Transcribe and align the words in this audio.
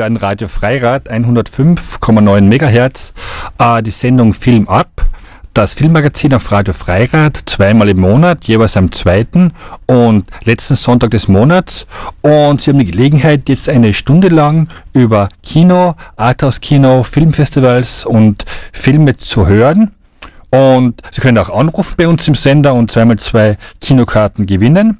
hören 0.00 0.16
Radio 0.16 0.48
Freirad 0.48 1.10
105,9 1.10 2.40
MHz, 2.40 3.12
äh, 3.58 3.82
die 3.82 3.90
Sendung 3.90 4.32
Film 4.32 4.66
ab. 4.66 4.88
Das 5.52 5.74
Filmmagazin 5.74 6.32
auf 6.32 6.50
Radio 6.50 6.72
Freirad 6.72 7.38
zweimal 7.44 7.90
im 7.90 8.00
Monat, 8.00 8.44
jeweils 8.44 8.78
am 8.78 8.92
zweiten 8.92 9.52
und 9.84 10.24
letzten 10.44 10.76
Sonntag 10.76 11.10
des 11.10 11.28
Monats. 11.28 11.86
Und 12.22 12.62
Sie 12.62 12.70
haben 12.70 12.78
die 12.78 12.86
Gelegenheit, 12.86 13.50
jetzt 13.50 13.68
eine 13.68 13.92
Stunde 13.92 14.28
lang 14.28 14.68
über 14.94 15.28
Kino, 15.42 15.96
Arthouse-Kino, 16.16 17.02
Filmfestivals 17.02 18.06
und 18.06 18.46
Filme 18.72 19.18
zu 19.18 19.48
hören. 19.48 19.90
Und 20.48 21.02
Sie 21.10 21.20
können 21.20 21.36
auch 21.36 21.50
anrufen 21.50 21.94
bei 21.98 22.08
uns 22.08 22.26
im 22.26 22.34
Sender 22.34 22.72
und 22.72 22.90
zweimal 22.90 23.18
zwei 23.18 23.58
Kinokarten 23.82 24.46
gewinnen. 24.46 24.96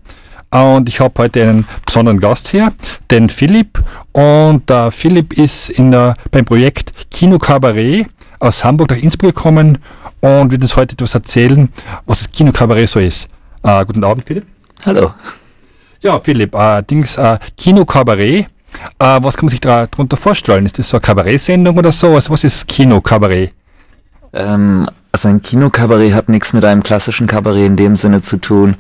Und 0.50 0.88
ich 0.88 0.98
habe 0.98 1.14
heute 1.22 1.42
einen 1.42 1.66
besonderen 1.86 2.18
Gast 2.18 2.48
hier, 2.48 2.72
den 3.10 3.28
Philipp. 3.28 3.82
Und 4.12 4.68
der 4.68 4.90
Philipp 4.90 5.38
ist 5.38 5.70
in 5.70 5.92
der, 5.92 6.14
beim 6.32 6.44
Projekt 6.44 6.92
Kino 7.10 7.38
Cabaret 7.38 8.06
aus 8.40 8.64
Hamburg 8.64 8.90
nach 8.90 8.96
Innsbruck 8.96 9.34
gekommen 9.34 9.78
und 10.20 10.50
wird 10.50 10.62
uns 10.62 10.74
heute 10.76 10.94
etwas 10.94 11.14
erzählen, 11.14 11.68
was 12.06 12.18
das 12.18 12.32
Kino 12.32 12.50
Cabaret 12.50 12.88
so 12.88 12.98
ist. 12.98 13.28
Äh, 13.62 13.84
guten 13.84 14.02
Abend, 14.02 14.24
Philipp. 14.26 14.46
Hallo. 14.84 15.14
Ja, 16.00 16.18
Philipp, 16.18 16.54
äh, 16.54 16.82
Dings, 16.82 17.16
äh, 17.16 17.38
Kino 17.56 17.84
Cabaret. 17.84 18.46
Äh, 18.98 19.18
was 19.22 19.36
kann 19.36 19.46
man 19.46 19.50
sich 19.50 19.60
darunter 19.60 20.16
vorstellen? 20.16 20.66
Ist 20.66 20.78
das 20.78 20.88
so 20.88 20.96
eine 20.96 21.02
Kabarettsendung 21.02 21.78
oder 21.78 21.92
so? 21.92 22.14
Also 22.14 22.32
was 22.32 22.42
ist 22.42 22.66
Kino 22.66 23.00
Cabaret? 23.00 23.50
Ähm, 24.32 24.88
also 25.12 25.28
ein 25.28 25.42
Kino-Kabarett 25.42 26.12
hat 26.14 26.28
nichts 26.28 26.52
mit 26.52 26.64
einem 26.64 26.82
klassischen 26.82 27.26
Kabarett 27.26 27.66
in 27.66 27.76
dem 27.76 27.96
Sinne 27.96 28.20
zu 28.20 28.36
tun. 28.36 28.76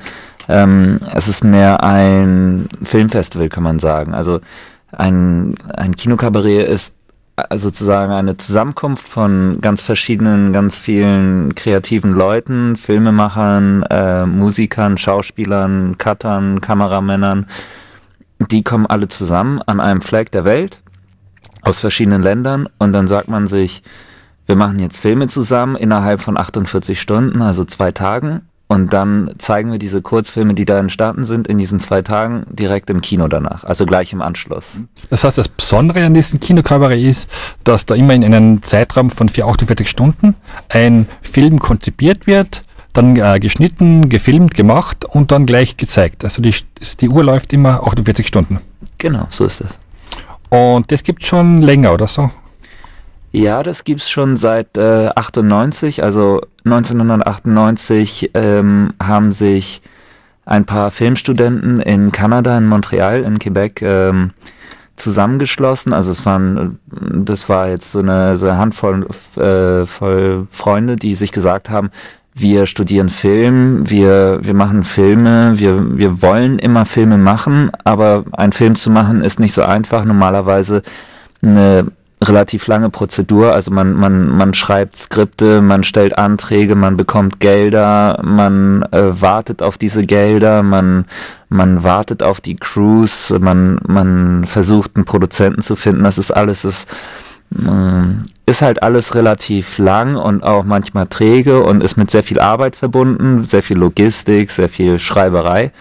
Ähm, 0.50 0.98
es 1.14 1.28
ist 1.28 1.44
mehr 1.44 1.84
ein 1.84 2.68
Filmfestival, 2.82 3.48
kann 3.48 3.62
man 3.62 3.78
sagen. 3.78 4.14
Also 4.14 4.40
ein, 4.90 5.54
ein 5.76 5.94
Kinokabarett 5.94 6.68
ist 6.68 6.92
äh, 7.36 7.56
sozusagen 7.56 8.12
eine 8.12 8.36
Zusammenkunft 8.36 9.08
von 9.08 9.60
ganz 9.60 9.82
verschiedenen, 9.82 10.52
ganz 10.52 10.76
vielen 10.76 11.54
kreativen 11.54 12.12
Leuten, 12.12 12.74
Filmemachern, 12.74 13.84
äh, 13.84 14.26
Musikern, 14.26 14.98
Schauspielern, 14.98 15.96
Cuttern, 15.98 16.60
Kameramännern. 16.60 17.46
Die 18.50 18.64
kommen 18.64 18.86
alle 18.86 19.06
zusammen 19.06 19.62
an 19.62 19.78
einem 19.78 20.00
Flag 20.00 20.30
der 20.32 20.44
Welt 20.44 20.82
aus 21.62 21.78
verschiedenen 21.78 22.22
Ländern 22.22 22.68
und 22.78 22.92
dann 22.92 23.06
sagt 23.06 23.28
man 23.28 23.46
sich, 23.46 23.82
wir 24.46 24.56
machen 24.56 24.80
jetzt 24.80 24.98
Filme 24.98 25.28
zusammen 25.28 25.76
innerhalb 25.76 26.20
von 26.20 26.36
48 26.36 27.00
Stunden, 27.00 27.40
also 27.40 27.64
zwei 27.64 27.92
Tagen 27.92 28.42
und 28.70 28.92
dann 28.92 29.32
zeigen 29.38 29.72
wir 29.72 29.80
diese 29.80 30.00
Kurzfilme, 30.00 30.54
die 30.54 30.64
da 30.64 30.78
entstanden 30.78 31.24
sind, 31.24 31.48
in 31.48 31.58
diesen 31.58 31.80
zwei 31.80 32.02
Tagen 32.02 32.44
direkt 32.50 32.88
im 32.88 33.00
Kino 33.00 33.26
danach, 33.26 33.64
also 33.64 33.84
gleich 33.84 34.12
im 34.12 34.22
Anschluss. 34.22 34.80
Das 35.10 35.24
heißt, 35.24 35.36
das 35.38 35.48
Besondere 35.48 36.04
an 36.04 36.14
diesem 36.14 36.38
Kinokabarett 36.38 37.02
ist, 37.02 37.28
dass 37.64 37.84
da 37.84 37.96
immer 37.96 38.14
in 38.14 38.24
einem 38.24 38.62
Zeitraum 38.62 39.10
von 39.10 39.28
48 39.28 39.88
Stunden 39.90 40.36
ein 40.68 41.08
Film 41.20 41.58
konzipiert 41.58 42.28
wird, 42.28 42.62
dann 42.92 43.16
äh, 43.16 43.40
geschnitten, 43.40 44.08
gefilmt, 44.08 44.54
gemacht 44.54 45.04
und 45.04 45.32
dann 45.32 45.46
gleich 45.46 45.76
gezeigt. 45.76 46.22
Also 46.22 46.40
die, 46.40 46.54
die 47.00 47.08
Uhr 47.08 47.24
läuft 47.24 47.52
immer 47.52 47.82
48 47.84 48.24
Stunden. 48.24 48.60
Genau, 48.98 49.26
so 49.30 49.46
ist 49.46 49.62
es. 49.62 49.78
Und 50.48 50.92
das 50.92 51.02
gibt 51.02 51.24
schon 51.26 51.60
länger, 51.60 51.92
oder 51.92 52.06
so? 52.06 52.30
Ja, 53.32 53.62
das 53.62 53.84
gibt's 53.84 54.10
schon 54.10 54.36
seit 54.36 54.76
äh, 54.76 55.08
98. 55.14 56.02
Also 56.02 56.40
1998 56.64 58.32
ähm, 58.34 58.92
haben 59.00 59.30
sich 59.30 59.82
ein 60.44 60.64
paar 60.64 60.90
Filmstudenten 60.90 61.80
in 61.80 62.10
Kanada, 62.10 62.58
in 62.58 62.66
Montreal, 62.66 63.22
in 63.22 63.38
Quebec 63.38 63.82
ähm, 63.82 64.32
zusammengeschlossen. 64.96 65.92
Also 65.92 66.10
es 66.10 66.26
waren, 66.26 66.80
das 67.24 67.48
war 67.48 67.68
jetzt 67.68 67.92
so 67.92 68.00
eine, 68.00 68.36
so 68.36 68.46
eine 68.46 68.58
Handvoll 68.58 69.06
äh, 69.36 69.86
voll 69.86 70.48
Freunde, 70.50 70.96
die 70.96 71.14
sich 71.14 71.30
gesagt 71.30 71.70
haben, 71.70 71.90
wir 72.34 72.66
studieren 72.66 73.08
Film, 73.08 73.88
wir, 73.90 74.40
wir 74.42 74.54
machen 74.54 74.82
Filme, 74.82 75.52
wir, 75.56 75.98
wir 75.98 76.22
wollen 76.22 76.58
immer 76.58 76.86
Filme 76.86 77.18
machen, 77.18 77.70
aber 77.84 78.24
ein 78.32 78.52
Film 78.52 78.76
zu 78.76 78.90
machen 78.90 79.20
ist 79.20 79.40
nicht 79.40 79.52
so 79.52 79.62
einfach. 79.62 80.04
Normalerweise 80.04 80.82
eine 81.42 81.86
relativ 82.22 82.66
lange 82.66 82.90
Prozedur. 82.90 83.52
Also 83.52 83.70
man, 83.70 83.94
man, 83.94 84.28
man 84.28 84.52
schreibt 84.54 84.96
Skripte, 84.96 85.62
man 85.62 85.84
stellt 85.84 86.18
Anträge, 86.18 86.74
man 86.74 86.96
bekommt 86.96 87.40
Gelder, 87.40 88.20
man 88.22 88.82
äh, 88.92 89.20
wartet 89.20 89.62
auf 89.62 89.78
diese 89.78 90.02
Gelder, 90.02 90.62
man, 90.62 91.06
man 91.48 91.82
wartet 91.82 92.22
auf 92.22 92.40
die 92.40 92.56
Crews, 92.56 93.34
man, 93.40 93.80
man 93.86 94.44
versucht 94.44 94.96
einen 94.96 95.06
Produzenten 95.06 95.62
zu 95.62 95.76
finden. 95.76 96.04
Das 96.04 96.18
ist 96.18 96.30
alles, 96.30 96.64
ist, 96.64 96.88
äh, 97.56 98.50
ist 98.50 98.60
halt 98.60 98.82
alles 98.82 99.14
relativ 99.14 99.78
lang 99.78 100.16
und 100.16 100.42
auch 100.42 100.64
manchmal 100.64 101.06
träge 101.06 101.62
und 101.62 101.82
ist 101.82 101.96
mit 101.96 102.10
sehr 102.10 102.22
viel 102.22 102.38
Arbeit 102.38 102.76
verbunden, 102.76 103.46
sehr 103.46 103.62
viel 103.62 103.78
Logistik, 103.78 104.50
sehr 104.50 104.68
viel 104.68 104.98
Schreiberei. 104.98 105.72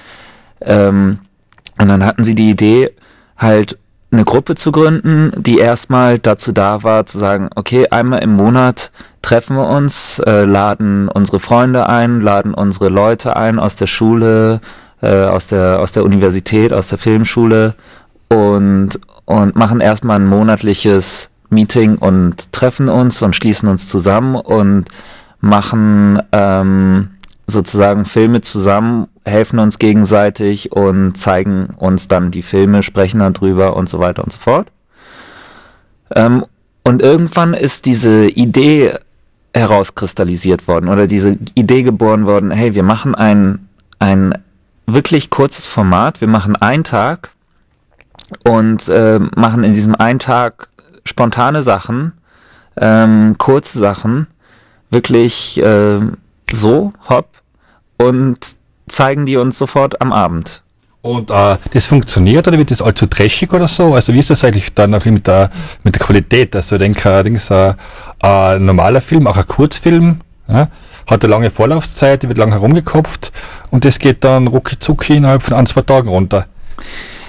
Ähm, 0.61 1.19
und 1.77 1.87
dann 1.87 2.05
hatten 2.05 2.23
sie 2.23 2.35
die 2.35 2.49
Idee, 2.49 2.91
halt 3.37 3.77
eine 4.11 4.25
Gruppe 4.25 4.55
zu 4.55 4.71
gründen, 4.71 5.31
die 5.37 5.59
erstmal 5.59 6.17
dazu 6.17 6.51
da 6.51 6.83
war, 6.83 7.05
zu 7.05 7.19
sagen, 7.19 7.49
okay, 7.55 7.87
einmal 7.89 8.23
im 8.23 8.33
Monat 8.35 8.91
treffen 9.21 9.55
wir 9.55 9.67
uns, 9.67 10.19
äh, 10.19 10.45
laden 10.45 11.09
unsere 11.09 11.39
Freunde 11.39 11.87
ein, 11.87 12.19
laden 12.19 12.53
unsere 12.53 12.89
Leute 12.89 13.35
ein 13.35 13.59
aus 13.59 13.75
der 13.75 13.87
Schule, 13.87 14.61
äh, 15.01 15.25
aus, 15.25 15.47
der, 15.47 15.79
aus 15.79 15.91
der 15.91 16.03
Universität, 16.03 16.73
aus 16.73 16.89
der 16.89 16.97
Filmschule 16.97 17.75
und, 18.29 18.99
und 19.25 19.55
machen 19.55 19.79
erstmal 19.79 20.19
ein 20.19 20.27
monatliches 20.27 21.29
Meeting 21.49 21.97
und 21.97 22.51
treffen 22.51 22.89
uns 22.89 23.21
und 23.21 23.35
schließen 23.35 23.69
uns 23.69 23.87
zusammen 23.87 24.35
und 24.35 24.85
machen 25.41 26.19
ähm, 26.31 27.09
sozusagen 27.47 28.05
Filme 28.05 28.41
zusammen, 28.41 29.07
helfen 29.29 29.59
uns 29.59 29.79
gegenseitig 29.79 30.71
und 30.71 31.17
zeigen 31.17 31.69
uns 31.77 32.07
dann 32.07 32.31
die 32.31 32.41
Filme, 32.41 32.83
sprechen 32.83 33.19
darüber 33.19 33.75
und 33.75 33.87
so 33.87 33.99
weiter 33.99 34.23
und 34.23 34.31
so 34.31 34.39
fort. 34.39 34.71
Ähm, 36.15 36.45
und 36.83 37.01
irgendwann 37.01 37.53
ist 37.53 37.85
diese 37.85 38.27
Idee 38.27 38.93
herauskristallisiert 39.53 40.67
worden 40.67 40.89
oder 40.89 41.07
diese 41.07 41.37
Idee 41.55 41.83
geboren 41.83 42.25
worden, 42.25 42.51
hey, 42.51 42.75
wir 42.75 42.83
machen 42.83 43.15
ein, 43.15 43.67
ein 43.99 44.33
wirklich 44.85 45.29
kurzes 45.29 45.65
Format, 45.65 46.21
wir 46.21 46.27
machen 46.27 46.55
einen 46.55 46.83
Tag 46.83 47.31
und 48.43 48.87
äh, 48.89 49.19
machen 49.19 49.63
in 49.63 49.73
diesem 49.73 49.95
einen 49.95 50.19
Tag 50.19 50.69
spontane 51.05 51.63
Sachen, 51.63 52.13
ähm, 52.77 53.35
kurze 53.37 53.79
Sachen, 53.79 54.27
wirklich 54.89 55.59
äh, 55.61 55.99
so, 56.51 56.93
hopp, 57.07 57.29
und 57.97 58.58
zeigen 58.89 59.25
die 59.25 59.37
uns 59.37 59.57
sofort 59.57 60.01
am 60.01 60.11
Abend. 60.11 60.61
Und 61.01 61.31
äh, 61.31 61.55
das 61.71 61.85
funktioniert 61.85 62.47
oder 62.47 62.57
wird 62.57 62.71
das 62.71 62.81
allzu 62.81 63.05
trashig 63.05 63.53
oder 63.53 63.67
so? 63.67 63.93
Also 63.93 64.13
wie 64.13 64.19
ist 64.19 64.29
das 64.29 64.43
eigentlich 64.43 64.73
dann 64.73 64.91
mit 64.91 65.27
der, 65.27 65.49
mit 65.83 65.95
der 65.95 66.05
Qualität? 66.05 66.55
Also 66.55 66.75
ich 66.75 66.81
denke, 66.81 67.09
allerdings 67.09 67.49
ein, 67.51 67.75
ein 68.19 68.65
normaler 68.65 68.99
Film, 68.99 69.25
auch 69.25 69.37
ein 69.37 69.47
Kurzfilm, 69.47 70.19
ja, 70.49 70.67
hat 71.07 71.23
eine 71.23 71.31
lange 71.31 71.51
Vorlaufzeit, 71.51 72.27
wird 72.27 72.37
lang 72.37 72.51
herumgekopft 72.51 73.31
und 73.71 73.85
das 73.85 73.97
geht 73.99 74.23
dann 74.25 74.47
rucki 74.47 74.77
zucki 74.77 75.15
innerhalb 75.15 75.41
von 75.41 75.55
ein, 75.55 75.67
zwei 75.67 75.81
Tagen 75.81 76.09
runter. 76.09 76.47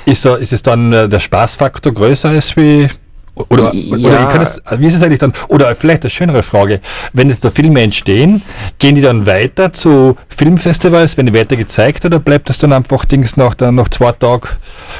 Ist, 0.04 0.26
ist 0.26 0.52
es 0.52 0.62
dann 0.62 0.92
äh, 0.92 1.08
der 1.08 1.20
Spaßfaktor 1.20 1.94
größer 1.94 2.30
als 2.30 2.56
wie 2.56 2.88
oder, 3.34 3.74
ja. 3.74 4.28
oder 4.28 4.42
es, 4.42 4.60
wie 4.78 4.86
ist 4.86 4.94
es 4.94 5.02
eigentlich 5.02 5.18
dann? 5.18 5.32
Oder 5.48 5.74
vielleicht 5.74 6.02
eine 6.02 6.10
schönere 6.10 6.42
Frage. 6.42 6.80
Wenn 7.12 7.30
jetzt 7.30 7.44
da 7.44 7.50
Filme 7.50 7.80
entstehen, 7.82 8.42
gehen 8.78 8.94
die 8.94 9.02
dann 9.02 9.26
weiter 9.26 9.72
zu 9.72 10.16
Filmfestivals, 10.28 11.16
werden 11.16 11.26
die 11.26 11.34
weiter 11.34 11.56
gezeigt 11.56 12.04
oder 12.04 12.18
bleibt 12.18 12.48
das 12.48 12.58
dann 12.58 12.72
einfach 12.72 13.04
Dings 13.04 13.36
nach, 13.36 13.54
dann 13.54 13.76
nach 13.76 13.88
zwei 13.88 14.12
Tagen 14.12 14.48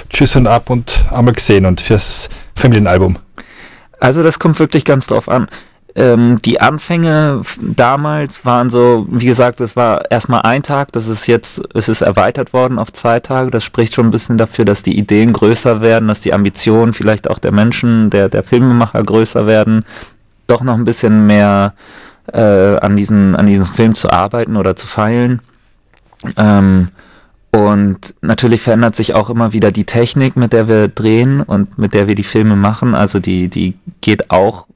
Tschüss 0.08 0.36
und 0.36 0.46
ab 0.46 0.70
und 0.70 1.04
einmal 1.10 1.34
gesehen 1.34 1.66
und 1.66 1.80
fürs 1.80 2.28
Familienalbum? 2.54 3.18
Also 3.98 4.22
das 4.22 4.38
kommt 4.38 4.58
wirklich 4.58 4.84
ganz 4.84 5.06
drauf 5.06 5.28
an 5.28 5.48
ähm, 6.00 6.40
die 6.42 6.62
Anfänge 6.62 7.42
damals 7.60 8.46
waren 8.46 8.70
so, 8.70 9.06
wie 9.10 9.26
gesagt, 9.26 9.60
es 9.60 9.76
war 9.76 10.10
erstmal 10.10 10.42
ein 10.42 10.62
Tag, 10.62 10.92
das 10.92 11.08
ist 11.08 11.26
jetzt, 11.26 11.62
es 11.74 11.90
ist 11.90 12.00
erweitert 12.00 12.54
worden 12.54 12.78
auf 12.78 12.90
zwei 12.90 13.20
Tage. 13.20 13.50
Das 13.50 13.64
spricht 13.64 13.94
schon 13.94 14.06
ein 14.06 14.10
bisschen 14.10 14.38
dafür, 14.38 14.64
dass 14.64 14.82
die 14.82 14.98
Ideen 14.98 15.34
größer 15.34 15.82
werden, 15.82 16.08
dass 16.08 16.22
die 16.22 16.32
Ambitionen 16.32 16.94
vielleicht 16.94 17.28
auch 17.28 17.38
der 17.38 17.52
Menschen, 17.52 18.08
der, 18.08 18.30
der 18.30 18.42
Filmemacher 18.42 19.02
größer 19.02 19.46
werden, 19.46 19.84
doch 20.46 20.62
noch 20.62 20.74
ein 20.74 20.86
bisschen 20.86 21.26
mehr 21.26 21.74
äh, 22.32 22.40
an, 22.78 22.96
diesen, 22.96 23.36
an 23.36 23.46
diesem 23.46 23.66
Film 23.66 23.94
zu 23.94 24.10
arbeiten 24.10 24.56
oder 24.56 24.76
zu 24.76 24.86
feilen. 24.86 25.40
Ähm, 26.38 26.88
und 27.52 28.14
natürlich 28.22 28.62
verändert 28.62 28.96
sich 28.96 29.14
auch 29.14 29.28
immer 29.28 29.52
wieder 29.52 29.70
die 29.70 29.84
Technik, 29.84 30.34
mit 30.36 30.54
der 30.54 30.66
wir 30.66 30.88
drehen 30.88 31.42
und 31.42 31.76
mit 31.76 31.92
der 31.92 32.08
wir 32.08 32.14
die 32.14 32.24
Filme 32.24 32.56
machen. 32.56 32.94
Also 32.94 33.18
die, 33.18 33.48
die 33.48 33.74
geht 34.00 34.30
auch 34.30 34.66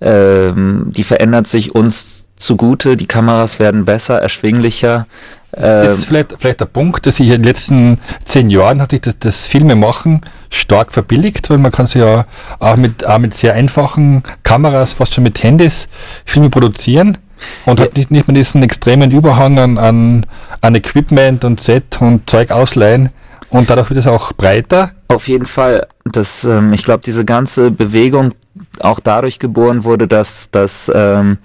ähm, 0.00 0.86
die 0.88 1.04
verändert 1.04 1.46
sich 1.46 1.74
uns 1.74 2.26
zugute, 2.36 2.96
die 2.96 3.06
Kameras 3.06 3.58
werden 3.58 3.84
besser, 3.84 4.20
erschwinglicher. 4.20 5.06
Das 5.52 5.98
ist 5.98 6.04
vielleicht, 6.04 6.34
vielleicht 6.38 6.60
der 6.60 6.66
Punkt, 6.66 7.06
dass 7.06 7.18
ich 7.18 7.28
in 7.28 7.36
den 7.40 7.44
letzten 7.44 7.98
zehn 8.26 8.50
Jahren 8.50 8.82
hat 8.82 8.90
sich 8.90 9.00
das, 9.00 9.14
das 9.18 9.46
Filmemachen 9.46 10.20
stark 10.50 10.92
verbilligt, 10.92 11.48
weil 11.48 11.56
man 11.56 11.72
kann 11.72 11.86
sich 11.86 12.02
ja 12.02 12.26
auch 12.58 12.76
mit, 12.76 13.06
auch 13.06 13.18
mit 13.18 13.32
sehr 13.32 13.54
einfachen 13.54 14.22
Kameras, 14.42 14.92
fast 14.92 15.14
schon 15.14 15.24
mit 15.24 15.42
Handys, 15.42 15.88
Filme 16.26 16.50
produzieren 16.50 17.16
und 17.64 17.78
ja. 17.78 17.86
hat 17.86 17.96
nicht, 17.96 18.10
nicht 18.10 18.28
mehr 18.28 18.34
diesen 18.34 18.62
extremen 18.62 19.10
Überhang 19.10 19.58
an, 19.58 19.78
an, 19.78 20.26
an 20.60 20.74
Equipment 20.74 21.44
und 21.44 21.60
Set 21.60 22.00
und 22.00 22.28
Zeug 22.28 22.50
ausleihen. 22.50 23.10
Und 23.48 23.70
dadurch 23.70 23.88
wird 23.90 24.00
es 24.00 24.06
auch 24.06 24.32
breiter. 24.32 24.90
Auf 25.08 25.28
jeden 25.28 25.46
Fall. 25.46 25.86
Das, 26.04 26.44
ähm, 26.44 26.72
ich 26.72 26.84
glaube, 26.84 27.02
diese 27.06 27.24
ganze 27.24 27.70
Bewegung 27.70 28.32
auch 28.80 29.00
dadurch 29.00 29.38
geboren 29.38 29.84
wurde, 29.84 30.08
dass, 30.08 30.50
dass 30.50 30.90
ähm, 30.94 31.38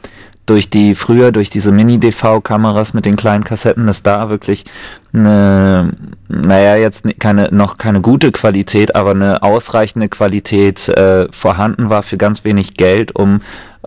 durch 0.46 0.70
die 0.70 0.96
früher 0.96 1.32
durch 1.32 1.50
diese 1.50 1.72
Mini-DV-Kameras 1.72 2.94
mit 2.94 3.06
den 3.06 3.16
kleinen 3.16 3.44
Kassetten, 3.44 3.86
dass 3.86 4.04
da 4.04 4.30
wirklich 4.30 4.66
eine, 5.14 5.94
naja, 6.28 6.76
jetzt 6.76 7.06
keine, 7.20 7.50
noch 7.52 7.78
keine 7.78 8.02
gute 8.02 8.32
Qualität, 8.32 8.96
aber 8.96 9.12
eine 9.12 9.44
ausreichende 9.44 10.10
Qualität 10.10 10.90
äh, 10.90 11.28
vorhanden 11.32 11.90
war 11.90 12.04
für 12.04 12.18
ganz 12.18 12.44
wenig 12.44 12.74
Geld, 12.74 13.16
um 13.16 13.42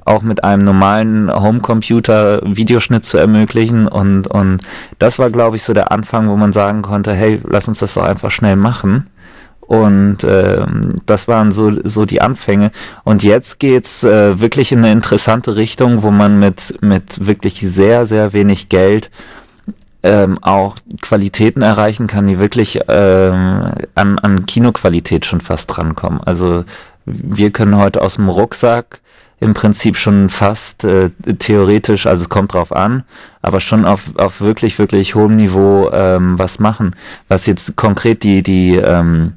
auch 0.06 0.22
mit 0.22 0.44
einem 0.44 0.64
normalen 0.64 1.32
Homecomputer 1.32 2.40
Videoschnitt 2.44 3.04
zu 3.04 3.18
ermöglichen 3.18 3.86
und, 3.86 4.26
und 4.26 4.60
das 4.98 5.18
war, 5.18 5.30
glaube 5.30 5.56
ich, 5.56 5.62
so 5.62 5.72
der 5.72 5.92
Anfang, 5.92 6.28
wo 6.28 6.36
man 6.36 6.52
sagen 6.52 6.82
konnte, 6.82 7.12
hey, 7.12 7.40
lass 7.46 7.68
uns 7.68 7.78
das 7.78 7.94
doch 7.94 8.04
einfach 8.04 8.30
schnell 8.30 8.56
machen. 8.56 9.08
Und 9.66 10.18
ähm, 10.24 10.96
das 11.06 11.26
waren 11.28 11.50
so, 11.50 11.72
so 11.84 12.04
die 12.04 12.20
Anfänge. 12.20 12.70
Und 13.02 13.22
jetzt 13.22 13.58
geht's 13.58 14.04
äh, 14.04 14.38
wirklich 14.40 14.72
in 14.72 14.78
eine 14.78 14.92
interessante 14.92 15.56
Richtung, 15.56 16.02
wo 16.02 16.10
man 16.10 16.38
mit, 16.38 16.76
mit 16.82 17.26
wirklich 17.26 17.60
sehr, 17.60 18.06
sehr 18.06 18.32
wenig 18.32 18.68
Geld 18.68 19.10
ähm, 20.02 20.36
auch 20.42 20.76
Qualitäten 21.00 21.62
erreichen 21.62 22.06
kann, 22.06 22.26
die 22.26 22.38
wirklich 22.38 22.78
ähm, 22.88 23.72
an, 23.94 24.18
an 24.18 24.44
Kinoqualität 24.44 25.24
schon 25.24 25.40
fast 25.40 25.74
drankommen. 25.74 26.20
Also 26.22 26.64
wir 27.06 27.50
können 27.50 27.76
heute 27.76 28.02
aus 28.02 28.16
dem 28.16 28.28
Rucksack 28.28 29.00
im 29.40 29.54
Prinzip 29.54 29.96
schon 29.96 30.28
fast 30.28 30.84
äh, 30.84 31.10
theoretisch, 31.38 32.06
also 32.06 32.22
es 32.22 32.28
kommt 32.28 32.52
drauf 32.52 32.70
an, 32.70 33.04
aber 33.42 33.60
schon 33.60 33.84
auf, 33.84 34.02
auf 34.16 34.40
wirklich, 34.40 34.78
wirklich 34.78 35.14
hohem 35.14 35.36
Niveau 35.36 35.90
ähm, 35.92 36.38
was 36.38 36.58
machen. 36.58 36.94
Was 37.28 37.46
jetzt 37.46 37.76
konkret 37.76 38.22
die, 38.22 38.42
die 38.42 38.76
ähm, 38.76 39.32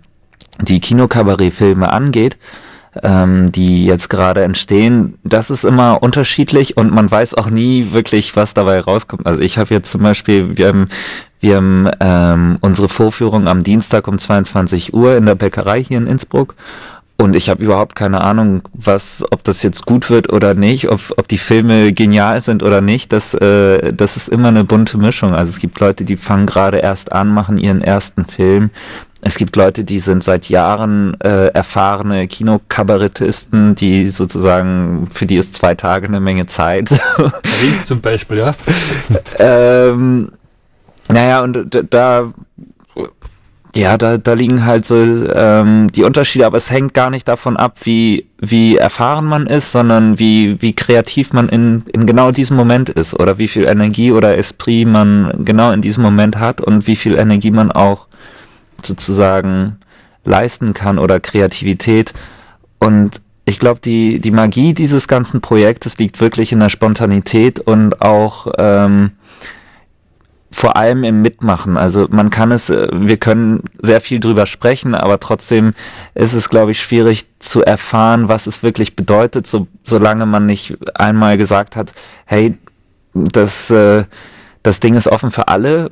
die 0.61 0.79
Kinokabarettfilme 0.79 1.91
angeht, 1.91 2.37
ähm, 3.03 3.51
die 3.51 3.85
jetzt 3.85 4.09
gerade 4.09 4.43
entstehen, 4.43 5.17
das 5.23 5.49
ist 5.49 5.63
immer 5.63 6.01
unterschiedlich 6.01 6.77
und 6.77 6.91
man 6.91 7.09
weiß 7.09 7.35
auch 7.35 7.49
nie 7.49 7.91
wirklich, 7.91 8.35
was 8.35 8.53
dabei 8.53 8.79
rauskommt. 8.79 9.25
Also 9.25 9.41
ich 9.41 9.57
habe 9.57 9.73
jetzt 9.73 9.91
zum 9.91 10.01
Beispiel, 10.01 10.57
wir 10.57 10.67
haben, 10.67 10.89
wir 11.39 11.57
haben 11.57 11.89
ähm, 11.99 12.57
unsere 12.61 12.89
Vorführung 12.89 13.47
am 13.47 13.63
Dienstag 13.63 14.07
um 14.07 14.17
22 14.17 14.93
Uhr 14.93 15.15
in 15.15 15.25
der 15.25 15.35
Bäckerei 15.35 15.83
hier 15.83 15.97
in 15.97 16.07
Innsbruck 16.07 16.55
und 17.19 17.35
ich 17.35 17.49
habe 17.49 17.63
überhaupt 17.63 17.95
keine 17.95 18.21
Ahnung, 18.21 18.61
was, 18.73 19.25
ob 19.31 19.43
das 19.43 19.63
jetzt 19.63 19.87
gut 19.87 20.11
wird 20.11 20.31
oder 20.31 20.53
nicht, 20.53 20.89
ob, 20.89 21.01
ob 21.17 21.27
die 21.27 21.39
Filme 21.39 21.91
genial 21.91 22.41
sind 22.43 22.61
oder 22.61 22.81
nicht. 22.81 23.11
Das, 23.11 23.33
äh, 23.33 23.91
das 23.91 24.17
ist 24.17 24.29
immer 24.29 24.49
eine 24.49 24.63
bunte 24.63 24.99
Mischung. 24.99 25.33
Also 25.33 25.49
es 25.49 25.57
gibt 25.59 25.79
Leute, 25.79 26.05
die 26.05 26.15
fangen 26.15 26.45
gerade 26.45 26.77
erst 26.77 27.11
an, 27.11 27.29
machen 27.29 27.57
ihren 27.57 27.81
ersten 27.81 28.25
Film. 28.25 28.69
Es 29.21 29.35
gibt 29.35 29.55
Leute, 29.55 29.83
die 29.83 29.99
sind 29.99 30.23
seit 30.23 30.47
Jahren 30.47 31.19
äh, 31.21 31.47
erfahrene 31.47 32.27
Kinokabarettisten, 32.27 33.73
die 33.73 34.07
sozusagen, 34.07 35.07
für 35.11 35.25
die 35.25 35.37
ist 35.37 35.55
zwei 35.55 35.73
Tage 35.73 36.07
eine 36.07 36.19
Menge 36.19 36.45
Zeit. 36.45 36.91
Wie 37.17 37.83
zum 37.83 37.99
Beispiel, 37.99 38.37
ja. 38.37 38.51
ähm, 39.39 40.31
naja, 41.09 41.41
und 41.41 41.67
da, 41.89 42.31
ja, 43.75 43.97
da, 43.97 44.17
da 44.17 44.33
liegen 44.33 44.65
halt 44.65 44.85
so 44.85 44.95
ähm, 44.95 45.91
die 45.91 46.03
Unterschiede, 46.03 46.45
aber 46.45 46.57
es 46.57 46.69
hängt 46.69 46.93
gar 46.93 47.09
nicht 47.09 47.27
davon 47.27 47.57
ab, 47.57 47.77
wie, 47.83 48.27
wie 48.39 48.77
erfahren 48.77 49.25
man 49.25 49.47
ist, 49.47 49.71
sondern 49.71 50.19
wie, 50.19 50.61
wie 50.61 50.73
kreativ 50.73 51.33
man 51.33 51.49
in, 51.49 51.83
in 51.91 52.05
genau 52.05 52.31
diesem 52.31 52.55
Moment 52.55 52.89
ist 52.89 53.13
oder 53.13 53.37
wie 53.39 53.47
viel 53.47 53.65
Energie 53.65 54.11
oder 54.11 54.37
Esprit 54.37 54.87
man 54.87 55.43
genau 55.43 55.71
in 55.71 55.81
diesem 55.81 56.03
Moment 56.03 56.37
hat 56.39 56.61
und 56.61 56.87
wie 56.87 56.95
viel 56.95 57.15
Energie 57.15 57.51
man 57.51 57.71
auch 57.71 58.07
sozusagen 58.85 59.77
leisten 60.23 60.73
kann 60.73 60.99
oder 60.99 61.19
Kreativität. 61.19 62.13
Und 62.79 63.21
ich 63.45 63.59
glaube, 63.59 63.79
die, 63.79 64.19
die 64.19 64.31
Magie 64.31 64.73
dieses 64.73 65.07
ganzen 65.07 65.41
Projektes 65.41 65.97
liegt 65.97 66.19
wirklich 66.19 66.51
in 66.51 66.59
der 66.59 66.69
Spontanität 66.69 67.59
und 67.59 68.01
auch 68.01 68.47
ähm, 68.57 69.11
vor 70.51 70.75
allem 70.75 71.03
im 71.03 71.21
Mitmachen. 71.21 71.77
Also 71.77 72.07
man 72.09 72.29
kann 72.29 72.51
es, 72.51 72.69
äh, 72.69 72.89
wir 72.91 73.17
können 73.17 73.63
sehr 73.81 74.01
viel 74.01 74.19
drüber 74.19 74.45
sprechen, 74.45 74.95
aber 74.95 75.19
trotzdem 75.19 75.71
ist 76.13 76.33
es, 76.33 76.49
glaube 76.49 76.71
ich, 76.71 76.81
schwierig 76.81 77.25
zu 77.39 77.63
erfahren, 77.63 78.27
was 78.27 78.47
es 78.47 78.63
wirklich 78.63 78.95
bedeutet, 78.95 79.47
so, 79.47 79.67
solange 79.83 80.25
man 80.25 80.45
nicht 80.45 80.77
einmal 80.93 81.37
gesagt 81.37 81.75
hat, 81.75 81.93
hey, 82.25 82.57
das, 83.13 83.69
äh, 83.69 84.05
das 84.63 84.79
Ding 84.79 84.95
ist 84.95 85.07
offen 85.07 85.31
für 85.31 85.47
alle 85.47 85.89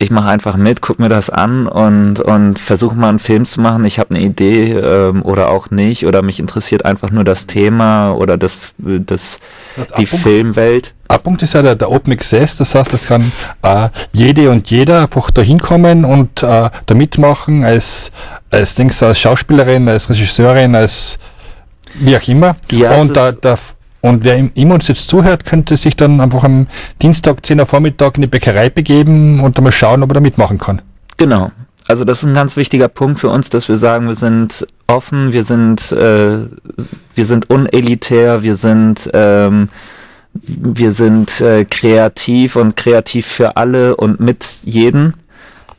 ich 0.00 0.10
mache 0.12 0.28
einfach 0.28 0.56
mit, 0.56 0.80
guck 0.80 1.00
mir 1.00 1.08
das 1.08 1.28
an 1.28 1.66
und, 1.66 2.20
und 2.20 2.58
versuche 2.60 2.94
mal 2.94 3.08
einen 3.08 3.18
Film 3.18 3.44
zu 3.44 3.60
machen. 3.60 3.84
Ich 3.84 3.98
habe 3.98 4.14
eine 4.14 4.24
Idee 4.24 4.74
ähm, 4.74 5.22
oder 5.22 5.50
auch 5.50 5.70
nicht 5.70 6.06
oder 6.06 6.22
mich 6.22 6.38
interessiert 6.38 6.84
einfach 6.84 7.10
nur 7.10 7.24
das 7.24 7.48
Thema 7.48 8.12
oder 8.12 8.36
das, 8.36 8.58
das, 8.78 9.40
das 9.76 9.88
die 9.98 10.06
Filmwelt. 10.06 10.94
Abpunkt 11.08 11.42
ist 11.42 11.54
ja 11.54 11.62
der, 11.62 11.74
der 11.74 11.90
Open 11.90 12.12
Access, 12.12 12.56
das 12.56 12.76
heißt, 12.76 12.92
es 12.94 13.06
kann 13.06 13.32
äh, 13.62 13.88
jede 14.12 14.50
und 14.50 14.70
jeder 14.70 15.02
einfach 15.02 15.32
da 15.32 15.42
hinkommen 15.42 16.04
und 16.04 16.44
äh, 16.44 16.70
da 16.86 16.94
mitmachen 16.94 17.64
als, 17.64 18.12
als, 18.50 18.76
denkst, 18.76 19.02
als 19.02 19.18
Schauspielerin, 19.18 19.88
als 19.88 20.08
Regisseurin, 20.08 20.76
als 20.76 21.18
wie 21.94 22.16
auch 22.16 22.28
immer. 22.28 22.56
Ja, 22.70 22.96
und 22.96 23.16
da, 23.16 23.32
da 23.32 23.56
und 24.00 24.24
wer 24.24 24.38
ihm 24.54 24.70
uns 24.70 24.88
jetzt 24.88 25.08
zuhört, 25.08 25.44
könnte 25.44 25.76
sich 25.76 25.96
dann 25.96 26.20
einfach 26.20 26.44
am 26.44 26.68
Dienstag 27.02 27.44
10 27.44 27.60
Uhr 27.60 27.66
Vormittag 27.66 28.16
in 28.16 28.22
die 28.22 28.28
Bäckerei 28.28 28.70
begeben 28.70 29.40
und 29.40 29.56
dann 29.56 29.64
mal 29.64 29.72
schauen, 29.72 30.02
ob 30.02 30.10
er 30.10 30.14
da 30.14 30.20
mitmachen 30.20 30.58
kann. 30.58 30.82
Genau. 31.16 31.50
Also 31.88 32.04
das 32.04 32.22
ist 32.22 32.28
ein 32.28 32.34
ganz 32.34 32.56
wichtiger 32.56 32.88
Punkt 32.88 33.18
für 33.18 33.30
uns, 33.30 33.48
dass 33.50 33.68
wir 33.68 33.78
sagen, 33.78 34.08
wir 34.08 34.14
sind 34.14 34.66
offen, 34.86 35.32
wir 35.32 35.42
sind, 35.42 35.90
äh, 35.90 36.40
wir 37.14 37.24
sind 37.24 37.50
unelitär, 37.50 38.42
wir 38.42 38.56
sind, 38.56 39.10
ähm, 39.14 39.70
wir 40.34 40.92
sind 40.92 41.40
äh, 41.40 41.64
kreativ 41.64 42.56
und 42.56 42.76
kreativ 42.76 43.26
für 43.26 43.56
alle 43.56 43.96
und 43.96 44.20
mit 44.20 44.44
jedem. 44.64 45.14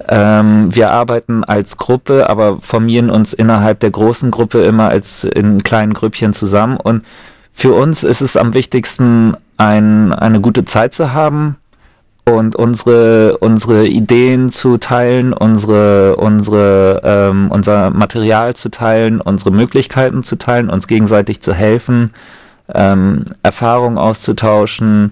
Ähm, 0.08 0.74
wir 0.74 0.90
arbeiten 0.90 1.44
als 1.44 1.78
Gruppe, 1.78 2.28
aber 2.28 2.60
formieren 2.60 3.12
uns 3.12 3.34
innerhalb 3.34 3.80
der 3.80 3.92
großen 3.92 4.32
Gruppe 4.32 4.64
immer 4.64 4.90
als 4.90 5.24
in 5.24 5.62
kleinen 5.62 5.94
Grüppchen 5.94 6.34
zusammen 6.34 6.78
und 6.78 7.04
für 7.60 7.74
uns 7.74 8.04
ist 8.04 8.22
es 8.22 8.38
am 8.38 8.54
wichtigsten, 8.54 9.36
ein, 9.58 10.14
eine 10.14 10.40
gute 10.40 10.64
Zeit 10.64 10.94
zu 10.94 11.12
haben 11.12 11.58
und 12.24 12.56
unsere, 12.56 13.38
unsere 13.40 13.86
Ideen 13.86 14.48
zu 14.48 14.78
teilen, 14.78 15.34
unsere, 15.34 16.16
unsere, 16.16 17.02
ähm, 17.04 17.52
unser 17.52 17.90
Material 17.90 18.56
zu 18.56 18.70
teilen, 18.72 19.20
unsere 19.20 19.52
Möglichkeiten 19.52 20.24
zu 20.24 20.38
teilen, 20.38 20.70
uns 20.70 20.88
gegenseitig 20.88 21.42
zu 21.42 21.54
helfen, 21.54 22.12
ähm, 22.74 23.26
Erfahrungen 23.44 23.98
auszutauschen, 23.98 25.12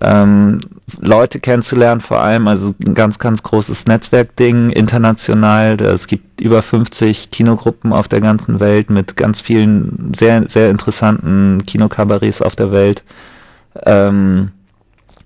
ähm, 0.00 0.60
Leute 1.00 1.40
kennenzulernen, 1.40 2.00
vor 2.00 2.20
allem, 2.20 2.48
also 2.48 2.72
ein 2.86 2.94
ganz, 2.94 3.18
ganz 3.18 3.42
großes 3.42 3.86
Netzwerkding 3.86 4.70
international. 4.70 5.80
Es 5.80 6.06
gibt 6.06 6.40
über 6.40 6.62
50 6.62 7.30
Kinogruppen 7.30 7.92
auf 7.92 8.08
der 8.08 8.20
ganzen 8.20 8.60
Welt 8.60 8.90
mit 8.90 9.16
ganz 9.16 9.40
vielen 9.40 10.12
sehr, 10.14 10.48
sehr 10.48 10.70
interessanten 10.70 11.64
Kinokabarets 11.66 12.42
auf 12.42 12.56
der 12.56 12.72
Welt. 12.72 13.04
Ähm, 13.84 14.52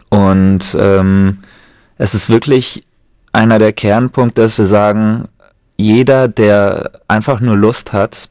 und 0.08 0.76
ähm, 0.78 1.38
es 1.98 2.14
ist 2.14 2.28
wirklich 2.28 2.84
einer 3.32 3.58
der 3.58 3.72
Kernpunkte, 3.72 4.42
dass 4.42 4.58
wir 4.58 4.66
sagen, 4.66 5.28
jeder, 5.76 6.28
der 6.28 6.92
einfach 7.08 7.40
nur 7.40 7.56
Lust 7.56 7.92
hat, 7.92 8.28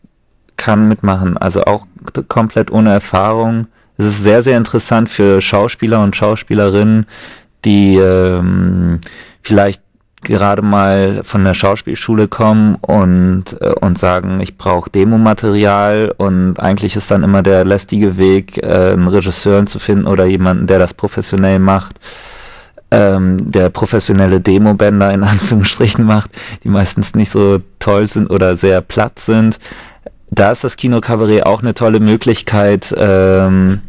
kann 0.57 0.87
mitmachen. 0.87 1.37
Also 1.37 1.63
auch 1.63 1.87
komplett 2.27 2.71
ohne 2.71 2.91
Erfahrung 2.91 3.67
es 3.99 4.05
ist 4.05 4.23
sehr, 4.23 4.41
sehr 4.41 4.57
interessant 4.57 5.09
für 5.09 5.41
Schauspieler 5.41 6.01
und 6.01 6.15
Schauspielerinnen, 6.15 7.05
die 7.65 7.97
ähm, 7.97 9.01
vielleicht 9.41 9.81
gerade 10.21 10.61
mal 10.61 11.21
von 11.23 11.43
der 11.43 11.53
Schauspielschule 11.53 12.29
kommen 12.29 12.75
und, 12.75 13.61
äh, 13.61 13.73
und 13.81 13.97
sagen, 13.97 14.39
ich 14.39 14.57
brauche 14.57 14.89
Demomaterial. 14.89 16.13
Und 16.17 16.59
eigentlich 16.61 16.95
ist 16.95 17.11
dann 17.11 17.23
immer 17.23 17.43
der 17.43 17.65
lästige 17.65 18.17
Weg, 18.17 18.63
äh, 18.63 18.93
einen 18.93 19.09
Regisseur 19.09 19.65
zu 19.65 19.79
finden 19.79 20.07
oder 20.07 20.25
jemanden, 20.25 20.65
der 20.67 20.79
das 20.79 20.93
professionell 20.93 21.59
macht, 21.59 21.97
ähm, 22.91 23.51
der 23.51 23.69
professionelle 23.69 24.39
Demobänder 24.39 25.13
in 25.13 25.23
Anführungsstrichen 25.25 26.05
macht, 26.05 26.31
die 26.63 26.69
meistens 26.69 27.15
nicht 27.15 27.31
so 27.31 27.59
toll 27.79 28.07
sind 28.07 28.29
oder 28.29 28.55
sehr 28.55 28.79
platt 28.79 29.19
sind 29.19 29.59
da 30.31 30.51
ist 30.51 30.63
das 30.63 30.77
Kinokabarett 30.77 31.45
auch 31.45 31.61
eine 31.61 31.73
tolle 31.73 31.99
Möglichkeit, 31.99 32.93
ähm, 32.97 33.81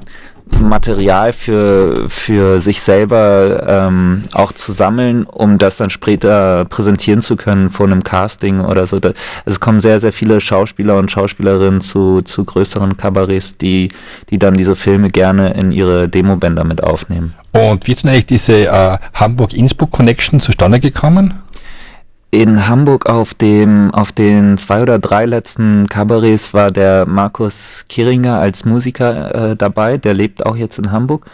Material 0.59 1.33
für, 1.33 2.09
für 2.09 2.61
sich 2.61 2.81
selber 2.81 3.67
ähm, 3.69 4.25
auch 4.33 4.53
zu 4.53 4.73
sammeln, 4.73 5.25
um 5.25 5.59
das 5.59 5.77
dann 5.77 5.91
später 5.91 6.65
präsentieren 6.65 7.21
zu 7.21 7.37
können 7.37 7.71
vor 7.71 7.87
einem 7.87 8.03
Casting 8.03 8.61
oder 8.61 8.87
so. 8.87 8.99
Da, 8.99 9.13
es 9.45 9.61
kommen 9.61 9.81
sehr, 9.81 10.01
sehr 10.01 10.13
viele 10.13 10.41
Schauspieler 10.41 10.99
und 10.99 11.11
Schauspielerinnen 11.11 11.81
zu, 11.81 12.21
zu 12.23 12.45
größeren 12.45 12.97
Kabarets, 12.97 13.57
die, 13.57 13.91
die 14.31 14.39
dann 14.39 14.55
diese 14.55 14.77
Filme 14.77 15.11
gerne 15.11 15.55
in 15.55 15.71
ihre 15.71 16.09
Demobänder 16.09 16.65
mit 16.65 16.83
aufnehmen. 16.83 17.35
Und 17.53 17.87
wie 17.87 17.93
ist 17.93 18.05
denn 18.05 18.11
eigentlich 18.11 18.27
diese 18.27 18.67
äh, 18.67 18.99
Hamburg-Innsbruck-Connection 19.15 20.41
zustande 20.41 20.81
gekommen? 20.81 21.35
In 22.31 22.69
Hamburg 22.69 23.07
auf 23.07 23.35
dem 23.35 23.93
auf 23.93 24.13
den 24.13 24.57
zwei 24.57 24.83
oder 24.83 24.99
drei 24.99 25.27
letzten 25.27 25.87
Kabarets 25.89 26.55
war 26.55 26.71
der 26.71 27.07
Markus 27.07 27.85
Kiringer 27.89 28.39
als 28.39 28.65
Musiker 28.65 29.51
äh, 29.53 29.57
dabei, 29.57 29.99
der 29.99 30.15
lebt 30.15 30.47
auch 30.47 30.57
jetzt 30.57 30.79
in 30.79 30.93
Hamburg. 30.93 31.27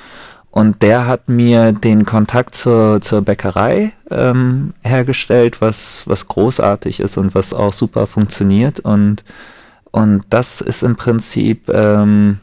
Und 0.50 0.82
der 0.82 1.06
hat 1.06 1.28
mir 1.28 1.72
den 1.72 2.06
Kontakt 2.06 2.54
zur, 2.54 3.02
zur 3.02 3.20
Bäckerei 3.20 3.92
ähm, 4.10 4.72
hergestellt, 4.82 5.60
was 5.60 6.04
was 6.06 6.28
großartig 6.28 7.00
ist 7.00 7.18
und 7.18 7.34
was 7.34 7.52
auch 7.52 7.74
super 7.74 8.06
funktioniert. 8.06 8.80
Und 8.80 9.22
und 9.90 10.24
das 10.30 10.60
ist 10.62 10.82
im 10.82 10.96
Prinzip 10.96 11.68
ähm, 11.68 12.40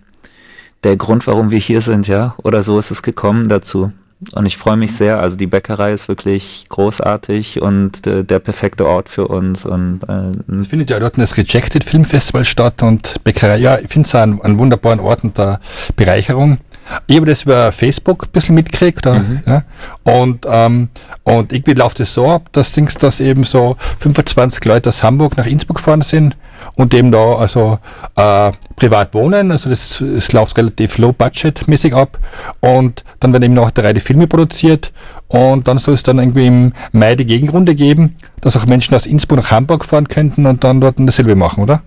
der 0.83 0.98
Grund, 0.98 1.25
warum 1.27 1.50
wir 1.51 1.60
hier 1.60 1.81
sind, 1.81 2.07
ja, 2.07 2.36
oder 2.43 2.62
so 2.62 2.77
ist 2.77 2.91
es 2.91 3.01
gekommen 3.01 3.48
dazu. 3.48 3.91
Und 4.34 4.46
ich 4.46 4.58
freue 4.58 4.77
mich 4.77 4.96
sehr. 4.96 5.20
Also 5.20 5.36
die 5.38 5.48
Bäckerei 5.48 5.94
ist 5.94 6.08
wirklich 6.08 6.65
großartig 6.70 7.62
und 7.62 8.08
äh, 8.08 8.24
der 8.24 8.39
perfekte 8.39 8.88
Ort 8.88 9.10
für 9.10 9.27
uns. 9.27 9.65
Und 9.65 10.01
äh, 10.08 10.60
es 10.60 10.68
findet 10.68 10.89
ja 10.89 11.00
dort 11.00 11.18
das 11.18 11.38
Rejected 11.38 11.84
Film 11.84 12.06
Festival 12.06 12.46
statt 12.46 12.84
und 12.84 13.24
Bäckerei. 13.24 13.58
Ja, 13.58 13.80
ich 13.80 13.89
finde 13.89 14.08
es 14.08 14.15
einen, 14.15 14.42
einen 14.42 14.60
wunderbaren 14.60 15.00
Ort 15.00 15.24
und 15.24 15.38
der 15.38 15.60
Bereicherung. 15.96 16.60
Ich 17.08 17.15
habe 17.15 17.25
das 17.25 17.44
über 17.44 17.72
Facebook 17.72 18.24
ein 18.24 18.32
bisschen 18.32 18.56
mitgekriegt. 18.56 19.06
Mhm. 19.06 19.42
Ja, 19.46 19.63
und, 20.03 20.46
ähm, 20.50 20.89
und 21.24 21.53
irgendwie 21.53 21.74
läuft 21.74 22.00
es 22.00 22.13
so 22.13 22.30
ab, 22.30 22.50
dass, 22.51 22.72
Dings, 22.72 22.96
dass 22.96 23.20
eben 23.20 23.44
so 23.44 23.77
25 24.00 24.63
Leute 24.65 24.89
aus 24.89 25.03
Hamburg 25.03 25.38
nach 25.38 25.46
Innsbruck 25.46 25.77
gefahren 25.77 26.01
sind 26.01 26.36
und 26.75 26.93
eben 26.93 27.12
da 27.12 27.36
also 27.36 27.79
äh, 28.15 28.51
privat 28.75 29.13
wohnen. 29.13 29.51
Also 29.51 29.70
das, 29.70 30.01
das 30.03 30.32
läuft 30.32 30.58
relativ 30.58 30.98
low-budget-mäßig 30.98 31.93
ab. 31.93 32.17
Und 32.60 33.03
dann 33.20 33.34
werden 33.34 33.43
eben 33.43 33.53
noch 33.53 33.72
drei 33.72 33.96
Filme 33.96 34.27
produziert. 34.27 34.91
Und 35.27 35.67
dann 35.67 35.77
soll 35.77 35.93
es 35.93 36.03
dann 36.03 36.20
irgendwie 36.20 36.48
im 36.48 36.74
Mai 36.91 37.15
die 37.15 37.25
Gegenrunde 37.25 37.75
geben, 37.75 38.15
dass 38.41 38.58
auch 38.58 38.65
Menschen 38.65 38.96
aus 38.96 39.05
Innsbruck 39.05 39.39
nach 39.39 39.51
Hamburg 39.51 39.86
fahren 39.86 40.08
könnten 40.08 40.46
und 40.46 40.63
dann 40.63 40.82
dort 40.82 40.96
dasselbe 40.98 41.36
machen, 41.36 41.63
oder? 41.63 41.82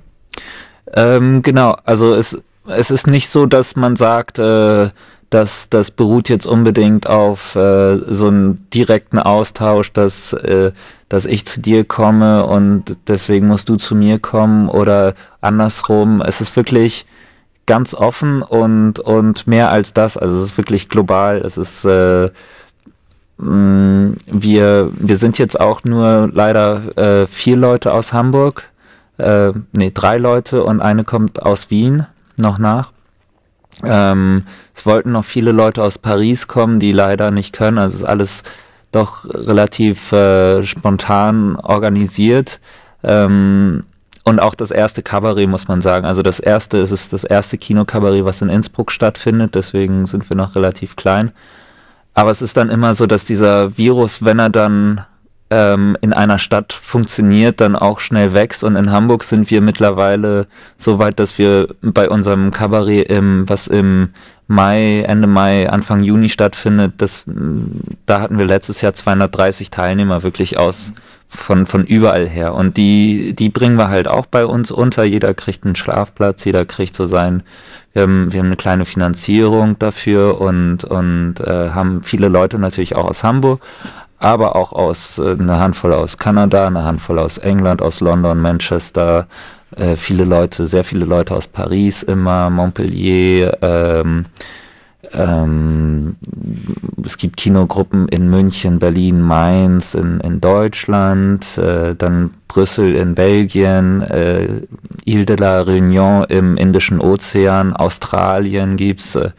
Ähm, 0.95 1.42
genau, 1.42 1.76
also 1.85 2.14
es, 2.14 2.42
es 2.68 2.90
ist 2.90 3.06
nicht 3.06 3.28
so, 3.28 3.47
dass 3.47 3.76
man 3.76 3.97
sagt, 3.97 4.38
äh, 4.38 4.88
dass 5.30 5.68
das 5.68 5.90
beruht 5.90 6.28
jetzt 6.28 6.47
unbedingt 6.47 7.09
auf 7.09 7.56
äh, 7.56 7.99
so 8.12 8.28
einen 8.28 8.68
direkten 8.73 9.18
Austausch, 9.18 9.92
dass, 9.92 10.33
äh, 10.33 10.73
dass 11.09 11.26
ich 11.26 11.47
zu 11.47 11.61
dir 11.61 11.85
komme 11.85 12.47
und 12.47 12.97
deswegen 13.09 13.49
musst 13.49 13.68
du 13.68 13.76
zu 13.76 13.95
mir 13.95 14.18
kommen 14.18 14.68
oder 14.68 15.14
andersrum. 15.40 16.21
Es 16.21 16.40
ist 16.40 16.54
wirklich 16.54 17.06
ganz 17.66 17.95
offen 17.95 18.42
und, 18.42 19.00
und 19.00 19.47
mehr 19.47 19.71
als 19.71 19.92
das. 19.92 20.16
Also 20.16 20.37
es 20.37 20.50
ist 20.50 20.56
wirklich 20.56 20.88
global. 20.88 21.38
Es 21.38 21.56
ist 21.56 21.85
äh, 21.85 22.30
mh, 23.38 23.47
mm, 23.47 24.16
wir, 24.26 24.90
wir 24.95 25.16
sind 25.16 25.38
jetzt 25.38 25.59
auch 25.61 25.83
nur 25.85 26.30
leider 26.33 26.97
äh, 26.97 27.26
vier 27.26 27.56
Leute 27.56 27.92
aus 27.92 28.12
Hamburg. 28.12 28.64
Äh, 29.18 29.52
nee, 29.73 29.90
drei 29.92 30.18
Leute 30.18 30.62
und 30.62 30.80
eine 30.80 31.02
kommt 31.04 31.42
aus 31.42 31.71
Wien 31.71 32.06
noch 32.37 32.59
nach. 32.59 32.92
Ähm, 33.85 34.45
es 34.75 34.87
wollten 34.87 35.12
noch 35.12 35.25
viele 35.25 35.52
Leute 35.52 35.83
aus 35.83 35.99
Paris 35.99 36.49
kommen, 36.49 36.78
die 36.78 36.92
leider 36.92 37.30
nicht 37.30 37.52
können. 37.52 37.78
Also 37.78 37.97
es 37.97 38.02
ist 38.02 38.09
alles 38.09 38.42
doch 38.92 39.25
relativ 39.25 40.12
äh, 40.12 40.64
spontan 40.64 41.56
organisiert. 41.56 42.61
Ähm, 43.02 43.85
und 44.25 44.40
auch 44.40 44.56
das 44.56 44.73
erste 44.73 45.02
Kabarett, 45.02 45.49
muss 45.49 45.68
man 45.68 45.80
sagen. 45.80 46.04
Also 46.04 46.23
das 46.23 46.40
erste, 46.40 46.78
es 46.78 46.90
ist 46.90 47.12
das 47.12 47.23
erste 47.23 47.59
Kinokabarett, 47.59 48.25
was 48.25 48.42
in 48.42 48.49
Innsbruck 48.49 48.90
stattfindet, 48.90 49.54
deswegen 49.54 50.06
sind 50.06 50.28
wir 50.28 50.37
noch 50.37 50.56
relativ 50.56 50.97
klein. 50.97 51.30
Aber 52.12 52.30
es 52.30 52.42
ist 52.42 52.56
dann 52.56 52.71
immer 52.71 52.95
so, 52.95 53.06
dass 53.06 53.25
dieser 53.25 53.76
Virus, 53.76 54.25
wenn 54.25 54.38
er 54.38 54.50
dann 54.50 55.04
ähm, 55.50 55.97
in 56.00 56.12
einer 56.12 56.38
Stadt 56.38 56.73
funktioniert, 56.73 57.61
dann 57.61 57.76
auch 57.76 58.00
schnell 58.00 58.35
wächst. 58.35 58.65
Und 58.65 58.76
in 58.76 58.91
Hamburg 58.91 59.25
sind 59.25 59.50
wir 59.50 59.61
mittlerweile 59.61 60.47
so 60.76 60.99
weit, 60.99 61.21
dass 61.21 61.38
wir 61.38 61.69
bei 61.83 62.09
unserem 62.09 62.50
Kabarett, 62.50 63.09
im, 63.09 63.49
was 63.49 63.67
im 63.67 64.11
Mai, 64.49 65.00
Ende 65.03 65.26
Mai, 65.26 65.69
Anfang 65.69 66.03
Juni 66.03 66.29
stattfindet, 66.29 66.95
das, 66.99 67.25
da 68.07 68.21
hatten 68.21 68.38
wir 68.38 68.45
letztes 68.45 68.81
Jahr 68.81 68.95
230 68.95 69.71
Teilnehmer 69.71 70.23
wirklich 70.23 70.59
aus 70.59 70.93
von, 71.29 71.67
von 71.67 71.85
überall 71.85 72.29
her. 72.29 72.55
Und 72.55 72.76
die, 72.76 73.35
die 73.35 73.49
bringen 73.49 73.76
wir 73.76 73.88
halt 73.88 74.07
auch 74.07 74.26
bei 74.26 74.47
uns 74.47 74.71
unter. 74.71 75.03
Jeder 75.03 75.35
kriegt 75.35 75.65
einen 75.65 75.75
Schlafplatz, 75.75 76.45
jeder 76.45 76.65
kriegt 76.65 76.95
so 76.95 77.07
sein, 77.07 77.43
wir 77.93 78.03
haben, 78.03 78.31
wir 78.31 78.41
haben 78.41 78.47
eine 78.47 78.57
kleine 78.57 78.85
Finanzierung 78.85 79.79
dafür 79.79 80.38
und, 80.38 80.85
und 80.85 81.41
äh, 81.41 81.71
haben 81.71 82.03
viele 82.03 82.29
Leute 82.29 82.59
natürlich 82.59 82.95
auch 82.95 83.09
aus 83.09 83.25
Hamburg 83.25 83.62
aber 84.18 84.56
auch 84.56 84.73
aus 84.73 85.18
äh, 85.18 85.37
eine 85.38 85.58
Handvoll 85.58 85.92
aus 85.92 86.18
Kanada, 86.18 86.66
eine 86.66 86.85
Handvoll 86.85 87.18
aus 87.18 87.38
England, 87.38 87.82
aus 87.82 88.00
London, 88.00 88.40
Manchester, 88.40 89.26
äh, 89.76 89.96
viele 89.96 90.25
Leute, 90.25 90.66
sehr 90.66 90.85
viele 90.85 91.04
Leute 91.04 91.35
aus 91.35 91.49
Paris 91.49 92.02
immer, 92.02 92.50
Montpellier, 92.50 93.58
ähm, 93.62 94.26
ähm, 95.12 96.16
es 97.04 97.16
gibt 97.16 97.37
Kinogruppen 97.37 98.08
in 98.08 98.28
München, 98.28 98.78
Berlin, 98.78 99.20
Mainz, 99.20 99.94
in, 99.94 100.20
in 100.20 100.40
Deutschland, 100.40 101.58
äh, 101.58 101.94
dann 101.94 102.35
Brüssel 102.49 102.94
in 102.94 103.14
Belgien, 103.14 104.02
äh, 104.02 104.62
Ile 105.04 105.25
de 105.25 105.37
la 105.37 105.61
Réunion 105.62 106.25
im 106.25 106.56
Indischen 106.56 107.00
Ozean, 107.00 107.75
Australien 107.75 108.76
gibt's 108.76 109.14
äh, 109.14 109.30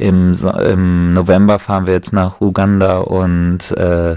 im, 0.00 0.32
Im 0.32 1.10
November 1.10 1.58
fahren 1.58 1.86
wir 1.86 1.94
jetzt 1.94 2.12
nach 2.12 2.40
Uganda 2.40 2.98
und 2.98 3.70
äh, 3.72 4.16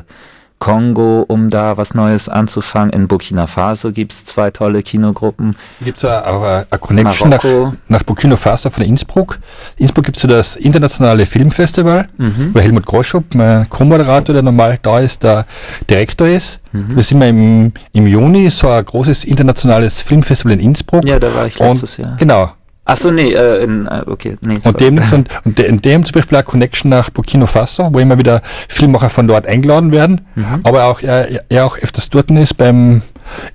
Kongo, 0.64 1.26
um 1.28 1.50
da 1.50 1.76
was 1.76 1.94
Neues 1.94 2.30
anzufangen. 2.30 2.92
In 2.92 3.10
Burkina 3.10 3.48
Faso 3.48 3.92
gibt 3.92 4.14
es 4.14 4.24
zwei 4.24 4.50
tolle 4.50 4.82
Kinogruppen. 4.82 5.58
Gibt 5.82 5.98
es 5.98 6.06
auch 6.06 6.42
eine 6.42 6.66
Connection 6.80 7.30
nach, 7.32 7.44
nach, 7.90 8.04
Burkina 8.04 8.38
Faso 8.38 8.70
von 8.70 8.86
Innsbruck? 8.86 9.40
Innsbruck 9.76 10.06
gibt 10.06 10.16
es 10.16 10.24
ja 10.24 10.30
das 10.30 10.56
internationale 10.56 11.26
Filmfestival, 11.26 12.08
mhm. 12.18 12.52
wo 12.54 12.62
Helmut 12.62 12.86
Groschup, 12.86 13.36
mein 13.36 13.70
Co-Moderator, 13.70 14.32
der 14.32 14.42
normal 14.42 14.80
da 14.82 15.02
ist, 15.02 15.24
der 15.24 15.46
Direktor 15.90 16.30
ist. 16.30 16.62
Mhm. 16.72 16.96
Wir 16.96 17.04
sind 17.04 17.22
im, 17.22 17.74
im 17.92 18.08
Juni 18.08 18.50
so 18.50 18.70
ein 18.70 18.86
großes 18.86 19.26
internationales 19.26 20.02
Filmfestival 20.02 20.54
in 20.54 20.62
Innsbruck. 20.62 21.04
Ja, 21.04 21.20
da 21.20 21.36
war 21.36 21.46
ich 21.46 21.60
letztes 21.60 22.00
und, 22.00 22.06
Jahr. 22.06 22.16
Genau. 22.18 22.54
Ach 22.86 22.98
so, 22.98 23.12
nee, 23.12 23.32
äh, 23.34 23.64
in, 23.64 23.88
äh, 23.88 24.04
okay, 24.08 24.38
nee. 24.42 24.60
Und 24.64 24.80
dem, 24.80 24.98
und, 24.98 25.30
und 25.46 25.58
de, 25.58 25.68
in 25.68 25.82
dem 25.82 26.04
zum 26.04 26.14
Beispiel 26.14 26.38
eine 26.38 26.44
Connection 26.44 26.90
nach 26.90 27.10
Burkina 27.10 27.46
Faso, 27.46 27.90
wo 27.94 28.00
immer 28.00 28.18
wieder 28.18 28.42
Filmmacher 28.68 29.10
von 29.10 29.28
dort 29.28 29.48
eingeladen 29.48 29.92
werden, 29.92 30.22
mhm. 30.36 30.60
aber 30.64 30.86
auch 30.86 31.02
er, 31.02 31.50
er 31.50 31.66
auch 31.66 31.78
öfters 31.78 32.10
dort 32.10 32.30
ist 32.32 32.58
beim 32.58 33.02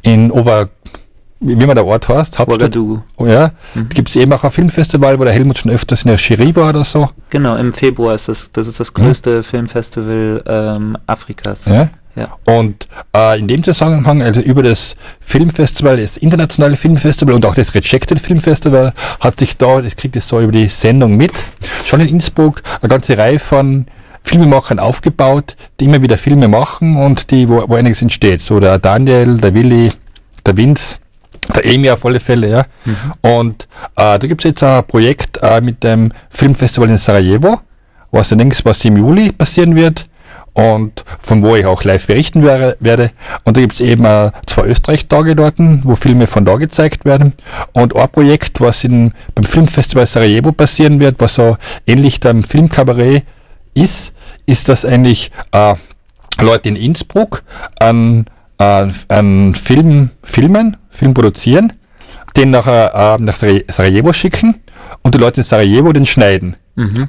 in 0.03 0.31
Over 0.31 0.69
wie 1.41 1.67
man 1.67 1.77
der 1.77 1.87
Ort 1.87 2.09
heißt, 2.09 2.39
Hauptstadt. 2.39 2.77
Ouagadougou. 2.77 3.03
Oh, 3.17 3.27
ja, 3.27 3.53
mhm. 3.75 3.89
gibt 3.91 4.09
es 4.09 4.17
eben 4.17 4.33
auch 4.33 4.43
ein 4.43 4.51
Filmfestival, 4.51 5.19
wo 5.19 5.25
der 5.25 5.33
Helmut 5.33 5.59
schon 5.59 5.71
öfters 5.71 6.03
in 6.03 6.09
der 6.09 6.17
Jury 6.17 6.55
war 6.57 6.71
oder 6.71 6.85
so. 6.85 7.11
Genau, 7.31 7.57
im 7.57 7.73
Februar 7.73 8.15
ist 8.15 8.29
das, 8.29 8.51
das 8.51 8.67
ist 8.67 8.81
das 8.81 8.93
größte 8.93 9.39
mhm. 9.39 9.43
Filmfestival 9.45 10.43
ähm, 10.47 10.99
Afrikas. 11.07 11.67
Ja. 11.67 11.91
Ja. 12.19 12.37
Und 12.53 12.89
äh, 13.15 13.39
in 13.39 13.47
dem 13.47 13.63
Zusammenhang, 13.63 14.23
also 14.23 14.41
über 14.41 14.63
das 14.63 14.97
Filmfestival, 15.21 15.99
das 15.99 16.17
internationale 16.17 16.77
Filmfestival 16.77 17.35
und 17.35 17.47
auch 17.47 17.55
das 17.55 17.75
Rejected 17.75 18.19
Filmfestival, 18.19 18.93
hat 19.21 19.39
sich 19.39 19.57
da, 19.57 19.81
das 19.81 19.95
kriegt 19.95 20.17
es 20.17 20.27
so 20.27 20.41
über 20.41 20.51
die 20.51 20.67
Sendung 20.67 21.17
mit, 21.17 21.33
schon 21.85 22.01
in 22.01 22.09
Innsbruck 22.09 22.63
eine 22.81 22.89
ganze 22.89 23.17
Reihe 23.17 23.39
von 23.39 23.87
Filmemachern 24.25 24.81
aufgebaut, 24.81 25.57
die 25.79 25.85
immer 25.85 26.03
wieder 26.03 26.19
Filme 26.19 26.49
machen 26.49 26.97
und 26.97 27.31
die, 27.31 27.49
wo, 27.49 27.65
wo 27.69 27.77
einiges 27.77 28.03
entsteht. 28.03 28.43
So 28.43 28.59
der 28.59 28.79
Daniel, 28.79 29.39
der 29.39 29.55
Willi, 29.55 29.93
der 30.45 30.57
Vince, 30.57 30.97
der 31.55 31.65
Emi 31.65 31.89
auf 31.89 32.05
alle 32.05 32.19
Fälle, 32.19 32.49
ja. 32.49 32.65
Mhm. 32.85 32.97
Und 33.23 33.69
äh, 33.95 34.19
da 34.19 34.27
gibt 34.27 34.45
es 34.45 34.51
jetzt 34.51 34.63
ein 34.65 34.85
Projekt 34.85 35.39
äh, 35.41 35.61
mit 35.61 35.85
dem 35.85 36.13
Filmfestival 36.31 36.91
in 36.91 36.99
Sarajevo, 36.99 37.61
was 38.11 38.31
dann 38.31 38.53
was 38.65 38.85
im 38.85 38.97
Juli 38.97 39.31
passieren 39.31 39.77
wird 39.77 40.09
und 40.59 41.05
von 41.21 41.41
wo 41.43 41.55
ich 41.55 41.67
auch 41.67 41.85
live 41.85 42.09
berichten 42.09 42.43
werde. 42.43 43.11
Und 43.45 43.57
da 43.57 43.61
gibt 43.61 43.75
es 43.75 43.81
eben 43.81 44.05
äh, 44.05 44.33
zwei 44.47 44.65
Österreich-Tage 44.65 45.37
dort, 45.37 45.55
wo 45.59 45.95
Filme 45.95 46.27
von 46.27 46.45
da 46.45 46.57
gezeigt 46.57 47.05
werden. 47.05 47.35
Und 47.73 47.95
ein 47.95 48.09
Projekt, 48.09 48.61
was 48.61 48.83
in, 48.83 49.13
beim 49.37 49.45
Filmfestival 49.45 50.05
Sarajevo 50.05 50.51
passieren 50.51 50.99
wird, 50.99 51.21
was 51.21 51.37
so 51.37 51.57
ähnlich 51.87 52.19
dem 52.19 52.43
Filmkabarett 52.43 53.23
ist, 53.75 54.13
ist, 54.47 54.69
dass 54.69 54.85
eigentlich 54.85 55.31
äh, 55.53 55.77
Leute 56.41 56.71
in 56.71 56.75
Innsbruck 56.75 57.45
an, 57.79 58.27
äh, 58.59 58.89
an 59.07 59.55
Film 59.55 60.11
filmen, 60.25 60.77
Film 60.91 61.15
produzieren, 61.15 61.75
den 62.37 62.51
nachher 62.51 63.17
äh, 63.17 63.23
nach 63.23 63.37
Sarajevo 63.37 64.13
schicken 64.13 64.57
und 65.03 65.15
die 65.15 65.19
Leute 65.19 65.43
in 65.43 65.45
Sarajevo 65.45 65.93
den 65.93 66.05
schneiden. 66.05 66.57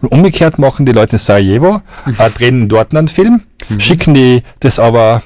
Und 0.01 0.11
umgekehrt 0.11 0.57
machen 0.57 0.85
die 0.85 0.91
Leute 0.91 1.13
in 1.17 1.19
Sarajevo, 1.19 1.81
äh, 2.17 2.29
drehen 2.31 2.67
dort 2.69 2.95
einen 2.95 3.07
Film, 3.07 3.41
schicken 3.77 4.13
die 4.15 4.41
das 4.61 4.79
aber, 4.79 5.21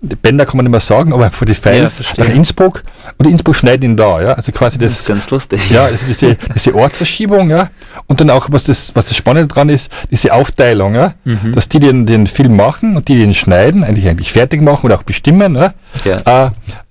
die 0.00 0.14
Bänder 0.16 0.46
kann 0.46 0.56
man 0.56 0.64
nicht 0.64 0.70
mehr 0.70 0.80
sagen, 0.80 1.12
aber 1.12 1.30
für 1.30 1.44
die 1.44 1.52
Ja, 1.52 1.58
Files 1.58 1.96
verstehe. 1.96 2.24
nach 2.24 2.32
Innsbruck 2.34 2.82
und 3.18 3.26
Innsbruck 3.26 3.54
schneidet 3.56 3.84
ihn 3.84 3.96
da, 3.96 4.20
ja. 4.22 4.32
Also 4.34 4.52
quasi 4.52 4.78
Das 4.78 4.92
das, 4.92 5.00
ist 5.00 5.06
ganz 5.08 5.30
lustig. 5.30 5.70
ja, 5.70 5.84
also 5.84 6.06
diese, 6.06 6.36
diese 6.54 6.74
Ortsverschiebung, 6.74 7.50
ja. 7.50 7.70
Und 8.06 8.20
dann 8.20 8.30
auch, 8.30 8.48
was 8.50 8.64
das, 8.64 8.94
was 8.94 9.06
das 9.08 9.16
Spannende 9.16 9.52
dran 9.52 9.68
ist, 9.68 9.90
diese 10.10 10.32
Aufteilung, 10.32 10.94
ja. 10.94 11.14
Mhm. 11.24 11.52
Dass 11.52 11.68
die 11.68 11.80
den, 11.80 12.06
den 12.06 12.26
Film 12.26 12.56
machen 12.56 12.96
und 12.96 13.08
die 13.08 13.18
den 13.18 13.34
schneiden, 13.34 13.82
eigentlich, 13.84 14.08
eigentlich 14.08 14.32
fertig 14.32 14.62
machen 14.62 14.86
oder 14.86 14.96
auch 14.96 15.02
bestimmen, 15.02 15.54
ja. 15.56 15.74
Ja. 16.04 16.46
Äh, 16.46 16.50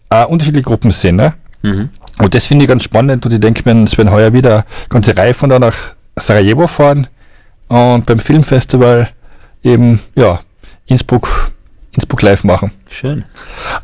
äh, 0.10 0.26
unterschiedliche 0.26 0.64
Gruppen 0.66 0.92
sind, 0.92 1.16
ne? 1.18 1.34
Mhm. 1.62 1.90
Und 2.18 2.36
das 2.36 2.48
finde 2.48 2.66
ich 2.66 2.70
ganz 2.70 2.84
spannend 2.84 3.26
und 3.26 3.32
ich 3.34 3.40
denke 3.40 3.62
mir, 3.74 3.84
es 3.86 3.98
werden 3.98 4.12
heuer 4.12 4.34
wieder 4.34 4.52
eine 4.54 4.64
ganze 4.90 5.16
Reihe 5.16 5.34
von 5.34 5.50
da 5.50 5.58
nach 5.60 5.76
Sarajevo 6.20 6.68
fahren 6.68 7.08
und 7.68 8.06
beim 8.06 8.20
Filmfestival 8.20 9.10
eben, 9.64 10.00
ja, 10.16 10.40
Innsbruck, 10.88 11.52
Innsbruck 11.92 12.22
live 12.22 12.44
machen. 12.44 12.72
Schön. 12.90 13.26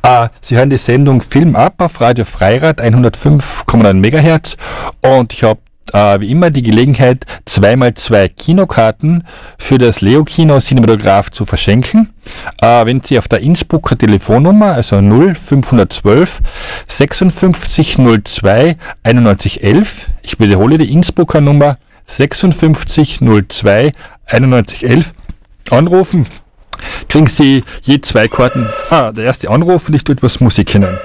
Äh, 0.01 0.29
Sie 0.41 0.57
hören 0.57 0.69
die 0.69 0.77
Sendung 0.77 1.21
Film 1.21 1.55
ab 1.55 1.75
auf 1.79 2.01
Radio 2.01 2.25
Freirad 2.25 2.81
105,9 2.81 3.93
MHz 3.93 4.57
und 5.01 5.33
ich 5.33 5.43
habe 5.43 5.59
äh, 5.93 6.19
wie 6.19 6.31
immer 6.31 6.49
die 6.49 6.63
Gelegenheit, 6.63 7.25
zweimal 7.45 7.93
zwei 7.93 8.27
Kinokarten 8.27 9.23
für 9.57 9.77
das 9.77 10.01
Leo-Kino 10.01 10.59
Cinematograph 10.59 11.31
zu 11.31 11.45
verschenken. 11.45 12.13
Äh, 12.61 12.85
wenn 12.85 13.03
Sie 13.03 13.19
auf 13.19 13.27
der 13.27 13.41
Innsbrucker 13.41 13.97
Telefonnummer, 13.97 14.73
also 14.73 14.97
0512 14.97 16.41
56 16.87 17.97
02 18.23 18.77
91 19.03 19.63
11, 19.63 20.09
ich 20.23 20.39
wiederhole 20.39 20.77
die 20.77 20.91
Innsbrucker 20.91 21.41
Nummer 21.41 21.77
56 22.05 23.19
02 23.47 23.91
91 24.25 24.83
11, 24.83 25.13
anrufen, 25.69 26.25
kriegen 27.09 27.27
Sie 27.27 27.63
je 27.81 28.01
zwei 28.01 28.27
Karten. 28.27 28.67
Ah, 28.89 29.11
der 29.11 29.25
erste 29.25 29.49
Anruf 29.49 29.87
und 29.87 29.95
ich 29.95 30.03
tue 30.03 30.15
etwas 30.15 30.39
Musik 30.39 30.71
hinein. 30.71 30.97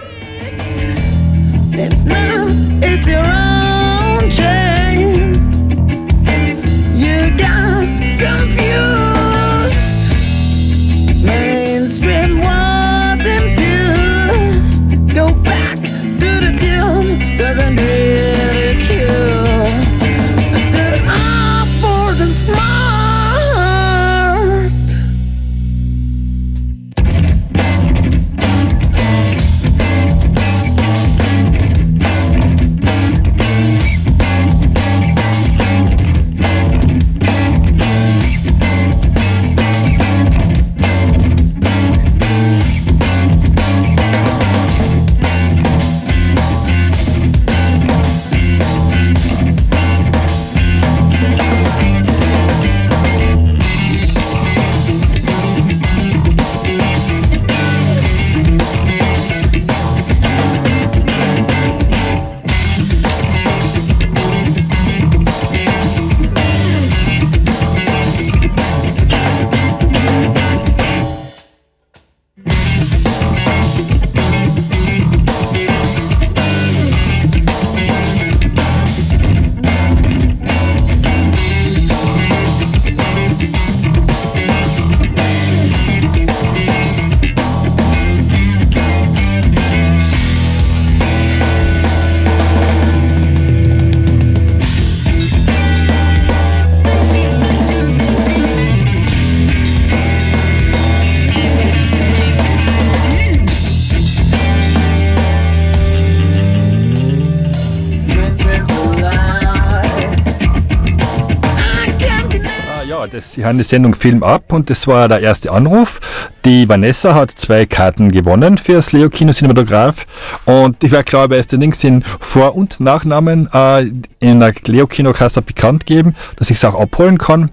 Sie 113.40 113.46
haben 113.46 113.57
die 113.57 113.64
Sendung 113.64 113.94
Film 113.94 114.22
ab 114.22 114.53
und 114.53 114.68
das 114.68 114.87
war 114.87 115.09
der 115.09 115.20
erste 115.20 115.50
Anruf. 115.50 115.98
Die 116.44 116.68
Vanessa 116.68 117.14
hat 117.14 117.31
zwei 117.31 117.64
Karten 117.64 118.12
gewonnen 118.12 118.59
für 118.59 118.74
das 118.74 118.92
Leo 118.92 119.09
Kino 119.09 119.33
Cinematograph 119.33 120.07
und 120.44 120.85
ich 120.85 120.90
werde 120.90 121.05
klar, 121.05 121.31
es 121.31 121.46
den 121.46 121.62
Links 121.62 121.83
in 121.83 122.03
Vor- 122.03 122.55
und 122.55 122.81
Nachnamen 122.81 123.48
äh, 123.50 123.90
in 124.18 124.40
der 124.40 124.53
Leo 124.66 124.87
Kino 124.87 125.14
Kasse 125.14 125.40
bekannt 125.40 125.87
geben, 125.87 126.16
dass 126.37 126.50
ich 126.50 126.59
es 126.59 126.64
auch 126.66 126.79
abholen 126.79 127.16
kann. 127.16 127.50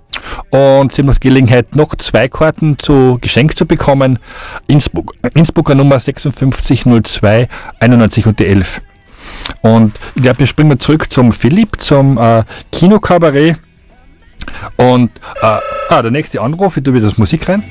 Und 0.49 0.93
Sie 0.93 1.03
die 1.03 1.19
Gelegenheit, 1.21 1.73
noch 1.73 1.95
zwei 1.95 2.27
Karten 2.27 2.77
zu 2.77 3.17
geschenkt 3.21 3.57
zu 3.57 3.65
bekommen. 3.65 4.19
Innsbruck, 4.67 5.13
Innsbrucker 5.35 5.73
Nummer 5.73 6.01
5602 6.01 7.47
91 7.79 8.27
und 8.27 8.39
die 8.39 8.45
11. 8.45 8.81
Und 9.61 9.93
ich 10.15 10.21
glaube, 10.21 10.39
wir 10.39 10.47
springen 10.47 10.67
mal 10.67 10.79
zurück 10.79 11.13
zum 11.13 11.31
Philipp, 11.31 11.79
zum 11.79 12.17
äh, 12.17 12.43
Kinokabarett. 12.73 13.57
Und 14.77 15.11
äh, 15.41 15.57
ah, 15.89 16.01
der 16.01 16.11
nächste 16.11 16.41
Anruf, 16.41 16.77
ich 16.77 16.83
tue 16.83 16.93
wieder 16.93 17.07
das 17.07 17.17
Musik 17.17 17.47
rein. 17.49 17.63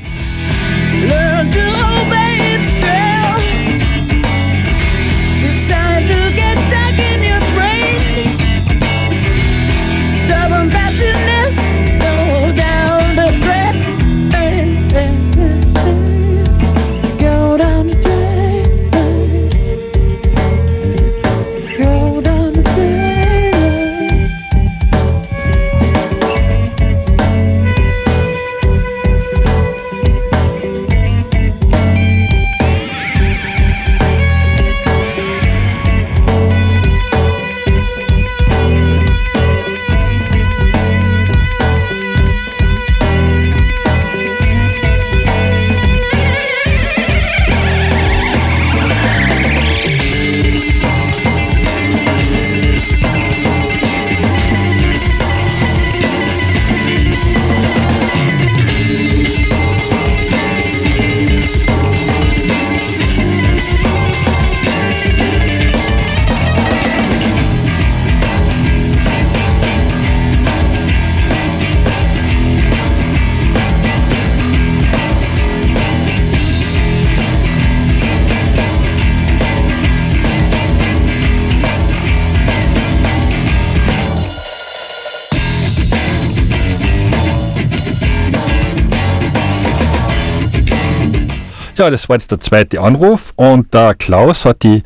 Ja, 91.76 91.90
das 91.90 92.08
war 92.08 92.16
jetzt 92.16 92.30
der 92.30 92.40
zweite 92.40 92.80
Anruf 92.80 93.34
und 93.36 93.74
der 93.74 93.94
Klaus 93.94 94.46
hat 94.46 94.62
die 94.62 94.82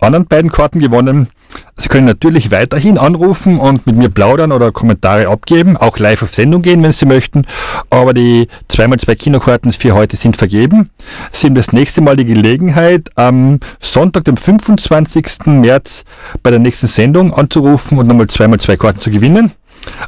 anderen 0.00 0.26
beiden 0.26 0.50
Karten 0.50 0.80
gewonnen. 0.80 1.28
Sie 1.76 1.88
können 1.88 2.06
natürlich 2.06 2.50
weiterhin 2.50 2.98
anrufen 2.98 3.60
und 3.60 3.86
mit 3.86 3.94
mir 3.94 4.08
plaudern 4.08 4.50
oder 4.50 4.72
Kommentare 4.72 5.28
abgeben, 5.28 5.76
auch 5.76 5.98
live 5.98 6.22
auf 6.22 6.34
Sendung 6.34 6.62
gehen, 6.62 6.82
wenn 6.82 6.90
Sie 6.90 7.06
möchten. 7.06 7.46
Aber 7.90 8.12
die 8.12 8.48
2x2 8.70 9.14
Kinokarten 9.14 9.70
für 9.70 9.94
heute 9.94 10.16
sind 10.16 10.36
vergeben. 10.36 10.90
Sie 11.30 11.46
haben 11.46 11.54
das 11.54 11.72
nächste 11.72 12.00
Mal 12.00 12.16
die 12.16 12.24
Gelegenheit, 12.24 13.10
am 13.14 13.60
Sonntag, 13.78 14.24
dem 14.24 14.36
25. 14.36 15.46
März 15.46 16.04
bei 16.42 16.50
der 16.50 16.58
nächsten 16.58 16.88
Sendung 16.88 17.32
anzurufen 17.32 17.98
und 17.98 18.08
nochmal 18.08 18.26
2x2 18.26 18.76
Karten 18.76 19.00
zu 19.00 19.10
gewinnen. 19.10 19.52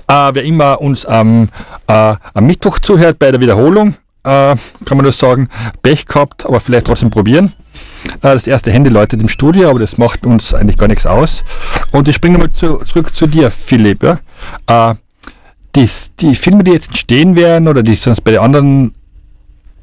Äh, 0.08 0.30
wer 0.32 0.42
immer 0.42 0.80
uns 0.80 1.06
am, 1.06 1.48
äh, 1.86 2.14
am 2.34 2.46
Mittwoch 2.46 2.80
zuhört 2.80 3.20
bei 3.20 3.30
der 3.30 3.40
Wiederholung, 3.40 3.94
äh, 4.24 4.56
kann 4.84 4.96
man 4.96 5.02
nur 5.02 5.12
sagen, 5.12 5.48
Pech 5.82 6.06
gehabt, 6.06 6.46
aber 6.46 6.60
vielleicht 6.60 6.86
trotzdem 6.86 7.10
probieren. 7.10 7.52
Äh, 8.06 8.32
das 8.32 8.46
erste 8.46 8.72
Handy 8.72 8.90
läutet 8.90 9.20
im 9.20 9.28
Studio, 9.28 9.70
aber 9.70 9.78
das 9.78 9.98
macht 9.98 10.26
uns 10.26 10.54
eigentlich 10.54 10.78
gar 10.78 10.88
nichts 10.88 11.06
aus. 11.06 11.44
Und 11.92 12.08
ich 12.08 12.14
springe 12.14 12.38
mal 12.38 12.52
zu, 12.52 12.78
zurück 12.78 13.14
zu 13.14 13.26
dir, 13.26 13.50
Philipp. 13.50 14.02
Ja? 14.02 14.18
Äh, 14.66 14.94
die, 15.76 15.88
die 16.20 16.34
Filme, 16.34 16.64
die 16.64 16.72
jetzt 16.72 16.88
entstehen 16.88 17.36
werden 17.36 17.68
oder 17.68 17.82
die 17.82 17.94
sonst 17.94 18.22
bei 18.22 18.30
den 18.32 18.40
anderen 18.40 18.94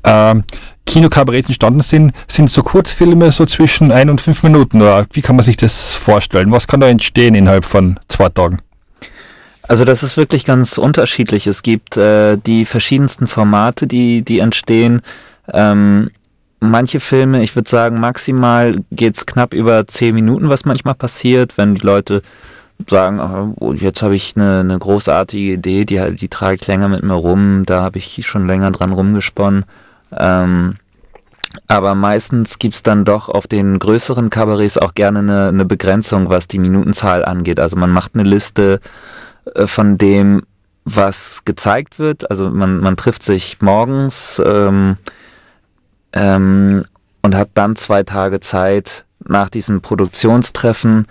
äh, 0.03 0.35
Kinokabaretts 0.85 1.49
entstanden 1.49 1.81
sind, 1.81 2.13
sind 2.27 2.49
so 2.49 2.63
Kurzfilme 2.63 3.31
so 3.31 3.45
zwischen 3.45 3.91
ein 3.91 4.09
und 4.09 4.21
fünf 4.21 4.43
Minuten. 4.43 4.81
Oder 4.81 5.05
wie 5.11 5.21
kann 5.21 5.35
man 5.35 5.45
sich 5.45 5.57
das 5.57 5.95
vorstellen? 5.95 6.51
Was 6.51 6.67
kann 6.67 6.79
da 6.79 6.87
entstehen 6.87 7.35
innerhalb 7.35 7.65
von 7.65 7.99
zwei 8.07 8.29
Tagen? 8.29 8.59
Also 9.71 9.85
das 9.85 10.03
ist 10.03 10.17
wirklich 10.17 10.43
ganz 10.43 10.77
unterschiedlich. 10.77 11.47
Es 11.47 11.63
gibt 11.63 11.95
äh, 11.95 12.35
die 12.35 12.65
verschiedensten 12.65 13.25
Formate, 13.25 13.87
die, 13.87 14.21
die 14.21 14.39
entstehen. 14.39 15.01
Ähm, 15.47 16.11
manche 16.59 16.99
Filme, 16.99 17.41
ich 17.41 17.55
würde 17.55 17.69
sagen, 17.69 17.97
maximal 17.97 18.75
geht's 18.91 19.25
knapp 19.25 19.53
über 19.53 19.87
zehn 19.87 20.13
Minuten, 20.13 20.49
was 20.49 20.65
manchmal 20.65 20.95
passiert, 20.95 21.57
wenn 21.57 21.75
die 21.75 21.85
Leute 21.85 22.21
sagen, 22.85 23.55
oh, 23.61 23.71
jetzt 23.71 24.01
habe 24.01 24.13
ich 24.13 24.33
eine, 24.35 24.59
eine 24.59 24.77
großartige 24.77 25.53
Idee, 25.53 25.85
die, 25.85 26.17
die 26.17 26.27
trage 26.27 26.55
ich 26.55 26.67
länger 26.67 26.89
mit 26.89 27.03
mir 27.03 27.13
rum, 27.13 27.63
da 27.65 27.81
habe 27.81 27.97
ich 27.97 28.27
schon 28.27 28.47
länger 28.47 28.71
dran 28.71 28.91
rumgesponnen. 28.91 29.63
Ähm, 30.11 30.75
aber 31.69 31.95
meistens 31.95 32.59
gibt's 32.59 32.83
dann 32.83 33.05
doch 33.05 33.29
auf 33.29 33.47
den 33.47 33.79
größeren 33.79 34.29
Kabarets 34.29 34.77
auch 34.77 34.95
gerne 34.95 35.19
eine, 35.19 35.47
eine 35.47 35.63
Begrenzung, 35.63 36.27
was 36.27 36.49
die 36.49 36.59
Minutenzahl 36.59 37.23
angeht. 37.23 37.61
Also 37.61 37.77
man 37.77 37.91
macht 37.91 38.15
eine 38.15 38.23
Liste 38.23 38.81
von 39.65 39.97
dem, 39.97 40.43
was 40.85 41.45
gezeigt 41.45 41.99
wird. 41.99 42.29
Also 42.29 42.49
man, 42.49 42.79
man 42.79 42.97
trifft 42.97 43.23
sich 43.23 43.61
morgens 43.61 44.41
ähm, 44.43 44.97
ähm, 46.13 46.83
und 47.21 47.35
hat 47.35 47.49
dann 47.53 47.75
zwei 47.75 48.03
Tage 48.03 48.39
Zeit, 48.39 49.05
nach 49.23 49.49
diesem 49.49 49.81
Produktionstreffen 49.81 51.05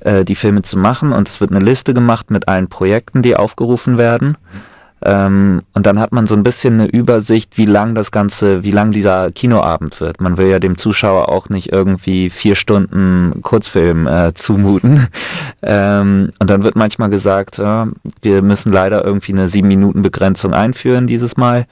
äh, 0.00 0.24
die 0.24 0.34
Filme 0.34 0.62
zu 0.62 0.76
machen. 0.76 1.12
Und 1.12 1.28
es 1.28 1.40
wird 1.40 1.52
eine 1.52 1.64
Liste 1.64 1.94
gemacht 1.94 2.30
mit 2.30 2.48
allen 2.48 2.68
Projekten, 2.68 3.22
die 3.22 3.36
aufgerufen 3.36 3.98
werden. 3.98 4.36
Mhm 4.52 4.71
ähm, 5.04 5.62
und 5.74 5.86
dann 5.86 5.98
hat 5.98 6.12
man 6.12 6.26
so 6.26 6.34
ein 6.34 6.42
bisschen 6.42 6.74
eine 6.74 6.88
Übersicht, 6.88 7.58
wie 7.58 7.66
lang 7.66 7.94
das 7.94 8.10
Ganze, 8.10 8.62
wie 8.62 8.70
lang 8.70 8.92
dieser 8.92 9.30
Kinoabend 9.32 10.00
wird. 10.00 10.20
Man 10.20 10.36
will 10.36 10.48
ja 10.48 10.58
dem 10.58 10.78
Zuschauer 10.78 11.28
auch 11.28 11.48
nicht 11.48 11.72
irgendwie 11.72 12.30
vier 12.30 12.54
Stunden 12.54 13.42
Kurzfilm 13.42 14.06
äh, 14.06 14.34
zumuten. 14.34 15.08
Ähm, 15.64 16.30
und 16.40 16.50
dann 16.50 16.64
wird 16.64 16.74
manchmal 16.74 17.08
gesagt, 17.08 17.58
ja, 17.58 17.86
wir 18.20 18.42
müssen 18.42 18.72
leider 18.72 19.04
irgendwie 19.04 19.32
eine 19.32 19.48
sieben 19.48 19.68
Minuten 19.68 20.02
Begrenzung 20.02 20.54
einführen 20.54 21.06
dieses 21.06 21.36
Mal. 21.36 21.66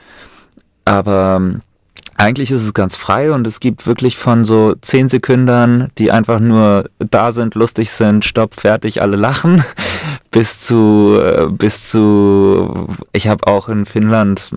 Aber 0.85 1.39
ähm, 1.41 1.63
eigentlich 2.21 2.51
ist 2.51 2.65
es 2.65 2.75
ganz 2.75 2.97
frei 2.97 3.33
und 3.33 3.47
es 3.47 3.61
gibt 3.61 3.87
wirklich 3.87 4.19
von 4.19 4.45
so 4.45 4.75
zehn 4.75 5.09
Sekündern, 5.09 5.89
die 5.97 6.11
einfach 6.11 6.39
nur 6.39 6.85
da 6.99 7.33
sind, 7.33 7.55
lustig 7.55 7.91
sind, 7.91 8.25
stopp, 8.25 8.55
fertig, 8.55 9.01
alle 9.01 9.17
lachen, 9.17 9.65
bis 10.31 10.61
zu, 10.61 11.19
äh, 11.21 11.47
bis 11.51 11.91
zu, 11.91 12.89
ich 13.13 13.29
habe 13.29 13.47
auch 13.47 13.69
in 13.69 13.85
Finnland, 13.85 14.51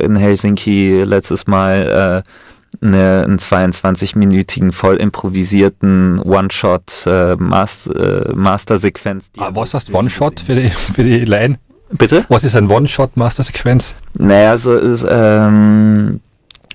in 0.00 0.16
Helsinki 0.16 1.02
letztes 1.02 1.46
Mal 1.46 2.24
äh, 2.24 2.84
eine, 2.84 3.24
einen 3.24 3.38
22-minütigen 3.38 4.72
voll 4.72 4.96
improvisierten 4.96 6.18
One-Shot 6.20 7.06
äh, 7.06 7.36
Master, 7.36 8.28
äh, 8.30 8.32
Master-Sequenz. 8.34 9.30
Ah, 9.38 9.50
was 9.52 9.74
heißt 9.74 9.92
One-Shot 9.92 10.40
für 10.40 10.54
die, 10.54 10.70
für 10.70 11.04
die 11.04 11.24
Line? 11.24 11.58
Bitte? 11.90 12.24
Was 12.28 12.44
ist 12.44 12.54
ein 12.54 12.70
One-Shot-Master-Sequenz? 12.70 13.94
Naja, 14.18 14.56
so 14.56 14.74
ist, 14.74 15.06
ähm, 15.08 16.20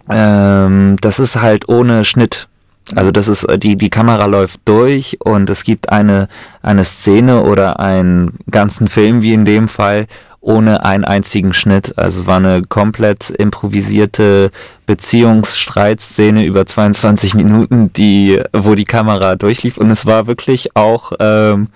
ähm, 0.10 0.98
das 1.02 1.20
ist 1.20 1.40
halt 1.40 1.70
ohne 1.70 2.06
Schnitt. 2.06 2.48
Also 2.96 3.12
das 3.12 3.28
ist 3.28 3.46
die 3.58 3.78
die 3.78 3.90
Kamera 3.90 4.26
läuft 4.26 4.62
durch 4.66 5.18
und 5.24 5.50
es 5.50 5.64
gibt 5.64 5.90
eine 5.90 6.28
eine 6.62 6.84
Szene 6.84 7.44
oder 7.44 7.80
einen 7.80 8.40
ganzen 8.52 8.88
Film 8.88 9.22
wie 9.22 9.34
in 9.34 9.46
dem 9.46 9.68
Fall 9.68 10.08
ohne 10.42 10.84
einen 10.84 11.06
einzigen 11.06 11.54
Schnitt. 11.54 11.98
Also 11.98 12.22
es 12.22 12.28
war 12.28 12.36
eine 12.36 12.62
komplett 12.62 13.30
improvisierte 13.30 14.52
Beziehungsstreitszene 14.86 16.46
über 16.46 16.66
22 16.66 17.34
Minuten, 17.34 17.94
die 17.94 18.42
wo 18.52 18.76
die 18.76 18.84
Kamera 18.84 19.38
durchlief 19.38 19.78
und 19.78 19.90
es 19.90 20.06
war 20.06 20.28
wirklich 20.28 20.76
auch 20.76 21.14
ähm, 21.20 21.70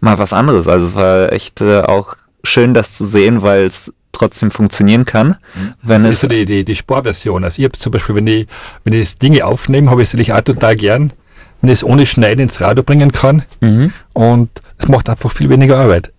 mal 0.00 0.18
was 0.18 0.32
anderes. 0.32 0.68
Also 0.68 0.86
es 0.86 0.94
war 0.94 1.32
echt 1.32 1.60
äh, 1.60 1.82
auch 1.82 2.16
schön, 2.42 2.72
das 2.72 2.96
zu 2.96 3.04
sehen, 3.04 3.42
weil 3.42 3.64
es 3.64 3.92
trotzdem 4.18 4.50
funktionieren 4.50 5.04
kann. 5.04 5.28
Mhm. 5.28 5.74
Wenn 5.82 6.02
das 6.04 6.14
ist 6.14 6.20
so 6.20 6.28
die, 6.28 6.44
die, 6.44 6.64
die 6.64 6.76
Sportversion. 6.76 7.44
Also 7.44 7.58
ich 7.58 7.64
habe 7.64 7.78
zum 7.78 7.92
Beispiel, 7.92 8.14
wenn 8.14 8.26
ich, 8.26 8.46
wenn 8.84 8.92
ich 8.92 9.18
Dinge 9.18 9.44
aufnehme, 9.44 9.90
habe 9.90 10.02
ich 10.02 10.08
es 10.08 10.12
natürlich 10.12 10.32
auch 10.32 10.40
total 10.40 10.76
gern, 10.76 11.12
wenn 11.60 11.70
ich 11.70 11.80
es 11.80 11.84
ohne 11.84 12.06
Schneiden 12.06 12.42
ins 12.42 12.60
Radio 12.60 12.82
bringen 12.82 13.12
kann. 13.12 13.42
Mhm. 13.60 13.92
Und 14.12 14.50
es 14.78 14.88
macht 14.88 15.08
einfach 15.08 15.32
viel 15.32 15.48
weniger 15.48 15.78
Arbeit. 15.78 16.12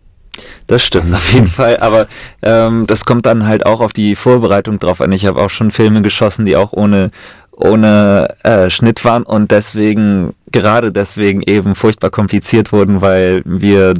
Das 0.67 0.83
stimmt 0.83 1.13
auf 1.13 1.33
jeden 1.33 1.47
Fall, 1.47 1.77
aber 1.77 2.07
ähm, 2.41 2.87
das 2.87 3.03
kommt 3.05 3.25
dann 3.25 3.45
halt 3.45 3.65
auch 3.65 3.81
auf 3.81 3.91
die 3.91 4.15
Vorbereitung 4.15 4.79
drauf 4.79 5.01
an. 5.01 5.11
Ich 5.11 5.25
habe 5.25 5.41
auch 5.41 5.49
schon 5.49 5.71
Filme 5.71 6.01
geschossen, 6.01 6.45
die 6.45 6.55
auch 6.55 6.71
ohne 6.73 7.11
ohne 7.59 8.27
äh, 8.43 8.69
Schnitt 8.69 9.03
waren 9.03 9.23
und 9.23 9.51
deswegen 9.51 10.33
gerade 10.51 10.93
deswegen 10.93 11.41
eben 11.41 11.75
furchtbar 11.75 12.09
kompliziert 12.09 12.71
wurden, 12.71 13.01
weil 13.01 13.41
wir 13.43 13.95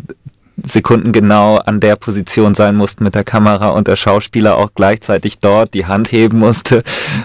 sekundengenau 0.65 1.57
an 1.57 1.79
der 1.79 1.95
Position 1.95 2.53
sein 2.53 2.75
mussten 2.75 3.03
mit 3.03 3.15
der 3.15 3.23
Kamera 3.23 3.69
und 3.69 3.87
der 3.87 3.95
Schauspieler 3.95 4.57
auch 4.57 4.71
gleichzeitig 4.75 5.39
dort 5.39 5.73
die 5.73 5.85
Hand 5.85 6.11
heben 6.11 6.39
musste. 6.39 6.83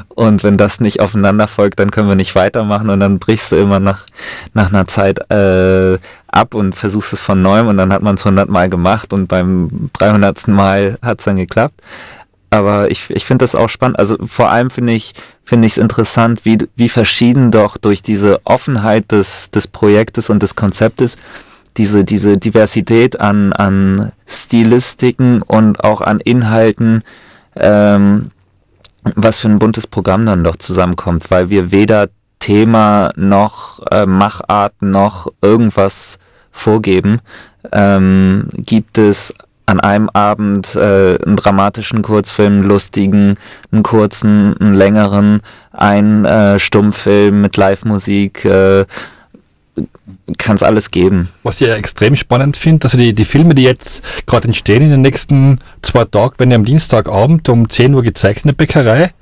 Und 0.09 0.43
wenn 0.43 0.57
das 0.57 0.81
nicht 0.81 1.01
aufeinander 1.01 1.49
folgt, 1.49 1.79
dann 1.79 1.91
können 1.91 2.09
wir 2.09 2.15
nicht 2.15 2.35
weitermachen 2.35 2.91
und 2.91 3.01
dann 3.01 3.19
brichst 3.19 3.53
du 3.53 3.57
immer 3.57 3.81
nach, 3.81 4.07
nach 4.53 4.73
einer 4.73 4.87
Zeit 4.87 5.31
äh, 5.31 5.99
ab 6.29 6.55
und 6.55 6.75
versuchst 6.75 7.13
es 7.13 7.21
von 7.21 7.43
neuem 7.43 7.69
und 7.69 7.77
dann 7.77 7.93
hat 7.93 8.03
man 8.03 8.17
es 8.17 8.25
100 8.25 8.49
Mal 8.49 8.69
gemacht 8.69 9.13
und 9.13 9.29
beim 9.29 9.91
300. 9.95 10.49
Mal 10.49 10.99
hat 11.03 11.19
es 11.21 11.25
dann 11.25 11.37
geklappt. 11.37 11.81
Aber 12.51 12.91
ich, 12.91 13.11
ich 13.11 13.25
finde 13.25 13.43
das 13.43 13.57
auch 13.57 13.69
spannend. 13.69 13.99
Also 13.99 14.17
vor 14.27 14.51
allem 14.51 14.71
finde 14.71 14.93
ich 14.93 15.15
finde 15.45 15.67
ich 15.67 15.73
es 15.73 15.79
interessant, 15.79 16.45
wie, 16.45 16.59
wie 16.77 16.89
verschieden 16.89 17.51
doch 17.51 17.77
durch 17.77 18.03
diese 18.03 18.41
Offenheit 18.45 19.13
des, 19.13 19.51
des 19.51 19.69
Projektes 19.69 20.31
und 20.31 20.43
des 20.43 20.57
Konzeptes 20.57 21.19
diese, 21.77 22.05
diese 22.05 22.37
Diversität 22.37 23.21
an, 23.21 23.53
an 23.53 24.13
Stilistiken 24.27 25.43
und 25.43 25.83
auch 25.83 26.01
an 26.01 26.21
Inhalten, 26.21 27.03
ähm, 27.57 28.31
was 29.03 29.39
für 29.39 29.49
ein 29.49 29.59
buntes 29.59 29.87
Programm 29.87 30.27
dann 30.27 30.45
doch 30.45 30.57
zusammenkommt, 30.57 31.31
weil 31.31 31.51
wir 31.51 31.71
weder 31.71 32.09
Thema 32.39 33.11
noch 33.17 33.81
äh, 33.91 34.07
Machart 34.07 34.75
noch 34.81 35.29
irgendwas 35.43 36.19
vorgeben, 36.51 37.21
ähm, 37.73 38.49
gibt 38.53 38.99
es 38.99 39.35
an 39.67 39.81
einem 39.81 40.11
Abend 40.11 40.75
äh, 40.75 41.17
einen 41.25 41.37
dramatischen 41.37 42.03
Kurzfilm, 42.03 42.55
einen 42.55 42.63
lustigen, 42.65 43.37
einen 43.73 43.83
kurzen, 43.83 44.57
einen 44.61 44.75
längeren, 44.75 45.41
einen 45.73 46.25
äh, 46.25 46.59
Stummfilm 46.59 47.41
mit 47.41 47.57
Live-Musik, 47.57 48.45
äh, 48.45 48.85
kann 50.39 50.57
es 50.57 50.63
alles 50.63 50.91
geben. 50.91 51.29
Was 51.43 51.61
ich 51.61 51.67
ja 51.67 51.75
extrem 51.75 52.17
spannend 52.17 52.57
finde, 52.57 52.85
also 52.85 52.97
die, 52.97 53.13
die 53.13 53.25
Filme, 53.25 53.55
die 53.55 53.63
jetzt 53.63 54.03
gerade 54.27 54.49
entstehen 54.49 54.83
in 54.83 54.91
den 54.91 55.03
nächsten 55.03 55.59
zwei 55.83 56.05
Tagen, 56.05 56.39
werden 56.39 56.51
ja 56.51 56.57
am 56.57 56.65
Dienstagabend 56.65 57.49
um 57.49 57.69
10 57.69 57.95
Uhr 57.95 58.03
gezeigt 58.03 58.45
in 58.45 58.49
der 58.49 58.55
Bäckerei. 58.55 59.13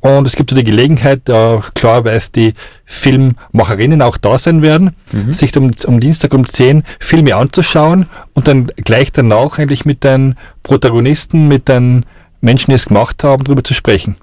Und 0.00 0.26
es 0.26 0.36
gibt 0.36 0.50
so 0.50 0.56
die 0.56 0.64
Gelegenheit, 0.64 1.28
äh, 1.28 1.58
klar, 1.74 2.04
weil 2.04 2.16
es 2.16 2.32
die 2.32 2.54
Filmmacherinnen 2.86 4.02
auch 4.02 4.16
da 4.16 4.38
sein 4.38 4.62
werden, 4.62 4.96
mhm. 5.12 5.32
sich 5.32 5.56
um, 5.56 5.72
um 5.86 6.00
Dienstag 6.00 6.32
um 6.32 6.46
10 6.46 6.82
Filme 6.98 7.34
anzuschauen 7.36 8.06
und 8.34 8.48
dann 8.48 8.66
gleich 8.68 9.12
danach 9.12 9.58
eigentlich 9.58 9.84
mit 9.84 10.04
den 10.04 10.36
Protagonisten, 10.62 11.48
mit 11.48 11.68
den 11.68 12.06
Menschen, 12.40 12.70
die 12.70 12.76
es 12.76 12.86
gemacht 12.86 13.22
haben, 13.24 13.44
darüber 13.44 13.64
zu 13.64 13.74
sprechen. 13.74 14.16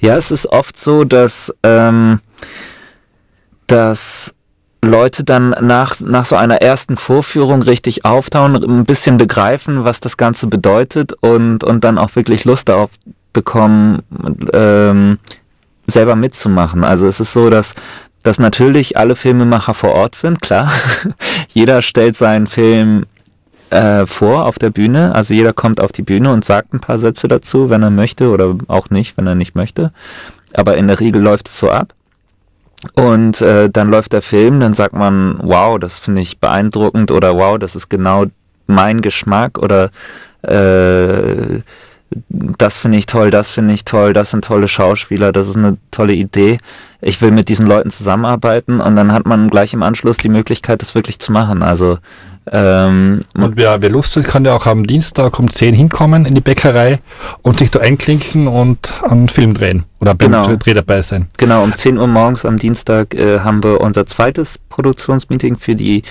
Ja, 0.00 0.16
es 0.16 0.30
ist 0.30 0.46
oft 0.46 0.78
so, 0.78 1.04
dass, 1.04 1.54
ähm, 1.62 2.20
dass 3.66 4.34
Leute 4.84 5.24
dann 5.24 5.50
nach, 5.60 5.98
nach 6.00 6.26
so 6.26 6.36
einer 6.36 6.62
ersten 6.62 6.96
Vorführung 6.96 7.62
richtig 7.62 8.04
auftauen, 8.04 8.56
ein 8.56 8.84
bisschen 8.84 9.16
begreifen, 9.16 9.84
was 9.84 10.00
das 10.00 10.16
Ganze 10.16 10.46
bedeutet 10.46 11.12
und, 11.20 11.64
und 11.64 11.84
dann 11.84 11.98
auch 11.98 12.14
wirklich 12.16 12.44
Lust 12.44 12.68
darauf 12.68 12.90
bekommen, 13.32 14.02
ähm, 14.52 15.18
selber 15.86 16.16
mitzumachen. 16.16 16.84
Also 16.84 17.06
es 17.06 17.20
ist 17.20 17.32
so, 17.32 17.50
dass 17.50 17.74
dass 18.24 18.38
natürlich 18.38 18.96
alle 18.96 19.16
Filmemacher 19.16 19.74
vor 19.74 19.92
Ort 19.92 20.14
sind, 20.14 20.40
klar. 20.40 20.72
jeder 21.52 21.82
stellt 21.82 22.16
seinen 22.16 22.46
Film 22.46 23.04
äh, 23.68 24.06
vor 24.06 24.46
auf 24.46 24.58
der 24.58 24.70
Bühne. 24.70 25.14
Also 25.14 25.34
jeder 25.34 25.52
kommt 25.52 25.78
auf 25.78 25.92
die 25.92 26.02
Bühne 26.02 26.32
und 26.32 26.42
sagt 26.42 26.72
ein 26.72 26.80
paar 26.80 26.98
Sätze 26.98 27.28
dazu, 27.28 27.68
wenn 27.68 27.82
er 27.82 27.90
möchte 27.90 28.30
oder 28.30 28.56
auch 28.66 28.88
nicht, 28.88 29.18
wenn 29.18 29.26
er 29.26 29.34
nicht 29.34 29.54
möchte. 29.54 29.92
Aber 30.54 30.78
in 30.78 30.86
der 30.86 31.00
Regel 31.00 31.20
läuft 31.20 31.48
es 31.48 31.58
so 31.58 31.70
ab. 31.70 31.92
Und 32.94 33.40
äh, 33.40 33.70
dann 33.70 33.90
läuft 33.90 34.12
der 34.12 34.22
Film, 34.22 34.60
dann 34.60 34.74
sagt 34.74 34.94
man, 34.94 35.38
wow, 35.42 35.78
das 35.78 35.98
finde 35.98 36.20
ich 36.20 36.38
beeindruckend 36.38 37.10
oder 37.10 37.34
wow, 37.36 37.58
das 37.58 37.76
ist 37.76 37.88
genau 37.88 38.26
mein 38.66 39.00
Geschmack 39.00 39.58
oder 39.58 39.90
äh, 40.42 41.60
das 42.30 42.78
finde 42.78 42.98
ich 42.98 43.06
toll, 43.06 43.30
das 43.30 43.50
finde 43.50 43.74
ich 43.74 43.84
toll, 43.84 44.12
das 44.12 44.30
sind 44.30 44.44
tolle 44.44 44.68
Schauspieler, 44.68 45.32
das 45.32 45.48
ist 45.48 45.56
eine 45.56 45.78
tolle 45.90 46.12
Idee. 46.14 46.58
Ich 47.00 47.20
will 47.20 47.32
mit 47.32 47.48
diesen 47.48 47.66
Leuten 47.66 47.90
zusammenarbeiten 47.90 48.80
und 48.80 48.96
dann 48.96 49.12
hat 49.12 49.26
man 49.26 49.50
gleich 49.50 49.74
im 49.74 49.82
Anschluss 49.82 50.18
die 50.18 50.28
Möglichkeit, 50.28 50.80
das 50.80 50.94
wirklich 50.94 51.18
zu 51.18 51.32
machen. 51.32 51.62
Also 51.62 51.98
ähm, 52.52 53.22
und 53.34 53.56
wer, 53.56 53.80
wer 53.80 53.88
Lust 53.88 54.16
hat, 54.16 54.24
kann 54.24 54.44
ja 54.44 54.54
auch 54.54 54.66
am 54.66 54.86
Dienstag 54.86 55.38
um 55.38 55.50
10 55.50 55.74
hinkommen 55.74 56.26
in 56.26 56.34
die 56.34 56.42
Bäckerei 56.42 56.98
und 57.42 57.58
sich 57.58 57.70
da 57.70 57.80
einklinken 57.80 58.48
und 58.48 58.92
einen 59.02 59.28
Film 59.28 59.54
drehen 59.54 59.84
oder 60.00 60.14
beim 60.14 60.32
Genau. 60.32 60.56
Dreh 60.56 60.74
dabei 60.74 61.00
sein. 61.00 61.28
Genau, 61.38 61.64
um 61.64 61.74
10 61.74 61.96
Uhr 61.96 62.06
morgens 62.06 62.44
am 62.44 62.58
Dienstag 62.58 63.14
äh, 63.14 63.40
haben 63.40 63.64
wir 63.64 63.80
unser 63.80 64.04
zweites 64.04 64.58
Produktionsmeeting 64.68 65.56
für 65.56 65.74
die, 65.74 66.02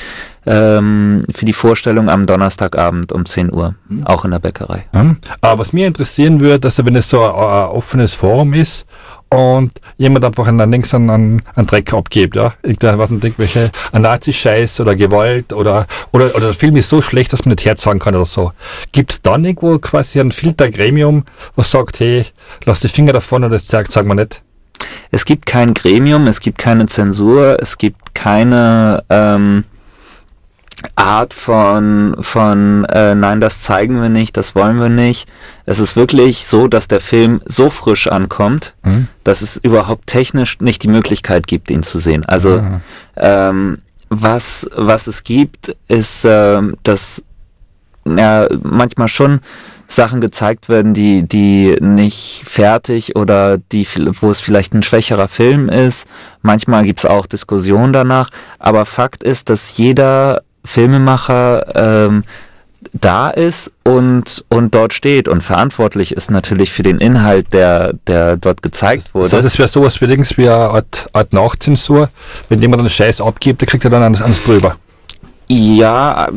ähm, 0.47 1.23
für 1.31 1.45
die 1.45 1.53
Vorstellung 1.53 2.09
am 2.09 2.25
Donnerstagabend 2.25 3.11
um 3.11 3.27
10 3.27 3.53
Uhr, 3.53 3.75
auch 4.05 4.25
in 4.25 4.31
der 4.31 4.39
Bäckerei. 4.39 4.85
Ja. 4.95 5.15
Aber 5.41 5.59
was 5.59 5.71
mich 5.71 5.83
interessieren 5.83 6.39
würde, 6.39 6.61
dass 6.61 6.83
wenn 6.83 6.95
es 6.95 7.09
so 7.11 7.23
ein, 7.23 7.29
ein 7.29 7.67
offenes 7.67 8.15
Forum 8.15 8.53
ist 8.53 8.87
und 9.33 9.71
jemand 9.97 10.25
einfach 10.25 10.47
einen, 10.47 10.71
links 10.71 10.93
einen, 10.93 11.41
einen, 11.55 11.67
Dreck 11.67 11.93
abgibt, 11.93 12.35
ja, 12.35 12.53
irgendein, 12.61 12.99
was 12.99 13.09
nicht, 13.09 13.23
irgendwelche 13.23 13.71
Nazi-Scheiß 13.91 14.79
oder 14.79 14.95
Gewalt 14.95 15.53
oder, 15.53 15.87
oder, 16.11 16.35
oder 16.35 16.45
der 16.45 16.53
Film 16.53 16.75
ist 16.75 16.89
so 16.89 17.01
schlecht, 17.01 17.33
dass 17.33 17.45
man 17.45 17.53
nicht 17.53 17.65
herzagen 17.65 17.99
kann 17.99 18.15
oder 18.15 18.25
so. 18.25 18.51
Gibt 18.91 19.13
es 19.13 19.21
dann 19.21 19.43
irgendwo 19.43 19.79
quasi 19.79 20.19
ein 20.19 20.31
Filtergremium, 20.31 21.25
was 21.55 21.71
sagt, 21.71 21.99
hey, 21.99 22.25
lass 22.65 22.81
die 22.81 22.89
Finger 22.89 23.13
davon 23.13 23.43
oder 23.43 23.53
das 23.53 23.67
sagt, 23.67 23.91
sagen 23.91 24.07
wir 24.07 24.15
nicht? 24.15 24.43
Es 25.11 25.25
gibt 25.25 25.45
kein 25.45 25.73
Gremium, 25.73 26.27
es 26.27 26.39
gibt 26.39 26.57
keine 26.57 26.85
Zensur, 26.85 27.57
es 27.61 27.77
gibt 27.77 28.13
keine 28.13 29.03
ähm, 29.09 29.63
Art 30.95 31.33
von, 31.33 32.15
von 32.19 32.85
äh, 32.85 33.15
nein, 33.15 33.39
das 33.41 33.61
zeigen 33.61 34.01
wir 34.01 34.09
nicht, 34.09 34.35
das 34.37 34.55
wollen 34.55 34.79
wir 34.79 34.89
nicht. 34.89 35.27
Es 35.65 35.79
ist 35.79 35.95
wirklich 35.95 36.45
so, 36.45 36.67
dass 36.67 36.87
der 36.87 36.99
Film 36.99 37.41
so 37.45 37.69
frisch 37.69 38.07
ankommt, 38.07 38.73
Hm? 38.83 39.07
dass 39.23 39.41
es 39.41 39.57
überhaupt 39.57 40.07
technisch 40.07 40.59
nicht 40.59 40.83
die 40.83 40.87
Möglichkeit 40.89 41.47
gibt, 41.47 41.71
ihn 41.71 41.83
zu 41.83 41.99
sehen. 41.99 42.25
Also 42.25 42.59
Ah. 42.59 42.81
ähm, 43.15 43.79
was, 44.09 44.67
was 44.75 45.07
es 45.07 45.23
gibt, 45.23 45.75
ist, 45.87 46.25
ähm, 46.25 46.75
dass 46.83 47.23
ja, 48.05 48.47
manchmal 48.61 49.07
schon 49.07 49.39
Sachen 49.87 50.21
gezeigt 50.21 50.69
werden, 50.69 50.93
die, 50.93 51.23
die 51.23 51.77
nicht 51.79 52.43
fertig 52.45 53.15
oder 53.15 53.57
die, 53.57 53.87
wo 54.21 54.31
es 54.31 54.39
vielleicht 54.41 54.73
ein 54.73 54.83
schwächerer 54.83 55.27
Film 55.27 55.69
ist. 55.69 56.07
Manchmal 56.41 56.83
gibt 56.83 56.99
es 56.99 57.05
auch 57.05 57.25
Diskussionen 57.27 57.93
danach. 57.93 58.29
Aber 58.59 58.85
Fakt 58.85 59.23
ist, 59.23 59.49
dass 59.49 59.77
jeder 59.77 60.41
Filmemacher 60.65 61.75
ähm, 62.09 62.23
da 62.91 63.29
ist 63.29 63.71
und, 63.83 64.43
und 64.49 64.75
dort 64.75 64.93
steht 64.93 65.27
und 65.27 65.41
verantwortlich 65.41 66.11
ist 66.11 66.29
natürlich 66.29 66.71
für 66.71 66.83
den 66.83 66.99
Inhalt, 66.99 67.53
der, 67.53 67.93
der 68.07 68.37
dort 68.37 68.61
gezeigt 68.61 69.13
wurde. 69.13 69.25
Das 69.25 69.33
heißt, 69.33 69.45
es 69.45 69.57
wäre 69.57 69.67
sowas 69.67 69.99
wie, 70.01 70.07
Dings 70.07 70.37
wie 70.37 70.49
eine 70.49 70.69
Art, 70.69 71.07
Art 71.13 71.33
Nachzensur. 71.33 72.09
Wenn 72.49 72.61
jemand 72.61 72.81
einen 72.81 72.89
Scheiß 72.89 73.21
abgibt, 73.21 73.61
dann 73.61 73.69
kriegt 73.69 73.83
er 73.83 73.89
dann 73.89 74.03
eins, 74.03 74.21
eins 74.21 74.43
drüber. 74.43 74.75
Ja, 75.47 76.29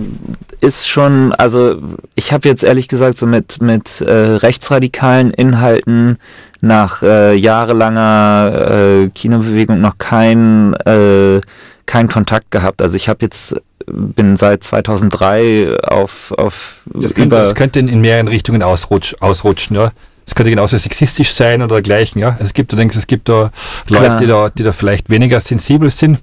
ist 0.61 0.89
schon, 0.89 1.33
also 1.33 1.77
ich 2.15 2.33
habe 2.33 2.49
jetzt 2.49 2.65
ehrlich 2.65 2.89
gesagt 2.89 3.19
so 3.19 3.27
mit, 3.27 3.61
mit 3.61 4.01
äh, 4.01 4.13
rechtsradikalen 4.13 5.31
Inhalten 5.31 6.19
nach 6.61 7.03
äh, 7.03 7.35
jahrelanger 7.35 8.71
äh, 8.71 9.09
Kinobewegung 9.11 9.81
noch 9.81 9.99
kein, 9.99 10.75
äh, 10.85 11.41
kein 11.87 12.09
Kontakt 12.09 12.51
gehabt. 12.51 12.83
Also 12.83 12.97
ich 12.97 13.09
habe 13.09 13.19
jetzt, 13.23 13.55
bin 13.87 14.37
seit 14.37 14.65
2003 14.65 15.79
auf, 15.83 16.33
auf 16.37 16.77
Das 16.87 17.15
könnte, 17.15 17.37
das 17.37 17.55
könnte 17.55 17.79
in, 17.79 17.89
in 17.89 18.01
mehreren 18.01 18.29
Richtungen 18.29 18.63
ausrutsch, 18.63 19.15
ausrutschen, 19.21 19.77
ja. 19.77 19.93
Es 20.27 20.35
könnte 20.35 20.51
genauso 20.51 20.77
sexistisch 20.77 21.33
sein 21.33 21.63
oder 21.63 21.77
dergleichen, 21.77 22.21
ja. 22.21 22.37
Es 22.41 22.53
gibt, 22.53 22.73
du 22.73 22.77
denkst, 22.77 22.97
es 22.97 23.07
gibt 23.07 23.29
da 23.29 23.53
Leute, 23.89 24.05
Klar. 24.05 24.19
die 24.19 24.27
da, 24.27 24.51
die 24.51 24.63
da 24.65 24.73
vielleicht 24.73 25.09
weniger 25.09 25.41
sensibel 25.41 25.91
sind. 25.91 26.19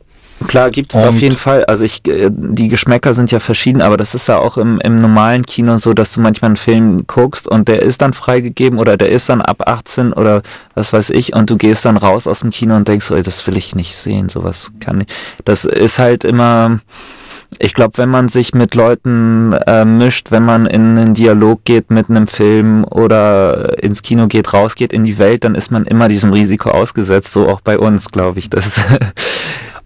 Klar, 0.47 0.71
gibt 0.71 0.93
es 0.93 1.04
auf 1.04 1.19
jeden 1.19 1.38
Fall. 1.38 1.63
Also 1.65 1.84
ich, 1.84 2.06
äh, 2.08 2.30
die 2.32 2.67
Geschmäcker 2.67 3.13
sind 3.13 3.32
ja 3.32 3.39
verschieden, 3.39 3.82
aber 3.82 3.97
das 3.97 4.15
ist 4.15 4.28
ja 4.28 4.39
auch 4.39 4.58
im, 4.58 4.80
im 4.82 4.97
normalen 4.97 5.45
Kino 5.45 5.78
so, 5.78 5.93
dass 5.93 6.13
du 6.13 6.21
manchmal 6.21 6.49
einen 6.49 6.58
Film 6.58 7.08
guckst 7.08 7.47
und 7.47 7.67
der 7.67 7.82
ist 7.82 8.02
dann 8.02 8.13
freigegeben 8.13 8.80
oder 8.80 8.97
der 8.97 9.10
ist 9.10 9.30
dann 9.30 9.41
ab 9.41 9.67
18 9.67 10.12
oder 10.13 10.41
was 10.73 10.91
weiß 10.91 11.12
ich 11.12 11.34
und 11.34 11.49
du 11.49 11.58
gehst 11.58 11.86
dann 11.86 11.97
raus 11.97 12.28
aus 12.28 12.41
dem 12.41 12.49
Kino 12.49 12.76
und 12.76 12.88
denkst, 12.88 13.12
ey, 13.12 13.23
das 13.23 13.45
will 13.47 13.58
ich 13.58 13.76
nicht 13.76 13.95
sehen, 13.95 14.30
sowas 14.30 14.71
kann 14.80 15.02
ich. 15.02 15.08
Das 15.45 15.65
ist 15.65 15.99
halt 15.99 16.23
immer, 16.23 16.80
ich 17.59 17.73
glaube, 17.73 17.97
wenn 17.97 18.09
man 18.09 18.29
sich 18.29 18.53
mit 18.53 18.75
Leuten 18.75 19.53
äh, 19.67 19.85
mischt, 19.85 20.31
wenn 20.31 20.43
man 20.43 20.65
in 20.65 20.97
einen 20.97 21.13
Dialog 21.13 21.63
geht 21.63 21.91
mit 21.91 22.09
einem 22.09 22.27
Film 22.27 22.83
oder 22.85 23.81
ins 23.83 24.01
Kino 24.01 24.27
geht, 24.27 24.53
rausgeht 24.53 24.93
in 24.93 25.03
die 25.03 25.17
Welt, 25.17 25.43
dann 25.43 25.55
ist 25.55 25.71
man 25.71 25.85
immer 25.85 26.07
diesem 26.07 26.31
Risiko 26.31 26.69
ausgesetzt, 26.69 27.33
so 27.33 27.47
auch 27.47 27.61
bei 27.61 27.77
uns, 27.77 28.11
glaube 28.11 28.39
ich. 28.39 28.49
Das 28.49 28.79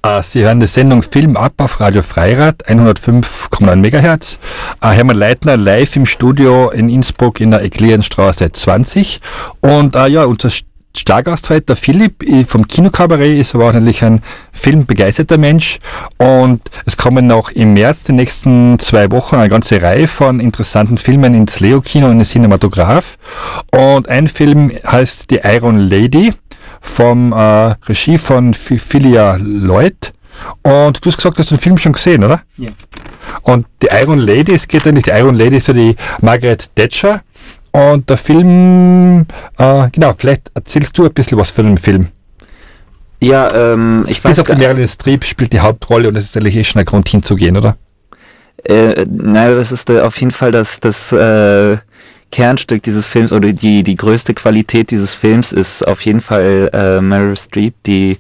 Äh, 0.04 0.22
Sie 0.24 0.44
hören 0.44 0.60
die 0.60 0.68
Sendung 0.68 1.04
Film 1.04 1.38
ab 1.38 1.54
auf 1.58 1.80
Radio 1.80 2.02
Freirad, 2.02 2.68
105,9 2.68 3.76
MHz. 3.76 4.40
Äh, 4.82 4.90
Hermann 4.90 5.18
Leitner 5.18 5.58
live 5.58 5.96
im 5.96 6.06
Studio 6.06 6.70
in 6.70 6.90
Innsbruck 6.90 7.42
in 7.42 7.52
der 7.52 7.64
Eklerienstraße 7.64 8.52
20. 8.52 9.22
Und 9.62 9.96
äh, 9.96 10.08
ja, 10.08 10.26
unser 10.26 10.50
Stargast 10.98 11.50
heute, 11.50 11.62
der 11.68 11.76
Philipp 11.76 12.24
äh, 12.24 12.44
vom 12.46 12.68
Kinokabarett, 12.68 13.40
ist 13.40 13.56
aber 13.56 13.70
auch 13.70 13.74
natürlich 13.74 14.04
ein 14.04 14.22
filmbegeisterter 14.52 15.38
Mensch. 15.38 15.80
Und 16.18 16.62
es 16.86 16.98
kommen 16.98 17.28
noch 17.28 17.52
im 17.52 17.74
März, 17.74 18.04
die 18.04 18.14
nächsten 18.14 18.80
zwei 18.80 19.10
Wochen, 19.12 19.36
eine 19.36 19.50
ganze 19.50 19.82
Reihe 19.82 20.08
von 20.08 20.40
interessanten 20.40 20.98
Filmen 20.98 21.34
ins 21.34 21.60
Leo-Kino 21.60 22.08
und 22.10 22.20
ins 22.20 22.30
Cinematograph. 22.30 23.18
Und 23.72 24.10
ein 24.10 24.28
Film 24.28 24.72
heißt 24.86 25.26
The 25.30 25.42
Iron 25.44 25.80
Lady 25.80 26.34
vom 26.82 27.32
äh, 27.34 27.76
Regie 27.88 28.18
von 28.18 28.54
Ph- 28.54 28.80
Philia 28.80 29.38
Lloyd. 29.40 30.14
Und 30.62 31.04
du 31.04 31.10
hast 31.10 31.18
gesagt, 31.18 31.38
du 31.38 31.42
hast 31.42 31.50
den 31.50 31.58
Film 31.58 31.78
schon 31.78 31.94
gesehen, 31.94 32.24
oder? 32.24 32.42
Ja. 32.58 32.70
Und 33.42 33.66
die 33.82 33.88
Iron 33.92 34.20
Lady, 34.20 34.54
es 34.54 34.68
geht 34.68 34.86
eigentlich, 34.86 35.06
die 35.06 35.12
Iron 35.12 35.36
Lady 35.36 35.58
ist 35.58 35.66
so 35.66 35.74
die 35.74 35.96
Margaret 36.22 36.70
Thatcher. 36.76 37.22
Und 37.72 38.10
der 38.10 38.18
Film, 38.18 39.26
äh, 39.58 39.90
genau, 39.92 40.14
vielleicht 40.18 40.52
erzählst 40.54 40.98
du 40.98 41.06
ein 41.06 41.14
bisschen 41.14 41.38
was 41.38 41.52
von 41.52 41.66
dem 41.66 41.78
Film. 41.78 42.08
Ja, 43.20 43.74
ähm, 43.74 44.06
ich 44.08 44.22
Bis 44.22 44.32
weiß 44.32 44.40
auf 44.40 44.48
die 44.48 44.56
Meryl 44.56 44.88
Streep 44.88 45.24
spielt 45.24 45.54
die 45.54 45.60
Hauptrolle 45.60 46.08
und 46.08 46.16
es 46.16 46.26
ist 46.26 46.38
eigentlich 46.38 46.56
eh 46.56 46.64
schon 46.64 46.80
ein 46.80 46.86
Grund 46.86 47.10
hinzugehen, 47.10 47.58
oder? 47.58 47.76
äh, 48.68 49.06
naja, 49.10 49.56
das 49.56 49.72
ist 49.72 49.90
äh, 49.90 50.02
auf 50.02 50.20
jeden 50.20 50.32
Fall 50.32 50.52
das, 50.52 50.80
das 50.80 51.12
äh, 51.12 51.78
Kernstück 52.32 52.84
dieses 52.84 53.06
Films 53.06 53.32
oder 53.32 53.54
die, 53.54 53.84
die 53.84 53.96
größte 53.96 54.34
Qualität 54.34 54.92
dieses 54.92 55.14
Films 55.14 55.54
ist 55.54 55.88
auf 55.88 56.02
jeden 56.02 56.22
Fall 56.22 56.70
äh, 56.74 57.02
Meryl 57.02 57.38
Streep, 57.38 57.76
die, 57.86 58.18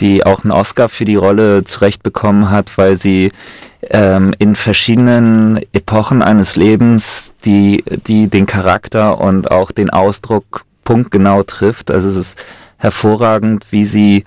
die 0.00 0.24
auch 0.24 0.44
einen 0.44 0.52
Oscar 0.52 0.88
für 0.88 1.04
die 1.04 1.16
Rolle 1.16 1.64
zurecht 1.64 2.02
bekommen 2.02 2.50
hat, 2.50 2.76
weil 2.76 2.96
sie 2.96 3.32
ähm, 3.90 4.34
in 4.38 4.54
verschiedenen 4.54 5.60
Epochen 5.72 6.22
eines 6.22 6.56
Lebens 6.56 7.32
die, 7.44 7.84
die 8.06 8.28
den 8.28 8.46
Charakter 8.46 9.20
und 9.20 9.50
auch 9.50 9.70
den 9.70 9.90
Ausdruck 9.90 10.64
punktgenau 10.84 11.42
trifft. 11.42 11.90
Also 11.90 12.08
es 12.08 12.16
ist 12.16 12.44
hervorragend, 12.76 13.66
wie 13.70 13.84
sie, 13.84 14.24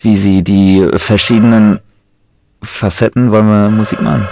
wie 0.00 0.16
sie 0.16 0.42
die 0.42 0.88
verschiedenen 0.96 1.80
Facetten, 2.62 3.30
wollen 3.30 3.46
wir 3.46 3.70
Musik 3.70 4.02
machen? 4.02 4.26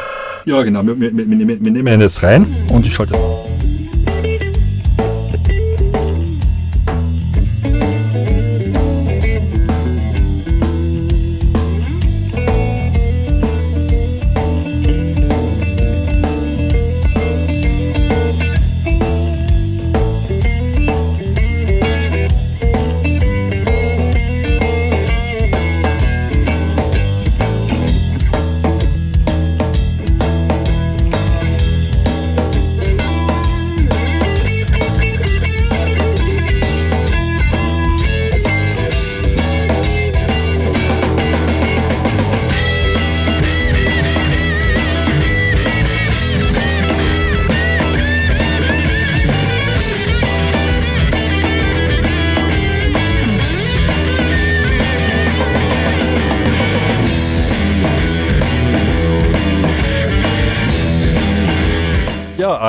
Ja, 0.46 0.62
genau. 0.62 0.84
Wir, 0.84 1.00
wir, 1.00 1.16
wir, 1.16 1.28
wir, 1.28 1.70
nehmen 1.70 2.00
jetzt 2.00 2.22
rein 2.22 2.46
und 2.68 2.86
ich 2.86 2.94
schalte. 2.94 3.14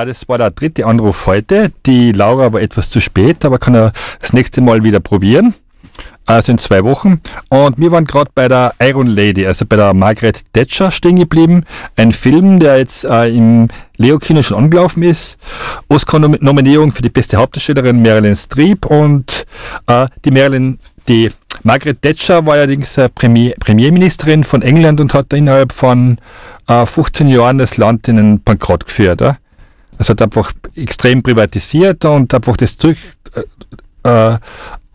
Äh, 0.05 0.07
das 0.07 0.27
war 0.27 0.37
der 0.37 0.51
dritte 0.51 0.85
Anruf 0.85 1.25
heute. 1.25 1.71
Die 1.85 2.11
Laura 2.11 2.53
war 2.53 2.61
etwas 2.61 2.89
zu 2.89 2.99
spät, 2.99 3.43
aber 3.45 3.59
kann 3.59 3.75
er 3.75 3.91
das 4.19 4.33
nächste 4.33 4.61
Mal 4.61 4.83
wieder 4.83 4.99
probieren. 4.99 5.53
Also 6.25 6.51
in 6.51 6.57
zwei 6.57 6.83
Wochen. 6.83 7.21
Und 7.49 7.77
wir 7.77 7.91
waren 7.91 8.05
gerade 8.05 8.31
bei 8.33 8.47
der 8.47 8.73
Iron 8.81 9.07
Lady, 9.07 9.45
also 9.45 9.63
bei 9.65 9.75
der 9.75 9.93
Margaret 9.93 10.41
Thatcher 10.53 10.91
stehen 10.91 11.17
geblieben. 11.17 11.65
Ein 11.97 12.11
Film, 12.11 12.59
der 12.59 12.79
jetzt 12.79 13.05
äh, 13.05 13.27
im 13.29 13.67
Leo-Kino 13.97 14.41
schon 14.41 14.57
angelaufen 14.57 15.03
ist. 15.03 15.37
Oscar-Nominierung 15.87 16.91
für 16.91 17.03
die 17.03 17.09
beste 17.09 17.37
Hauptdarstellerin 17.37 18.01
Marilyn 18.01 18.35
Streep 18.35 18.87
und 18.87 19.45
äh, 19.85 20.07
die 20.25 20.31
Marilyn, 20.31 20.79
die 21.07 21.31
Margaret 21.61 22.01
Thatcher 22.01 22.45
war 22.45 22.55
allerdings 22.55 22.97
äh, 22.97 23.07
Premier, 23.07 23.53
Premierministerin 23.59 24.43
von 24.43 24.63
England 24.63 24.99
und 24.99 25.13
hat 25.13 25.31
innerhalb 25.31 25.71
von 25.71 26.17
äh, 26.67 26.87
15 26.87 27.27
Jahren 27.27 27.59
das 27.59 27.77
Land 27.77 28.07
in 28.07 28.17
einen 28.17 28.43
Bankrott 28.43 28.87
geführt. 28.87 29.21
Ja? 29.21 29.37
Also 29.97 30.12
hat 30.12 30.21
einfach 30.21 30.51
extrem 30.75 31.23
privatisiert 31.23 32.05
und 32.05 32.34
einfach 32.34 32.58
das 32.58 32.77
zurück, 32.77 32.97
äh, 34.03 34.34
äh, 34.34 34.38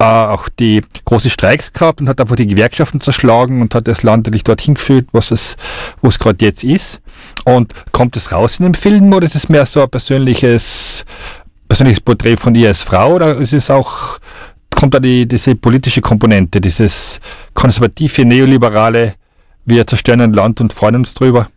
auch 0.00 0.48
die 0.48 0.82
große 1.04 1.28
Streiks 1.28 1.72
gehabt 1.72 2.00
und 2.00 2.08
hat 2.08 2.20
einfach 2.20 2.36
die 2.36 2.46
Gewerkschaften 2.46 3.00
zerschlagen 3.00 3.60
und 3.60 3.74
hat 3.74 3.86
das 3.86 4.02
Land 4.02 4.26
eigentlich 4.26 4.44
dorthin 4.44 4.74
geführt, 4.74 5.08
was 5.12 5.30
es, 5.30 5.56
wo 6.00 6.08
es 6.08 6.18
gerade 6.18 6.42
jetzt 6.44 6.64
ist. 6.64 7.00
Und 7.44 7.74
kommt 7.92 8.16
es 8.16 8.32
raus 8.32 8.58
in 8.58 8.64
dem 8.64 8.74
Film 8.74 9.12
oder 9.12 9.26
ist 9.26 9.34
es 9.34 9.48
mehr 9.50 9.66
so 9.66 9.82
ein 9.82 9.90
persönliches, 9.90 11.04
persönliches 11.68 12.00
Porträt 12.00 12.36
von 12.36 12.54
ihr 12.54 12.68
als 12.68 12.82
Frau 12.82 13.14
oder 13.14 13.36
ist 13.36 13.52
es 13.52 13.70
auch, 13.70 14.18
kommt 14.70 14.94
da 14.94 15.00
die, 15.00 15.26
diese 15.26 15.54
politische 15.54 16.00
Komponente, 16.00 16.62
dieses 16.62 17.20
konservative, 17.52 18.24
neoliberale, 18.24 19.14
wir 19.66 19.86
zerstören 19.86 20.22
ein 20.22 20.32
Land 20.32 20.62
und 20.62 20.72
freuen 20.72 20.96
uns 20.96 21.12
drüber? 21.12 21.50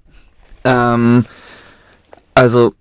Ähm, 0.66 1.26
also 2.36 2.74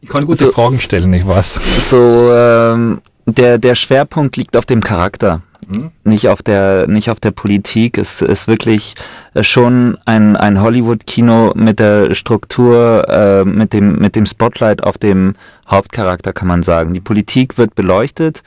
Ich 0.00 0.08
kann 0.08 0.24
gute 0.26 0.46
So- 0.46 0.52
Fragen 0.52 0.78
stellen, 0.78 1.12
ich 1.12 1.26
weiß. 1.26 1.58
so 1.90 2.30
ähm, 2.32 3.00
der 3.26 3.58
der 3.58 3.74
Schwerpunkt 3.74 4.36
liegt 4.36 4.56
auf 4.56 4.66
dem 4.66 4.82
Charakter, 4.82 5.42
Mhm. 5.68 5.90
nicht 6.04 6.28
auf 6.28 6.42
der 6.44 6.86
nicht 6.86 7.10
auf 7.10 7.18
der 7.18 7.32
Politik. 7.32 7.98
Es 7.98 8.22
ist 8.22 8.46
wirklich 8.46 8.94
äh, 9.34 9.42
schon 9.42 9.98
ein 10.04 10.36
ein 10.36 10.60
Hollywood-Kino 10.60 11.52
mit 11.56 11.80
der 11.80 12.14
Struktur, 12.14 13.08
äh, 13.08 13.44
mit 13.44 13.72
dem 13.72 13.96
mit 13.98 14.14
dem 14.14 14.26
Spotlight 14.26 14.84
auf 14.84 14.96
dem 14.98 15.34
Hauptcharakter 15.68 16.32
kann 16.32 16.46
man 16.46 16.62
sagen. 16.62 16.92
Die 16.94 17.00
Politik 17.00 17.58
wird 17.58 17.74
beleuchtet, 17.74 18.44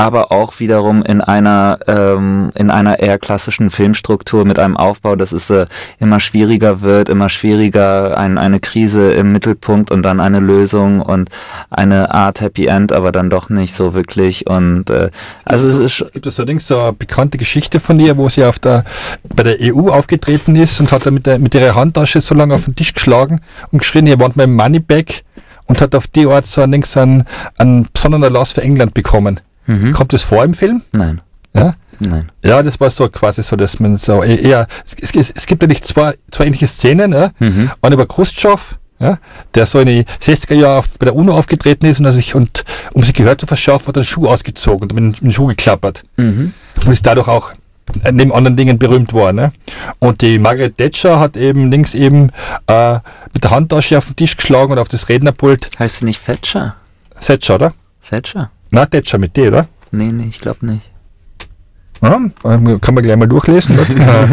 aber 0.00 0.32
auch 0.32 0.60
wiederum 0.60 1.02
in 1.02 1.20
einer 1.20 1.78
ähm, 1.86 2.52
in 2.54 2.70
einer 2.70 3.00
eher 3.00 3.18
klassischen 3.18 3.68
Filmstruktur 3.68 4.46
mit 4.46 4.58
einem 4.58 4.78
Aufbau, 4.78 5.14
dass 5.14 5.30
es 5.30 5.50
äh, 5.50 5.66
immer 5.98 6.20
schwieriger 6.20 6.80
wird, 6.80 7.10
immer 7.10 7.28
schwieriger, 7.28 8.16
ein, 8.16 8.38
eine 8.38 8.60
Krise 8.60 9.12
im 9.12 9.30
Mittelpunkt 9.32 9.90
und 9.90 10.02
dann 10.02 10.18
eine 10.18 10.40
Lösung 10.40 11.02
und 11.02 11.28
eine 11.68 12.14
Art 12.14 12.40
Happy 12.40 12.64
End, 12.64 12.94
aber 12.94 13.12
dann 13.12 13.28
doch 13.28 13.50
nicht 13.50 13.74
so 13.74 13.92
wirklich 13.92 14.46
und 14.46 14.88
äh, 14.88 15.10
also 15.44 15.68
es 15.68 15.76
ist 15.76 16.00
Es 16.00 16.12
gibt 16.12 16.24
so 16.24 16.40
allerdings 16.40 16.66
so 16.66 16.80
eine 16.80 16.94
bekannte 16.94 17.36
Geschichte 17.36 17.78
von 17.78 18.00
ihr, 18.00 18.16
wo 18.16 18.30
sie 18.30 18.44
auf 18.44 18.58
der, 18.58 18.84
bei 19.36 19.42
der 19.42 19.58
EU 19.60 19.90
aufgetreten 19.90 20.56
ist 20.56 20.80
und 20.80 20.92
hat 20.92 21.04
da 21.04 21.10
mit, 21.10 21.26
der, 21.26 21.38
mit 21.38 21.54
ihrer 21.54 21.74
Handtasche 21.74 22.22
so 22.22 22.34
lange 22.34 22.54
auf 22.54 22.64
den 22.64 22.74
Tisch 22.74 22.94
geschlagen 22.94 23.42
und 23.70 23.80
geschrien, 23.80 24.06
ihr 24.06 24.18
wollt 24.18 24.34
mein 24.34 24.54
Moneyback 24.54 25.24
und 25.66 25.82
hat 25.82 25.94
auf 25.94 26.06
die 26.06 26.26
Art 26.26 26.46
so 26.46 26.62
einen, 26.62 27.26
einen 27.58 27.86
besonderen 27.92 28.22
Erlass 28.22 28.52
für 28.52 28.62
England 28.62 28.94
bekommen. 28.94 29.40
Mhm. 29.70 29.92
Kommt 29.92 30.12
das 30.12 30.22
vor 30.22 30.44
im 30.44 30.54
Film? 30.54 30.82
nein, 30.92 31.20
Ja? 31.54 31.74
nein. 31.98 32.28
Ja, 32.44 32.62
das 32.62 32.80
war 32.80 32.90
so 32.90 33.08
quasi 33.08 33.42
so, 33.42 33.56
dass 33.56 33.78
man 33.80 33.96
so 33.96 34.22
e- 34.22 34.36
eher, 34.36 34.66
es, 34.84 35.14
es, 35.14 35.30
es 35.30 35.46
gibt 35.46 35.62
eigentlich 35.62 35.82
zwei, 35.82 36.14
zwei 36.30 36.46
ähnliche 36.46 36.66
Szenen, 36.68 37.12
ja? 37.12 37.30
Mhm. 37.38 37.70
Eine 37.82 37.94
über 37.94 38.06
Khrushchev, 38.06 38.76
ja, 38.98 39.18
der 39.54 39.66
so 39.66 39.78
in 39.80 39.86
die 39.86 40.04
60er 40.22 40.54
Jahre 40.54 40.78
auf, 40.80 40.98
bei 40.98 41.04
der 41.06 41.14
UNO 41.16 41.36
aufgetreten 41.36 41.86
ist 41.86 41.98
und, 42.00 42.06
er 42.06 42.12
sich, 42.12 42.34
und 42.34 42.64
um 42.94 43.02
sich 43.02 43.14
Gehör 43.14 43.36
zu 43.38 43.46
verschaffen, 43.46 43.86
hat 43.88 43.96
er 43.96 44.00
einen 44.00 44.04
Schuh 44.04 44.26
ausgezogen 44.28 44.90
und 44.90 44.94
mit, 44.94 45.02
dem- 45.02 45.08
mit 45.10 45.20
dem 45.22 45.30
Schuh 45.30 45.46
geklappert 45.46 46.02
Mhm. 46.16 46.52
und 46.84 46.92
ist 46.92 47.06
dadurch 47.06 47.28
auch 47.28 47.52
äh, 48.04 48.12
neben 48.12 48.32
anderen 48.32 48.56
Dingen 48.56 48.78
berühmt 48.78 49.12
worden. 49.12 49.36
Ne? 49.36 49.52
Und 49.98 50.20
die 50.22 50.38
Margaret 50.38 50.76
Thatcher 50.78 51.18
hat 51.18 51.36
eben 51.36 51.70
links 51.72 51.94
eben 51.94 52.30
äh, 52.68 52.94
mit 53.32 53.42
der 53.42 53.50
Handtasche 53.50 53.98
auf 53.98 54.06
den 54.06 54.16
Tisch 54.16 54.36
geschlagen 54.36 54.70
und 54.72 54.78
auf 54.78 54.88
das 54.88 55.08
Rednerpult. 55.08 55.70
Heißt 55.78 55.98
sie 55.98 56.04
nicht 56.04 56.24
Thatcher? 56.24 56.76
Thatcher, 57.20 57.54
oder? 57.56 57.74
Thatcher? 58.08 58.50
Na, 58.70 58.86
Thatcher 58.86 59.18
mit 59.18 59.36
D, 59.36 59.48
oder? 59.48 59.66
Nee, 59.90 60.12
nee, 60.12 60.26
ich 60.28 60.40
glaube 60.40 60.64
nicht. 60.66 60.82
Ja, 62.02 62.16
ähm, 62.44 62.80
kann 62.80 62.94
man 62.94 63.04
gleich 63.04 63.16
mal 63.16 63.26
durchlesen. 63.28 63.78
Oder? 63.78 63.86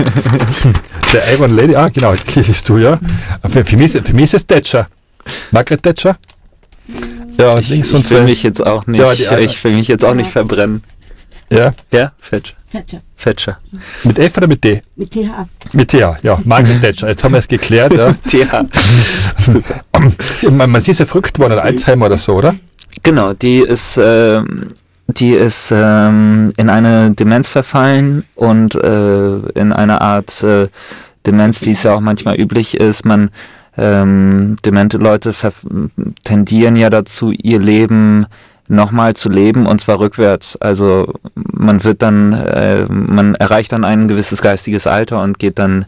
Der 1.14 1.34
Iron 1.34 1.56
Lady, 1.56 1.76
ah 1.76 1.90
genau, 1.90 2.14
das 2.14 2.36
liest 2.48 2.68
du, 2.70 2.78
ja. 2.78 3.00
Für, 3.48 3.66
für, 3.66 3.78
mich, 3.78 3.96
ist- 3.96 4.08
für 4.08 4.14
mich 4.14 4.24
ist 4.26 4.34
es 4.36 4.48
Thatcher. 4.48 4.88
Margaret 5.52 5.84
Thatcher. 5.84 6.18
Ja, 7.38 7.52
und 7.54 7.60
Ich, 7.62 7.70
links 7.70 7.90
ich 7.90 7.94
und 7.96 8.10
will 8.10 8.18
zwei- 8.20 8.24
mich 8.24 8.44
jetzt 8.44 8.66
auch 8.66 8.88
nicht, 8.88 9.00
Ja, 9.02 9.14
die 9.14 9.44
ich 9.44 9.62
will 9.64 9.74
mich 9.76 9.88
jetzt 9.90 10.06
auch 10.06 10.14
nicht 10.14 10.32
verbrennen. 10.32 10.84
Ja, 11.52 11.74
Ja, 11.92 12.12
Thatcher. 12.30 12.54
Thatcher. 12.72 13.02
Thatcher. 13.18 13.58
mit 14.04 14.20
F 14.20 14.38
oder 14.38 14.48
mit 14.48 14.64
D? 14.64 14.82
Mit 14.96 15.12
TH. 15.12 15.48
Mit 15.74 15.88
T, 15.90 16.00
ja. 16.00 16.18
Margaret 16.46 16.82
Thatcher. 16.82 17.08
Jetzt 17.10 17.24
haben 17.24 17.32
wir 17.34 17.40
es 17.40 17.48
geklärt. 17.48 17.94
Ja. 17.94 18.16
Ja. 20.42 20.50
man, 20.52 20.70
man 20.70 20.82
sie 20.82 20.92
ist 20.92 21.00
ja 21.00 21.06
verrückt 21.06 21.40
worden 21.40 21.54
oder 21.54 21.64
Alzheimer 21.64 22.06
oder 22.08 22.18
so, 22.18 22.36
oder? 22.36 22.56
Genau, 23.04 23.34
die 23.34 23.60
ist, 23.60 24.00
ähm, 24.02 24.68
die 25.08 25.34
ist 25.34 25.72
ähm, 25.72 26.50
in 26.58 26.70
eine 26.70 27.12
Demenz 27.12 27.48
verfallen 27.48 28.24
und 28.36 28.76
äh, 28.76 29.38
in 29.50 29.72
eine 29.72 30.02
Art 30.02 30.44
äh, 30.44 30.68
Demenz, 31.26 31.62
wie 31.62 31.72
es 31.72 31.84
ja 31.84 31.94
auch 31.94 32.02
manchmal 32.02 32.40
üblich 32.40 32.76
ist. 32.76 33.06
Man 33.06 33.30
ähm, 33.78 34.58
demente 34.66 34.98
Leute 34.98 35.34
tendieren 36.24 36.76
ja 36.76 36.90
dazu, 36.90 37.32
ihr 37.32 37.60
Leben 37.60 38.26
nochmal 38.68 39.14
zu 39.14 39.30
leben 39.30 39.66
und 39.66 39.80
zwar 39.80 40.00
rückwärts. 40.00 40.56
Also 40.58 41.14
man 41.36 41.84
wird 41.84 42.02
dann, 42.02 42.34
äh, 42.34 42.86
man 42.90 43.36
erreicht 43.36 43.72
dann 43.72 43.86
ein 43.86 44.08
gewisses 44.08 44.42
geistiges 44.42 44.88
Alter 44.88 45.22
und 45.22 45.40
geht 45.40 45.60
dann 45.60 45.86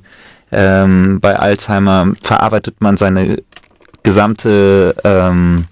ähm, 0.51 1.19
bei 1.19 1.37
Alzheimer 1.37 2.13
verarbeitet 2.21 2.75
man 2.79 2.97
seine 2.97 3.41
gesamte 4.03 4.95
ähm, 5.03 5.65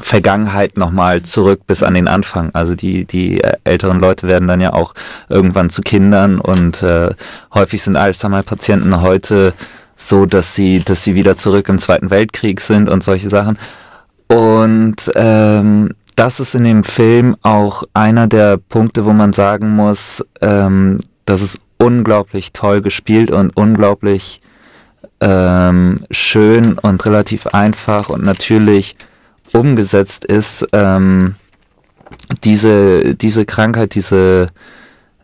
Vergangenheit 0.00 0.76
nochmal 0.76 1.22
zurück 1.22 1.60
bis 1.66 1.82
an 1.82 1.94
den 1.94 2.08
Anfang. 2.08 2.50
Also 2.52 2.74
die, 2.74 3.04
die 3.04 3.42
äh, 3.42 3.56
älteren 3.64 4.00
Leute 4.00 4.26
werden 4.26 4.48
dann 4.48 4.60
ja 4.60 4.72
auch 4.72 4.94
irgendwann 5.28 5.70
zu 5.70 5.82
Kindern 5.82 6.38
und 6.38 6.82
äh, 6.82 7.10
häufig 7.54 7.82
sind 7.82 7.96
Alzheimer-Patienten 7.96 9.00
heute 9.00 9.54
so, 9.96 10.26
dass 10.26 10.54
sie, 10.54 10.80
dass 10.84 11.04
sie 11.04 11.14
wieder 11.14 11.36
zurück 11.36 11.68
im 11.68 11.78
Zweiten 11.78 12.10
Weltkrieg 12.10 12.60
sind 12.60 12.88
und 12.88 13.02
solche 13.02 13.30
Sachen. 13.30 13.58
Und 14.28 14.96
ähm, 15.14 15.94
das 16.16 16.40
ist 16.40 16.54
in 16.54 16.64
dem 16.64 16.84
Film 16.84 17.36
auch 17.42 17.84
einer 17.94 18.26
der 18.26 18.56
Punkte, 18.56 19.04
wo 19.04 19.12
man 19.12 19.32
sagen 19.32 19.70
muss, 19.70 20.24
ähm, 20.40 21.00
das 21.24 21.42
ist 21.42 21.60
unglaublich 21.78 22.52
toll 22.52 22.80
gespielt 22.80 23.30
und 23.30 23.56
unglaublich 23.56 24.40
ähm, 25.20 26.04
schön 26.10 26.78
und 26.78 27.04
relativ 27.04 27.46
einfach 27.48 28.08
und 28.08 28.24
natürlich 28.24 28.96
umgesetzt 29.56 30.24
ist, 30.24 30.66
ähm, 30.72 31.34
diese, 32.44 33.14
diese 33.14 33.44
Krankheit, 33.44 33.94
diese, 33.94 34.48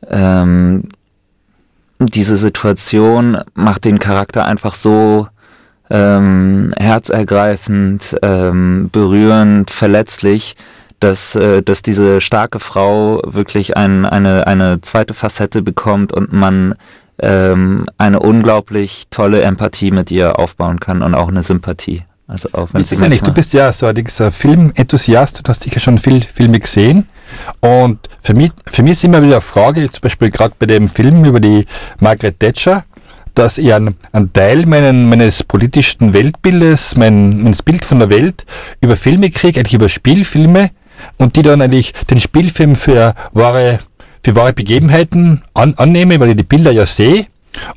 ähm, 0.08 0.88
diese 1.98 2.36
Situation 2.36 3.38
macht 3.54 3.84
den 3.84 3.98
Charakter 3.98 4.44
einfach 4.44 4.74
so 4.74 5.28
ähm, 5.90 6.72
herzergreifend, 6.78 8.16
ähm, 8.22 8.88
berührend, 8.90 9.70
verletzlich, 9.70 10.56
dass, 11.00 11.34
äh, 11.34 11.62
dass 11.62 11.82
diese 11.82 12.20
starke 12.20 12.60
Frau 12.60 13.20
wirklich 13.26 13.76
ein, 13.76 14.06
eine, 14.06 14.46
eine 14.46 14.80
zweite 14.80 15.14
Facette 15.14 15.62
bekommt 15.62 16.12
und 16.12 16.32
man 16.32 16.74
ähm, 17.18 17.86
eine 17.98 18.20
unglaublich 18.20 19.04
tolle 19.10 19.42
Empathie 19.42 19.90
mit 19.90 20.10
ihr 20.10 20.38
aufbauen 20.38 20.80
kann 20.80 21.02
und 21.02 21.14
auch 21.14 21.28
eine 21.28 21.42
Sympathie. 21.42 22.04
Also 22.32 22.48
auch 22.52 22.68
wenn 22.72 22.80
ist 22.80 22.92
eigentlich? 23.02 23.22
Du 23.22 23.32
bist 23.32 23.52
ja 23.52 23.70
so 23.72 23.86
ein 23.86 24.32
Filmenthusiast, 24.32 25.40
du 25.40 25.48
hast 25.50 25.62
sicher 25.62 25.80
schon 25.80 25.98
viel 25.98 26.22
Filme 26.22 26.58
gesehen. 26.60 27.06
Und 27.60 27.98
für 28.22 28.32
mich, 28.32 28.52
für 28.66 28.82
mich 28.82 28.92
ist 28.92 29.04
immer 29.04 29.22
wieder 29.22 29.34
eine 29.34 29.40
Frage, 29.42 29.92
zum 29.92 30.00
Beispiel 30.00 30.30
gerade 30.30 30.54
bei 30.58 30.64
dem 30.64 30.88
Film 30.88 31.26
über 31.26 31.40
die 31.40 31.66
Margaret 32.00 32.40
Thatcher, 32.40 32.84
dass 33.34 33.58
ich 33.58 33.72
einen, 33.74 33.96
einen 34.12 34.32
Teil 34.32 34.64
meinen, 34.64 35.10
meines 35.10 35.42
politischen 35.42 36.14
Weltbildes, 36.14 36.96
mein, 36.96 37.42
meines 37.42 37.62
Bild 37.62 37.84
von 37.84 37.98
der 37.98 38.08
Welt 38.08 38.46
über 38.80 38.96
Filme 38.96 39.30
kriege, 39.30 39.60
eigentlich 39.60 39.74
über 39.74 39.90
Spielfilme 39.90 40.70
und 41.18 41.36
die 41.36 41.42
dann 41.42 41.60
eigentlich 41.60 41.92
den 42.10 42.18
Spielfilm 42.18 42.76
für 42.76 43.14
wahre, 43.32 43.80
für 44.22 44.34
wahre 44.36 44.54
Begebenheiten 44.54 45.42
an, 45.52 45.74
annehme, 45.74 46.18
weil 46.18 46.30
ich 46.30 46.36
die 46.36 46.44
Bilder 46.44 46.70
ja 46.70 46.86
sehe 46.86 47.26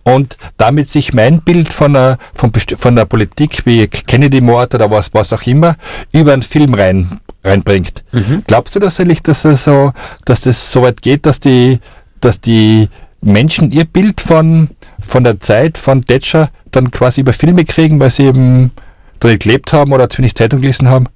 und 0.04 0.38
damit 0.58 0.90
sich 0.90 1.14
mein 1.14 1.42
Bild 1.42 1.72
von 1.74 1.94
der, 1.94 2.18
von, 2.34 2.52
von 2.54 2.96
der 2.96 3.06
Politik 3.06 3.66
wie 3.66 3.88
Kennedy-Mord 3.88 4.76
oder 4.76 4.90
was, 4.92 5.14
was 5.14 5.34
auch 5.34 5.44
immer 5.44 5.76
über 6.14 6.34
einen 6.34 6.44
Film 6.44 6.74
rein, 6.74 7.20
reinbringt. 7.44 8.04
Glaubst 8.48 8.76
du 8.76 8.80
tatsächlich, 8.80 9.22
dass 9.22 9.46
es 9.46 9.64
so, 9.64 9.94
dass 10.26 10.42
das 10.42 10.72
so 10.72 10.82
weit 10.82 11.02
geht, 11.02 11.26
dass 11.26 11.40
die, 11.40 11.80
dass 12.22 12.40
die 12.42 12.90
Menschen 13.22 13.72
ihr 13.72 13.86
Bild 13.86 14.22
von, 14.22 14.70
von 15.00 15.24
der 15.24 15.40
Zeit 15.40 15.78
von 15.78 16.06
Thatcher 16.06 16.50
dann 16.72 16.92
quasi 16.92 17.22
über 17.22 17.34
Filme 17.34 17.66
kriegen, 17.66 18.00
weil 18.00 18.10
sie 18.12 18.24
eben 18.24 18.72
drin 19.20 19.40
gelebt 19.40 19.74
haben 19.74 19.94
oder 19.94 20.10
zu 20.10 20.20
wenig 20.20 20.36
Zeitung 20.36 20.62
gelesen 20.62 20.90
haben? 20.90 21.08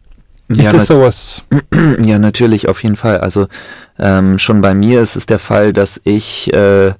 Ist 0.48 0.62
Ja, 0.62 0.72
das 0.72 0.88
sowas? 0.88 1.44
Ja, 2.04 2.18
natürlich, 2.18 2.68
auf 2.68 2.82
jeden 2.84 2.96
Fall. 2.96 3.20
Also 3.20 3.48
ähm, 4.00 4.40
schon 4.40 4.62
bei 4.62 4.74
mir 4.74 5.02
ist 5.02 5.16
es 5.16 5.26
der 5.28 5.38
Fall, 5.40 5.74
dass 5.74 6.02
ich 6.04 6.52
äh, 6.54 6.94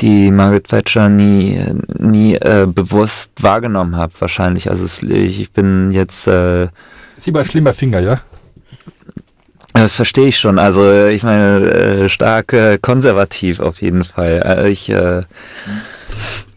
die 0.00 0.30
Margaret 0.30 0.68
Thatcher 0.68 1.08
nie, 1.08 1.60
nie 1.98 2.34
äh, 2.34 2.66
bewusst 2.66 3.30
wahrgenommen 3.40 3.96
habe, 3.96 4.12
wahrscheinlich. 4.18 4.70
Also 4.70 4.84
es, 4.84 5.02
ich 5.02 5.50
bin 5.52 5.90
jetzt, 5.92 6.26
äh, 6.28 6.68
Sie 7.16 7.34
war 7.34 7.40
ein 7.42 7.46
schlimmer 7.46 7.72
Finger, 7.72 8.00
ja? 8.00 8.20
das 9.74 9.94
verstehe 9.94 10.26
ich 10.28 10.38
schon. 10.38 10.58
Also 10.58 11.06
ich 11.06 11.22
meine, 11.22 11.60
äh, 11.60 12.08
stark 12.08 12.52
äh, 12.52 12.78
konservativ 12.80 13.60
auf 13.60 13.80
jeden 13.80 14.02
Fall. 14.04 14.42
Äh, 14.44 14.70
ich, 14.70 14.88
äh, 14.88 15.22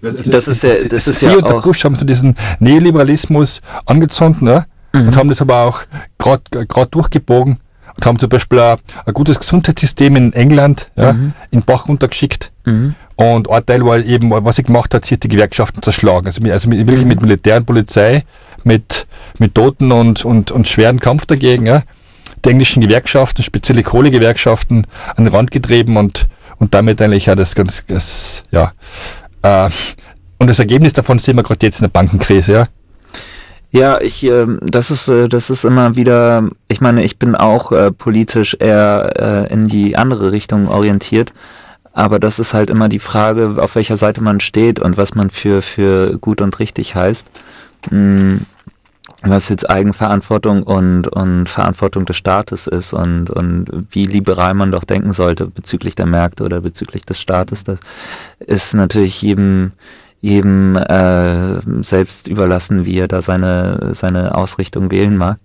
Das 0.02 0.48
ist 0.48 0.64
ja- 0.64 0.74
das 0.90 1.08
ist 1.08 1.20
Sie 1.20 1.28
ja 1.28 1.36
und 1.36 1.46
der 1.48 1.58
auch- 1.58 1.64
Bush 1.64 1.84
haben 1.84 1.96
so 1.96 2.06
diesen 2.06 2.36
Neoliberalismus 2.60 3.62
angezündet 3.86 4.42
ne? 4.42 4.66
Mhm. 4.94 5.08
und 5.10 5.18
haben 5.18 5.30
das 5.30 5.40
aber 5.42 5.58
auch 5.58 5.82
gerade 6.18 6.42
durchgebogen 6.90 7.60
und 7.96 8.06
haben 8.06 8.20
zum 8.20 8.30
Beispiel 8.30 8.60
auch 8.60 8.78
ein 9.06 9.14
gutes 9.14 9.40
Gesundheitssystem 9.40 10.16
in 10.16 10.34
England 10.34 10.90
ja, 10.96 11.14
Mhm. 11.14 11.34
in 11.52 11.62
Bach 11.64 11.88
runtergeschickt. 11.88 12.52
mhm. 12.66 12.96
Und 13.16 13.52
ein 13.52 13.66
Teil 13.66 13.86
war 13.86 14.00
eben, 14.00 14.32
was 14.32 14.56
sie 14.56 14.64
gemacht 14.64 14.96
hat, 14.96 15.06
sie 15.06 15.14
hat 15.14 15.24
die 15.24 15.28
Gewerkschaften 15.28 15.84
zerschlagen. 15.84 16.26
Also, 16.26 16.42
mit, 16.42 16.52
also 16.52 16.68
mit, 16.68 16.88
wirklich 16.88 17.06
mit 17.06 17.22
Militär 17.22 17.58
und 17.58 17.66
Polizei, 17.68 18.24
mit, 18.64 19.06
mit 19.38 19.54
Toten 19.54 19.92
und, 19.92 20.26
und, 20.26 20.50
und 20.52 20.68
schweren 20.68 21.00
Kampf 21.00 21.28
dagegen. 21.28 21.68
Ja. 21.68 21.84
Die 22.44 22.50
englischen 22.50 22.82
Gewerkschaften, 22.82 23.44
spezielle 23.44 23.84
Kohlegewerkschaften, 23.84 24.88
an 25.16 25.26
den 25.26 25.34
Rand 25.34 25.52
getrieben 25.52 25.98
und, 25.98 26.28
und 26.58 26.74
damit 26.74 27.00
eigentlich 27.00 27.28
ja 27.28 27.36
das 27.36 27.54
ganz, 27.54 27.84
das, 27.88 28.42
ja. 28.50 28.72
Äh, 29.44 29.70
und 30.40 30.50
das 30.50 30.58
Ergebnis 30.58 30.94
davon 30.94 31.20
sehen 31.20 31.36
wir 31.36 31.44
gerade 31.44 31.64
jetzt 31.64 31.78
in 31.80 31.84
der 31.84 31.90
Bankenkrise, 31.90 32.54
ja. 32.54 32.68
Ja, 33.72 34.02
ich, 34.02 34.24
ähm, 34.24 34.60
das 34.62 34.92
ist, 34.92 35.08
äh, 35.08 35.30
das 35.30 35.50
ist 35.50 35.64
immer 35.64 35.96
wieder, 35.96 36.50
ich 36.68 36.82
meine, 36.82 37.04
ich 37.04 37.18
bin 37.18 37.36
auch 37.36 37.72
äh, 37.72 37.92
politisch 37.92 38.56
eher 38.60 39.48
äh, 39.48 39.54
in 39.54 39.68
die 39.68 39.96
andere 39.96 40.34
Richtung 40.34 40.68
orientiert, 40.68 41.32
aber 41.94 42.20
das 42.20 42.38
ist 42.40 42.54
halt 42.54 42.70
immer 42.70 42.90
die 42.90 43.00
Frage, 43.00 43.56
auf 43.58 43.76
welcher 43.76 43.98
Seite 43.98 44.22
man 44.22 44.42
steht 44.42 44.80
und 44.80 44.98
was 44.98 45.16
man 45.16 45.30
für, 45.30 45.62
für 45.62 46.18
gut 46.20 46.42
und 46.42 46.60
richtig 46.60 46.96
heißt. 46.96 47.28
Mm, 47.92 48.38
was 49.24 49.50
jetzt 49.50 49.70
Eigenverantwortung 49.70 50.64
und, 50.64 51.08
und 51.08 51.48
Verantwortung 51.48 52.06
des 52.06 52.18
Staates 52.18 52.68
ist 52.68 52.94
und, 52.94 53.30
und 53.30 53.68
wie 53.92 54.06
liberal 54.06 54.54
man 54.56 54.72
doch 54.72 54.84
denken 54.84 55.14
sollte 55.14 55.46
bezüglich 55.48 55.96
der 55.96 56.08
Märkte 56.08 56.44
oder 56.44 56.62
bezüglich 56.62 57.06
des 57.06 57.22
Staates, 57.22 57.64
das 57.64 57.80
ist 58.40 58.74
natürlich 58.74 59.22
jedem, 59.22 59.74
jedem 60.22 60.76
äh, 60.78 61.60
selbst 61.84 62.28
überlassen, 62.28 62.86
wie 62.86 63.00
er 63.00 63.08
da 63.08 63.22
seine, 63.22 63.90
seine 63.94 64.36
Ausrichtung 64.36 64.92
wählen 64.92 65.18
mag. 65.18 65.40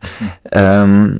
Ähm, 0.53 1.19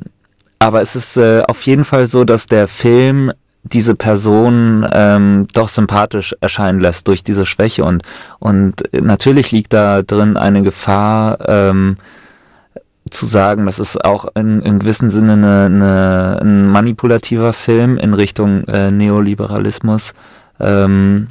aber 0.59 0.81
es 0.81 0.95
ist 0.95 1.17
äh, 1.17 1.43
auf 1.47 1.61
jeden 1.63 1.83
Fall 1.83 2.07
so, 2.07 2.23
dass 2.23 2.45
der 2.45 2.67
Film 2.67 3.31
diese 3.63 3.95
Person 3.95 4.87
ähm, 4.93 5.47
doch 5.53 5.67
sympathisch 5.67 6.35
erscheinen 6.39 6.79
lässt 6.79 7.07
durch 7.07 7.23
diese 7.23 7.45
Schwäche. 7.45 7.83
Und 7.83 8.03
und 8.39 8.83
natürlich 8.93 9.51
liegt 9.51 9.73
da 9.73 10.03
drin 10.03 10.37
eine 10.37 10.61
Gefahr 10.63 11.37
ähm, 11.47 11.97
zu 13.09 13.25
sagen, 13.25 13.65
das 13.65 13.79
ist 13.79 14.03
auch 14.03 14.27
in, 14.35 14.61
in 14.61 14.79
gewissem 14.79 15.09
Sinne 15.09 15.33
eine, 15.33 15.65
eine, 15.65 16.39
ein 16.41 16.67
manipulativer 16.67 17.53
Film 17.53 17.97
in 17.97 18.13
Richtung 18.13 18.63
äh, 18.65 18.91
Neoliberalismus. 18.91 20.13
Ähm, 20.59 21.27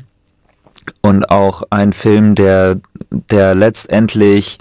und 1.02 1.30
auch 1.30 1.62
ein 1.70 1.92
Film, 1.92 2.34
der, 2.34 2.76
der 3.10 3.54
letztendlich 3.54 4.58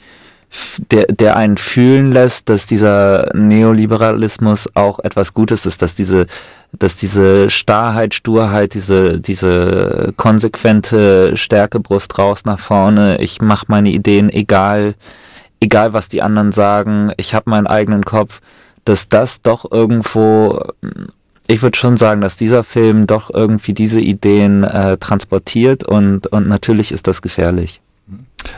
der, 0.91 1.07
der 1.07 1.35
einen 1.35 1.57
fühlen 1.57 2.11
lässt, 2.11 2.49
dass 2.49 2.65
dieser 2.65 3.29
Neoliberalismus 3.33 4.69
auch 4.73 4.99
etwas 4.99 5.33
Gutes 5.33 5.65
ist, 5.65 5.81
dass 5.81 5.95
diese, 5.95 6.27
dass 6.71 6.95
diese 6.95 7.49
Starrheit, 7.49 8.13
Sturheit, 8.13 8.73
diese, 8.73 9.19
diese 9.19 10.13
konsequente 10.17 11.35
Stärke, 11.35 11.79
Brust 11.79 12.17
raus 12.17 12.45
nach 12.45 12.59
vorne, 12.59 13.17
ich 13.19 13.41
mache 13.41 13.65
meine 13.67 13.89
Ideen 13.89 14.29
egal, 14.29 14.95
egal 15.59 15.93
was 15.93 16.09
die 16.09 16.21
anderen 16.21 16.51
sagen, 16.51 17.11
ich 17.17 17.33
habe 17.33 17.49
meinen 17.49 17.67
eigenen 17.67 18.05
Kopf, 18.05 18.41
dass 18.85 19.09
das 19.09 19.41
doch 19.41 19.69
irgendwo, 19.71 20.59
ich 21.47 21.61
würde 21.61 21.77
schon 21.77 21.97
sagen, 21.97 22.21
dass 22.21 22.37
dieser 22.37 22.63
Film 22.63 23.07
doch 23.07 23.29
irgendwie 23.33 23.73
diese 23.73 23.99
Ideen 23.99 24.63
äh, 24.63 24.97
transportiert 24.97 25.83
und, 25.83 26.27
und 26.27 26.47
natürlich 26.47 26.91
ist 26.91 27.07
das 27.07 27.21
gefährlich. 27.21 27.81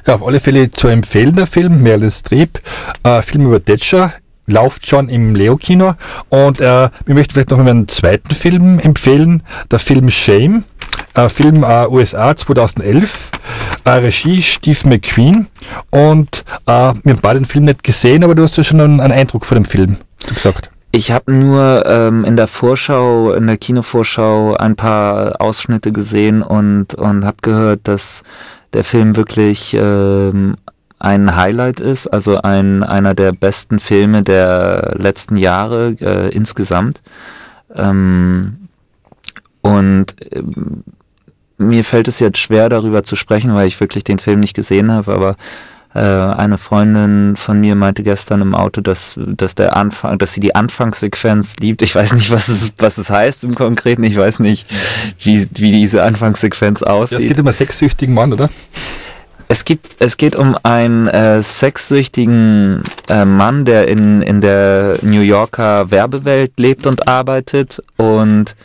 Ja, 0.05 0.15
auf 0.15 0.25
alle 0.25 0.39
Fälle 0.39 0.71
zu 0.71 0.87
empfehlen, 0.87 1.35
der 1.35 1.47
Film, 1.47 1.81
Meryl 1.81 2.11
Streep, 2.11 2.59
äh, 3.03 3.21
Film 3.21 3.45
über 3.45 3.63
Thatcher, 3.63 4.13
läuft 4.45 4.87
schon 4.87 5.09
im 5.09 5.35
Leo-Kino. 5.35 5.95
Und 6.29 6.59
äh, 6.59 6.89
ich 7.05 7.13
möchte 7.13 7.33
vielleicht 7.33 7.51
noch 7.51 7.59
einen 7.59 7.87
zweiten 7.87 8.33
Film 8.33 8.79
empfehlen, 8.79 9.43
der 9.71 9.79
Film 9.79 10.09
Shame, 10.09 10.63
äh, 11.13 11.29
Film 11.29 11.63
äh, 11.63 11.87
USA 11.87 12.35
2011, 12.35 13.31
äh, 13.83 13.89
Regie 13.89 14.41
Steve 14.41 14.87
McQueen. 14.87 15.47
Und 15.89 16.45
äh, 16.65 16.71
wir 16.71 17.13
haben 17.13 17.19
beide 17.21 17.39
den 17.39 17.45
Film 17.45 17.65
nicht 17.65 17.83
gesehen, 17.83 18.23
aber 18.23 18.35
du 18.35 18.43
hast 18.43 18.57
ja 18.57 18.63
schon 18.63 18.79
einen, 18.81 18.99
einen 18.99 19.13
Eindruck 19.13 19.45
von 19.45 19.55
dem 19.55 19.65
Film, 19.65 19.97
gesagt. 20.33 20.69
Ich 20.91 21.11
habe 21.11 21.31
nur 21.31 21.85
ähm, 21.85 22.23
in 22.23 22.35
der 22.35 22.47
Vorschau, 22.47 23.33
in 23.33 23.47
der 23.47 23.57
Kinovorschau 23.57 24.55
ein 24.55 24.75
paar 24.75 25.39
Ausschnitte 25.41 25.91
gesehen 25.91 26.41
und, 26.41 26.95
und 26.95 27.25
habe 27.25 27.37
gehört, 27.41 27.81
dass 27.83 28.23
der 28.73 28.83
Film 28.83 29.15
wirklich 29.15 29.75
ähm, 29.77 30.55
ein 30.99 31.35
Highlight 31.35 31.79
ist, 31.79 32.07
also 32.07 32.41
ein, 32.41 32.83
einer 32.83 33.13
der 33.13 33.31
besten 33.31 33.79
Filme 33.79 34.23
der 34.23 34.95
letzten 34.97 35.37
Jahre 35.37 35.95
äh, 35.99 36.29
insgesamt. 36.29 37.01
Ähm, 37.75 38.69
und 39.61 40.15
ähm, 40.31 40.83
mir 41.57 41.83
fällt 41.83 42.07
es 42.07 42.19
jetzt 42.19 42.37
schwer, 42.37 42.69
darüber 42.69 43.03
zu 43.03 43.15
sprechen, 43.15 43.53
weil 43.53 43.67
ich 43.67 43.79
wirklich 43.79 44.03
den 44.03 44.19
Film 44.19 44.39
nicht 44.39 44.53
gesehen 44.53 44.91
habe, 44.91 45.13
aber 45.13 45.35
äh, 45.97 46.35
eine 46.35 46.57
Freundin 46.57 47.35
von 47.35 47.59
mir 47.59 47.75
meinte 47.75 48.03
gestern 48.03 48.41
im 48.41 48.55
Auto, 48.55 48.81
dass, 48.81 49.15
dass 49.17 49.55
der 49.55 49.75
Anfang, 49.75 50.17
dass 50.17 50.33
sie 50.33 50.39
die 50.39 50.55
Anfangssequenz 50.55 51.55
liebt. 51.59 51.81
Ich 51.81 51.95
weiß 51.95 52.13
nicht, 52.13 52.31
was 52.31 52.47
es, 52.47 52.71
was 52.77 52.97
es 52.97 53.09
heißt 53.09 53.43
im 53.43 53.55
Konkreten. 53.55 54.03
Ich 54.03 54.15
weiß 54.15 54.39
nicht, 54.39 54.67
wie, 55.19 55.47
wie 55.55 55.71
diese 55.71 56.03
Anfangssequenz 56.03 56.81
Ja, 56.81 56.87
es 56.87 57.13
aussieht. 57.13 57.29
geht 57.29 57.39
um 57.39 57.47
einen 57.47 57.55
sexsüchtigen 57.55 58.13
Mann, 58.13 58.33
oder? 58.33 58.49
Es 59.49 59.63
gibt, 59.63 59.95
es 59.99 60.17
geht 60.17 60.35
um 60.35 60.57
einen 60.63 61.07
äh, 61.07 61.41
sexsüchtigen 61.41 62.83
äh, 63.09 63.23
Mann, 63.23 63.63
der 63.63 63.87
in, 63.87 64.21
in 64.21 64.41
der 64.41 64.97
New 65.01 65.21
Yorker 65.21 65.89
Werbewelt 65.89 66.51
lebt 66.57 66.85
und 66.85 67.07
arbeitet 67.07 67.81
und 67.95 68.55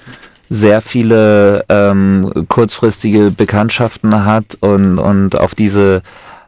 sehr 0.50 0.82
viele 0.82 1.64
ähm, 1.68 2.46
kurzfristige 2.48 3.30
Bekanntschaften 3.30 4.24
hat 4.26 4.58
und, 4.60 4.98
und 4.98 5.38
auf 5.38 5.54
diese 5.54 6.02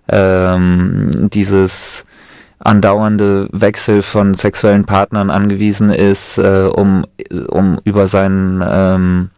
ähm, 0.08 1.10
dieses 1.12 2.04
andauernde 2.58 3.48
Wechsel 3.52 4.02
von 4.02 4.34
sexuellen 4.34 4.84
Partnern 4.84 5.30
angewiesen 5.30 5.90
ist, 5.90 6.38
äh, 6.38 6.68
um, 6.72 7.04
um 7.48 7.78
über 7.84 8.08
sein 8.08 8.64
ähm, 8.66 9.30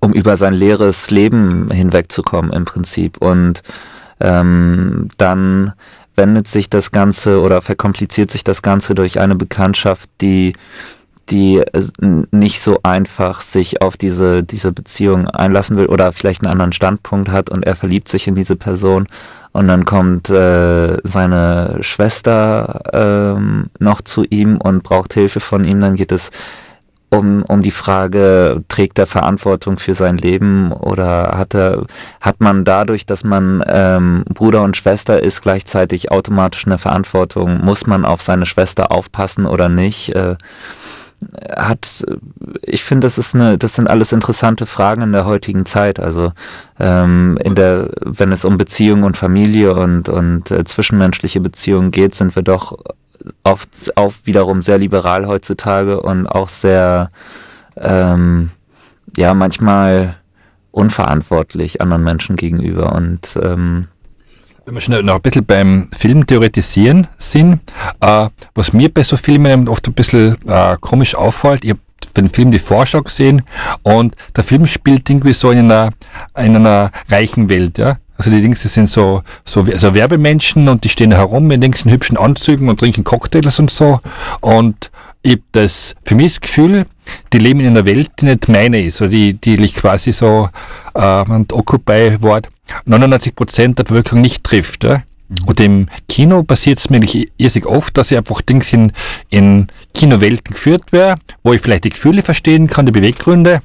um 0.00 0.12
über 0.12 0.36
sein 0.36 0.52
leeres 0.52 1.10
Leben 1.10 1.70
hinwegzukommen 1.70 2.52
im 2.52 2.66
Prinzip. 2.66 3.16
Und 3.18 3.62
ähm, 4.20 5.08
dann 5.16 5.72
wendet 6.14 6.46
sich 6.46 6.70
das 6.70 6.92
Ganze 6.92 7.40
oder 7.40 7.62
verkompliziert 7.62 8.30
sich 8.30 8.44
das 8.44 8.62
Ganze 8.62 8.94
durch 8.94 9.18
eine 9.18 9.34
Bekanntschaft, 9.34 10.08
die 10.20 10.52
die 11.30 11.56
äh, 11.56 11.82
nicht 12.30 12.60
so 12.60 12.80
einfach 12.82 13.40
sich 13.40 13.80
auf 13.80 13.96
diese, 13.96 14.44
diese 14.44 14.72
Beziehung 14.72 15.26
einlassen 15.26 15.76
will 15.78 15.86
oder 15.86 16.12
vielleicht 16.12 16.44
einen 16.44 16.52
anderen 16.52 16.72
Standpunkt 16.72 17.30
hat 17.30 17.48
und 17.48 17.64
er 17.64 17.76
verliebt 17.76 18.08
sich 18.08 18.26
in 18.26 18.34
diese 18.34 18.56
Person 18.56 19.06
und 19.54 19.68
dann 19.68 19.84
kommt 19.84 20.30
äh, 20.30 20.98
seine 21.04 21.78
Schwester 21.80 22.80
ähm, 22.92 23.70
noch 23.78 24.00
zu 24.00 24.24
ihm 24.24 24.58
und 24.58 24.82
braucht 24.82 25.14
Hilfe 25.14 25.38
von 25.38 25.62
ihm, 25.62 25.80
dann 25.80 25.94
geht 25.94 26.10
es 26.10 26.30
um, 27.08 27.44
um 27.44 27.62
die 27.62 27.70
Frage, 27.70 28.64
trägt 28.68 28.98
er 28.98 29.06
Verantwortung 29.06 29.78
für 29.78 29.94
sein 29.94 30.18
Leben 30.18 30.72
oder 30.72 31.38
hat 31.38 31.54
er, 31.54 31.86
hat 32.20 32.40
man 32.40 32.64
dadurch, 32.64 33.06
dass 33.06 33.22
man 33.22 33.62
ähm, 33.68 34.24
Bruder 34.28 34.62
und 34.62 34.76
Schwester 34.76 35.22
ist, 35.22 35.40
gleichzeitig 35.42 36.10
automatisch 36.10 36.66
eine 36.66 36.78
Verantwortung? 36.78 37.62
Muss 37.62 37.86
man 37.86 38.04
auf 38.04 38.22
seine 38.22 38.46
Schwester 38.46 38.90
aufpassen 38.90 39.46
oder 39.46 39.68
nicht? 39.68 40.08
Äh, 40.16 40.34
hat, 41.56 42.04
ich 42.62 42.84
finde, 42.84 43.06
das 43.06 43.18
ist 43.18 43.34
eine, 43.34 43.58
das 43.58 43.74
sind 43.74 43.88
alles 43.88 44.12
interessante 44.12 44.66
Fragen 44.66 45.02
in 45.02 45.12
der 45.12 45.26
heutigen 45.26 45.66
Zeit. 45.66 46.00
Also 46.00 46.32
ähm, 46.78 47.38
in 47.42 47.54
der, 47.54 47.90
wenn 48.00 48.32
es 48.32 48.44
um 48.44 48.56
Beziehung 48.56 49.02
und 49.02 49.16
Familie 49.16 49.74
und 49.74 50.08
und 50.08 50.50
äh, 50.50 50.64
zwischenmenschliche 50.64 51.40
Beziehungen 51.40 51.90
geht, 51.90 52.14
sind 52.14 52.34
wir 52.36 52.42
doch 52.42 52.76
oft 53.42 53.96
auch 53.96 54.12
wiederum 54.24 54.62
sehr 54.62 54.78
liberal 54.78 55.26
heutzutage 55.26 56.00
und 56.00 56.26
auch 56.26 56.48
sehr, 56.48 57.08
ähm, 57.76 58.50
ja, 59.16 59.34
manchmal 59.34 60.16
unverantwortlich 60.70 61.80
anderen 61.80 62.02
Menschen 62.02 62.36
gegenüber 62.36 62.92
und 62.92 63.38
ähm, 63.40 63.88
Wenn 64.66 64.74
wir 64.74 64.80
schon 64.80 65.04
noch 65.04 65.16
ein 65.16 65.20
bisschen 65.20 65.44
beim 65.44 65.88
Film 65.94 66.26
theoretisieren 66.26 67.06
sind, 67.18 67.60
äh, 68.00 68.28
was 68.54 68.72
mir 68.72 68.88
bei 68.88 69.02
so 69.02 69.18
Filmen 69.18 69.68
oft 69.68 69.86
ein 69.86 69.92
bisschen 69.92 70.38
äh, 70.48 70.76
komisch 70.80 71.14
auffällt, 71.14 71.64
ich 71.64 71.70
habe 71.70 71.80
den 72.16 72.30
Film 72.30 72.50
Die 72.50 72.58
Vorschau 72.58 73.02
gesehen 73.02 73.42
und 73.82 74.16
der 74.34 74.42
Film 74.42 74.66
spielt 74.66 75.10
irgendwie 75.10 75.34
so 75.34 75.50
in 75.50 75.70
einer, 75.70 75.90
in 76.38 76.56
einer 76.56 76.92
reichen 77.10 77.50
Welt, 77.50 77.76
ja. 77.76 77.98
Also 78.16 78.30
die 78.30 78.40
Dings, 78.40 78.62
die 78.62 78.68
sind 78.68 78.88
so, 78.88 79.22
so 79.44 79.62
also 79.62 79.92
Werbemenschen 79.92 80.68
und 80.68 80.84
die 80.84 80.88
stehen 80.88 81.12
herum 81.12 81.50
in 81.50 81.62
in 81.62 81.74
hübschen 81.74 82.16
Anzügen 82.16 82.68
und 82.68 82.78
trinken 82.78 83.04
Cocktails 83.04 83.58
und 83.58 83.70
so. 83.70 84.00
Und 84.40 84.92
ich 85.22 85.40
das 85.52 85.94
für 86.04 86.14
mich 86.14 86.34
das 86.34 86.40
Gefühl, 86.42 86.86
die 87.32 87.38
leben 87.38 87.60
in 87.60 87.66
einer 87.66 87.84
Welt, 87.84 88.12
die 88.20 88.26
nicht 88.26 88.48
meine 88.48 88.82
ist, 88.82 89.00
oder 89.02 89.10
die, 89.10 89.34
die 89.34 89.56
liegt 89.56 89.74
quasi 89.74 90.12
so 90.12 90.48
äh, 90.94 91.00
ein 91.00 91.46
Occupy-Wort 91.50 92.48
99 92.84 93.34
Prozent 93.34 93.78
der 93.78 93.84
Bevölkerung 93.84 94.20
nicht 94.20 94.44
trifft. 94.44 94.84
Ja? 94.84 95.02
Und 95.46 95.60
im 95.60 95.88
Kino 96.08 96.42
passiert 96.42 96.78
es 96.78 96.90
mir 96.90 96.96
eigentlich 96.96 97.30
irrsinnig 97.36 97.66
oft, 97.66 97.96
dass 97.96 98.10
ich 98.10 98.18
einfach 98.18 98.40
Dings 98.42 98.72
in, 98.72 98.92
in 99.30 99.68
Kinowelten 99.94 100.54
geführt 100.54 100.92
wäre, 100.92 101.16
wo 101.42 101.52
ich 101.52 101.60
vielleicht 101.60 101.84
die 101.84 101.90
Gefühle 101.90 102.22
verstehen 102.22 102.66
kann, 102.66 102.86
die 102.86 102.92
Beweggründe. 102.92 103.60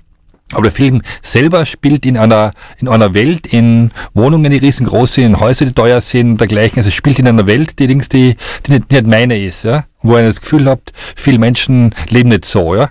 Aber 0.53 0.63
der 0.63 0.71
Film 0.71 1.03
selber 1.21 1.65
spielt 1.65 2.07
in 2.07 2.17
einer, 2.17 2.51
in 2.79 2.87
einer 2.87 3.13
Welt, 3.13 3.45
in 3.53 3.91
Wohnungen, 4.15 4.51
die 4.51 4.57
riesengroß 4.57 5.13
sind, 5.13 5.25
in 5.25 5.39
Häuser, 5.39 5.65
die 5.65 5.73
teuer 5.73 6.01
sind 6.01 6.31
und 6.31 6.41
dergleichen. 6.41 6.79
Also 6.79 6.89
spielt 6.89 7.19
in 7.19 7.27
einer 7.27 7.45
Welt, 7.45 7.77
die 7.77 7.85
Dings, 7.85 8.09
die, 8.09 8.35
die 8.65 8.71
nicht, 8.71 8.91
nicht 8.91 9.05
meine 9.05 9.37
ist, 9.37 9.63
ja. 9.63 9.85
Wo 10.01 10.17
ihr 10.17 10.23
das 10.23 10.41
Gefühl 10.41 10.67
habt, 10.67 10.91
viele 11.15 11.37
Menschen 11.37 11.93
leben 12.09 12.29
nicht 12.29 12.45
so, 12.45 12.75
ja. 12.75 12.89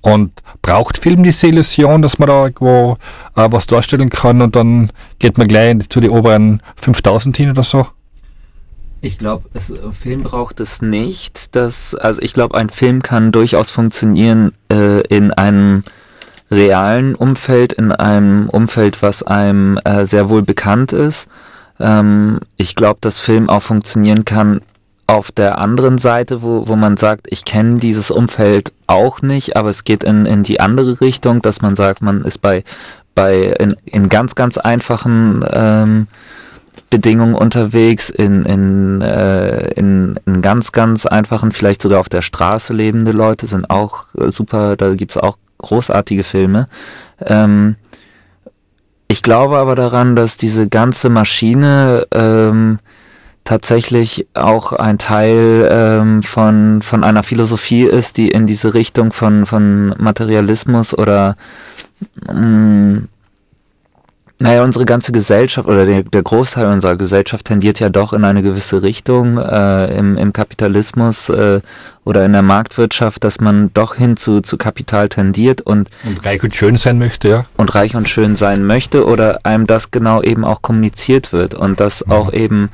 Und 0.00 0.32
braucht 0.62 0.98
Film 0.98 1.22
diese 1.22 1.48
Illusion, 1.48 2.02
dass 2.02 2.18
man 2.18 2.28
da 2.28 2.44
irgendwo 2.44 2.96
äh, 3.36 3.48
was 3.50 3.66
darstellen 3.66 4.10
kann 4.10 4.42
und 4.42 4.56
dann 4.56 4.90
geht 5.18 5.38
man 5.38 5.48
gleich 5.48 5.88
zu 5.88 6.00
den 6.00 6.10
oberen 6.10 6.62
5000 6.76 7.36
hin 7.36 7.50
oder 7.50 7.62
so? 7.62 7.86
Ich 9.00 9.18
glaube, 9.18 9.48
Film 9.92 10.22
braucht 10.22 10.60
es 10.60 10.82
nicht. 10.82 11.54
Dass, 11.54 11.94
also 11.94 12.20
ich 12.22 12.32
glaube, 12.32 12.56
ein 12.56 12.70
Film 12.70 13.02
kann 13.02 13.32
durchaus 13.32 13.70
funktionieren 13.70 14.52
äh, 14.72 15.00
in 15.02 15.32
einem 15.32 15.84
realen 16.50 17.14
Umfeld, 17.14 17.72
in 17.72 17.92
einem 17.92 18.48
Umfeld, 18.48 19.02
was 19.02 19.22
einem 19.22 19.78
äh, 19.84 20.06
sehr 20.06 20.28
wohl 20.30 20.42
bekannt 20.42 20.92
ist. 20.92 21.28
Ähm, 21.78 22.40
ich 22.56 22.74
glaube, 22.74 22.98
dass 23.00 23.18
Film 23.18 23.48
auch 23.48 23.62
funktionieren 23.62 24.24
kann 24.24 24.60
auf 25.06 25.30
der 25.30 25.58
anderen 25.58 25.98
Seite, 25.98 26.42
wo, 26.42 26.66
wo 26.66 26.76
man 26.76 26.96
sagt, 26.96 27.26
ich 27.30 27.44
kenne 27.44 27.78
dieses 27.78 28.10
Umfeld 28.10 28.72
auch 28.86 29.22
nicht, 29.22 29.56
aber 29.56 29.70
es 29.70 29.84
geht 29.84 30.02
in, 30.02 30.26
in 30.26 30.42
die 30.42 30.60
andere 30.60 31.00
Richtung, 31.00 31.42
dass 31.42 31.62
man 31.62 31.76
sagt, 31.76 32.02
man 32.02 32.22
ist 32.22 32.38
bei, 32.38 32.64
bei 33.14 33.54
in, 33.58 33.76
in 33.84 34.08
ganz, 34.08 34.34
ganz 34.34 34.58
einfachen 34.58 35.44
ähm, 35.52 36.08
Bedingungen 36.90 37.34
unterwegs, 37.34 38.10
in, 38.10 38.44
in, 38.44 39.00
äh, 39.00 39.70
in, 39.72 40.14
in 40.26 40.42
ganz, 40.42 40.72
ganz 40.72 41.06
einfachen, 41.06 41.52
vielleicht 41.52 41.82
sogar 41.82 42.00
auf 42.00 42.08
der 42.08 42.22
Straße 42.22 42.72
lebende 42.72 43.12
Leute 43.12 43.46
sind 43.46 43.70
auch 43.70 44.04
äh, 44.18 44.30
super, 44.30 44.76
da 44.76 44.94
gibt's 44.94 45.16
auch 45.16 45.38
großartige 45.58 46.24
Filme. 46.24 46.68
Ähm, 47.24 47.76
ich 49.08 49.22
glaube 49.22 49.58
aber 49.58 49.76
daran, 49.76 50.16
dass 50.16 50.36
diese 50.36 50.68
ganze 50.68 51.08
Maschine 51.10 52.06
ähm, 52.12 52.80
tatsächlich 53.46 54.26
auch 54.34 54.72
ein 54.72 54.98
Teil 54.98 55.66
ähm, 55.70 56.22
von, 56.22 56.82
von 56.82 57.02
einer 57.04 57.22
Philosophie 57.22 57.84
ist, 57.84 58.18
die 58.18 58.28
in 58.28 58.46
diese 58.46 58.74
Richtung 58.74 59.12
von, 59.12 59.46
von 59.46 59.94
Materialismus 59.98 60.96
oder 60.96 61.36
mh, 62.26 62.34
mm, 62.34 63.08
naja, 64.38 64.62
unsere 64.64 64.84
ganze 64.84 65.12
Gesellschaft 65.12 65.66
oder 65.66 65.86
der, 65.86 66.02
der 66.02 66.22
Großteil 66.22 66.66
unserer 66.66 66.96
Gesellschaft 66.96 67.46
tendiert 67.46 67.80
ja 67.80 67.88
doch 67.88 68.12
in 68.12 68.22
eine 68.22 68.42
gewisse 68.42 68.82
Richtung 68.82 69.38
äh, 69.38 69.96
im, 69.96 70.18
im 70.18 70.34
Kapitalismus 70.34 71.30
äh, 71.30 71.62
oder 72.04 72.24
in 72.26 72.34
der 72.34 72.42
Marktwirtschaft, 72.42 73.24
dass 73.24 73.40
man 73.40 73.70
doch 73.72 73.94
hin 73.94 74.18
zu, 74.18 74.42
zu 74.42 74.58
Kapital 74.58 75.08
tendiert 75.08 75.62
und, 75.62 75.88
und 76.04 76.22
reich 76.26 76.42
und 76.42 76.54
schön 76.54 76.76
sein 76.76 76.98
möchte, 76.98 77.28
ja. 77.28 77.46
Und 77.56 77.74
reich 77.74 77.96
und 77.96 78.10
schön 78.10 78.36
sein 78.36 78.64
möchte 78.64 79.06
oder 79.06 79.40
einem 79.44 79.66
das 79.66 79.90
genau 79.90 80.22
eben 80.22 80.44
auch 80.44 80.60
kommuniziert 80.60 81.32
wird 81.32 81.54
und 81.54 81.80
das 81.80 82.04
mhm. 82.04 82.12
auch 82.12 82.32
eben 82.34 82.68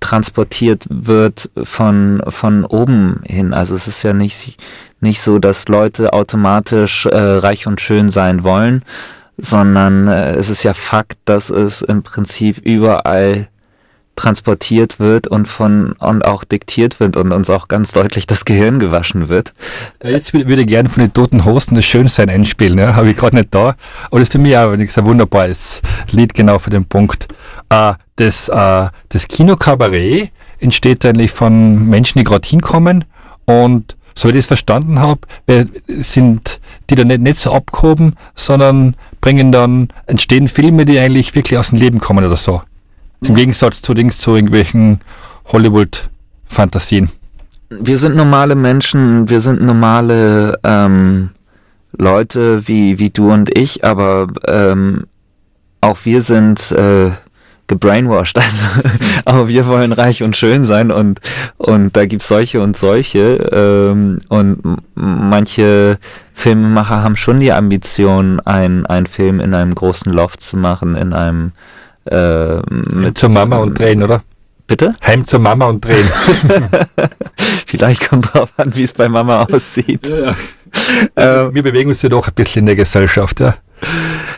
transportiert 0.00 0.84
wird 0.88 1.50
von, 1.62 2.22
von 2.28 2.64
oben 2.64 3.22
hin. 3.24 3.54
Also 3.54 3.74
es 3.74 3.86
ist 3.86 4.02
ja 4.02 4.12
nicht, 4.12 4.58
nicht 5.00 5.20
so, 5.20 5.38
dass 5.38 5.68
Leute 5.68 6.12
automatisch 6.12 7.06
äh, 7.06 7.16
reich 7.16 7.66
und 7.66 7.80
schön 7.80 8.08
sein 8.08 8.44
wollen, 8.44 8.82
sondern 9.36 10.08
äh, 10.08 10.32
es 10.32 10.50
ist 10.50 10.62
ja 10.62 10.74
Fakt, 10.74 11.18
dass 11.24 11.50
es 11.50 11.82
im 11.82 12.02
Prinzip 12.02 12.58
überall 12.58 13.48
transportiert 14.16 14.98
wird 14.98 15.28
und 15.28 15.46
von 15.46 15.92
und 15.92 16.24
auch 16.24 16.42
diktiert 16.44 16.98
wird 17.00 17.16
und 17.16 17.32
uns 17.32 17.50
auch 17.50 17.68
ganz 17.68 17.92
deutlich 17.92 18.26
das 18.26 18.44
Gehirn 18.44 18.78
gewaschen 18.78 19.28
wird. 19.28 19.52
Jetzt 20.02 20.32
würde 20.32 20.62
ich 20.62 20.66
gerne 20.66 20.88
von 20.88 21.02
den 21.02 21.12
toten 21.12 21.44
Hosten 21.44 21.74
das 21.74 21.84
Schönsein 21.84 22.30
einspielen, 22.30 22.78
ja? 22.78 22.94
habe 22.94 23.10
ich 23.10 23.16
gerade 23.16 23.36
nicht 23.36 23.54
da. 23.54 23.76
Aber 24.10 24.18
das 24.18 24.22
ist 24.22 24.32
für 24.32 24.38
mich 24.38 24.56
auch 24.56 24.72
ein 24.72 25.06
wunderbares 25.06 25.82
Lied 26.10 26.34
genau 26.34 26.58
für 26.58 26.70
den 26.70 26.86
Punkt. 26.86 27.28
Äh, 27.68 27.92
das, 28.16 28.48
äh, 28.48 28.88
das 29.10 29.28
Kinokabarett 29.28 30.30
entsteht 30.58 31.04
eigentlich 31.04 31.30
von 31.30 31.86
Menschen, 31.86 32.18
die 32.18 32.24
gerade 32.24 32.48
hinkommen 32.48 33.04
und 33.44 33.96
so 34.14 34.28
wie 34.28 34.32
ich 34.32 34.38
das 34.38 34.46
verstanden 34.46 34.98
habe, 34.98 35.20
sind 35.86 36.58
die 36.88 36.94
da 36.94 37.04
nicht, 37.04 37.20
nicht 37.20 37.38
so 37.38 37.52
abgehoben, 37.52 38.16
sondern 38.34 38.96
bringen 39.20 39.52
dann, 39.52 39.88
entstehen 40.06 40.48
Filme, 40.48 40.86
die 40.86 40.98
eigentlich 40.98 41.34
wirklich 41.34 41.58
aus 41.58 41.68
dem 41.68 41.78
Leben 41.78 41.98
kommen 41.98 42.24
oder 42.24 42.38
so. 42.38 42.62
Im 43.22 43.34
Gegensatz 43.34 43.82
zu 43.82 43.94
Dings, 43.94 44.18
zu 44.18 44.34
irgendwelchen 44.34 45.00
Hollywood-Fantasien. 45.46 47.10
Wir 47.70 47.98
sind 47.98 48.14
normale 48.14 48.54
Menschen, 48.54 49.28
wir 49.28 49.40
sind 49.40 49.62
normale 49.62 50.58
ähm, 50.62 51.30
Leute 51.98 52.68
wie, 52.68 52.98
wie 52.98 53.10
du 53.10 53.32
und 53.32 53.56
ich, 53.58 53.84
aber 53.84 54.28
ähm, 54.46 55.06
auch 55.80 55.98
wir 56.04 56.22
sind 56.22 56.70
äh, 56.72 57.10
gebrainwashed. 57.66 58.38
Also, 58.46 58.64
aber 59.24 59.48
wir 59.48 59.66
wollen 59.66 59.92
reich 59.92 60.22
und 60.22 60.36
schön 60.36 60.62
sein 60.62 60.92
und, 60.92 61.20
und 61.56 61.96
da 61.96 62.06
gibt's 62.06 62.28
solche 62.28 62.60
und 62.60 62.76
solche. 62.76 63.36
Ähm, 63.52 64.18
und 64.28 64.78
manche 64.94 65.98
Filmemacher 66.34 67.02
haben 67.02 67.16
schon 67.16 67.40
die 67.40 67.52
Ambition, 67.52 68.40
ein, 68.40 68.86
einen 68.86 69.06
Film 69.06 69.40
in 69.40 69.54
einem 69.54 69.74
großen 69.74 70.12
Loft 70.12 70.42
zu 70.42 70.56
machen, 70.56 70.94
in 70.94 71.12
einem 71.12 71.52
äh, 72.06 72.60
mit 72.68 73.18
zur 73.18 73.28
Mama 73.28 73.58
und 73.58 73.78
drehen, 73.78 74.02
oder? 74.02 74.22
Bitte? 74.66 74.96
Heim 75.04 75.24
zur 75.24 75.40
Mama 75.40 75.66
und 75.66 75.84
drehen. 75.84 76.08
Vielleicht 77.66 78.08
kommt 78.08 78.34
drauf 78.34 78.52
an, 78.56 78.74
wie 78.74 78.82
es 78.82 78.92
bei 78.92 79.08
Mama 79.08 79.44
aussieht. 79.44 80.08
Ja, 80.08 80.34
ja. 81.16 81.54
wir 81.54 81.62
bewegen 81.62 81.88
uns 81.88 82.02
ja 82.02 82.08
doch 82.08 82.26
ein 82.26 82.34
bisschen 82.34 82.60
in 82.60 82.66
der 82.66 82.76
Gesellschaft, 82.76 83.40
ja. 83.40 83.54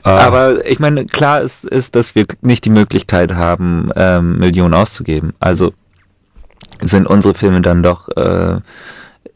Ah. 0.03 0.19
Aber 0.19 0.66
ich 0.66 0.79
meine, 0.79 1.07
klar 1.07 1.41
ist, 1.41 1.64
ist, 1.64 1.95
dass 1.95 2.14
wir 2.14 2.27
nicht 2.43 2.64
die 2.64 2.71
Möglichkeit 2.71 3.35
haben, 3.35 3.91
ähm, 3.97 4.39
Millionen 4.39 4.75
auszugeben. 4.75 5.33
Also 5.41 5.73
sind 6.81 7.07
unsere 7.07 7.35
Filme 7.35 7.61
dann 7.61 7.83
doch 7.83 8.09
äh, 8.16 8.61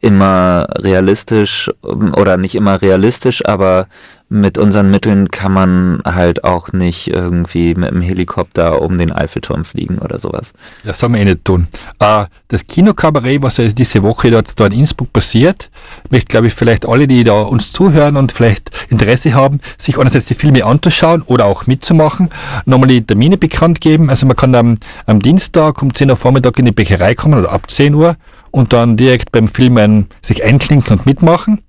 immer 0.01 0.67
realistisch 0.79 1.71
oder 1.83 2.37
nicht 2.37 2.55
immer 2.55 2.83
realistisch, 2.83 3.45
aber 3.47 3.87
mit 4.33 4.57
unseren 4.57 4.91
Mitteln 4.91 5.31
kann 5.31 5.53
man 5.53 6.01
halt 6.05 6.43
auch 6.43 6.73
nicht 6.73 7.09
irgendwie 7.09 7.75
mit 7.75 7.91
einem 7.91 8.01
Helikopter 8.01 8.81
um 8.81 8.97
den 8.97 9.13
Eiffelturm 9.13 9.65
fliegen 9.65 9.99
oder 9.99 10.19
sowas. 10.19 10.55
Das 10.85 10.99
soll 10.99 11.11
man 11.11 11.21
eh 11.21 11.27
nicht 11.27 11.45
tun. 11.45 11.69
Äh, 11.99 12.25
das 12.49 12.67
Kinokabarett, 12.67 13.43
was 13.43 13.59
ja 13.59 13.69
diese 13.69 14.03
Woche 14.03 14.31
dort, 14.31 14.59
dort 14.59 14.73
in 14.73 14.81
Innsbruck 14.81 15.13
passiert, 15.13 15.71
möchte, 16.11 16.29
glaube 16.29 16.47
ich, 16.47 16.55
vielleicht 16.55 16.89
alle, 16.89 17.07
die 17.07 17.25
da 17.25 17.43
uns 17.43 17.73
zuhören 17.73 18.17
und 18.17 18.33
vielleicht 18.33 18.71
Interesse 18.89 19.35
haben, 19.35 19.61
sich 19.77 19.99
einerseits 19.99 20.27
die 20.27 20.35
Filme 20.35 20.65
anzuschauen 20.65 21.21
oder 21.23 21.45
auch 21.45 21.67
mitzumachen, 21.67 22.31
nochmal 22.65 22.89
die 22.89 23.05
Termine 23.05 23.37
bekannt 23.37 23.83
geben. 23.83 24.09
Also 24.09 24.25
man 24.25 24.37
kann 24.37 24.55
am, 24.55 24.77
am 25.05 25.21
Dienstag 25.21 25.83
um 25.83 25.95
10 25.95 26.09
Uhr 26.09 26.17
Vormittag 26.17 26.59
in 26.59 26.65
die 26.65 26.73
Bäckerei 26.73 27.15
kommen 27.15 27.39
oder 27.39 27.53
ab 27.53 27.71
10 27.71 27.95
Uhr 27.95 28.17
und 28.51 28.73
dann 28.73 28.97
direkt 28.97 29.31
beim 29.31 29.49
Film 29.49 29.77
ein, 29.77 30.07
sich 30.23 30.43
einklinken 30.43 30.99
und 30.99 31.07
mitmachen 31.07 31.61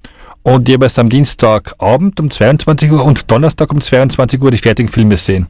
und 0.44 0.70
jeweils 0.70 1.00
am 1.00 1.10
Dienstagabend 1.10 2.20
um 2.20 2.30
22 2.30 2.92
Uhr 2.92 3.04
und 3.04 3.32
Donnerstag 3.32 3.72
um 3.72 3.82
22 3.82 4.42
Uhr 4.42 4.52
die 4.52 4.58
fertigen 4.58 4.92
Filme 4.92 5.18
sehen. 5.18 5.48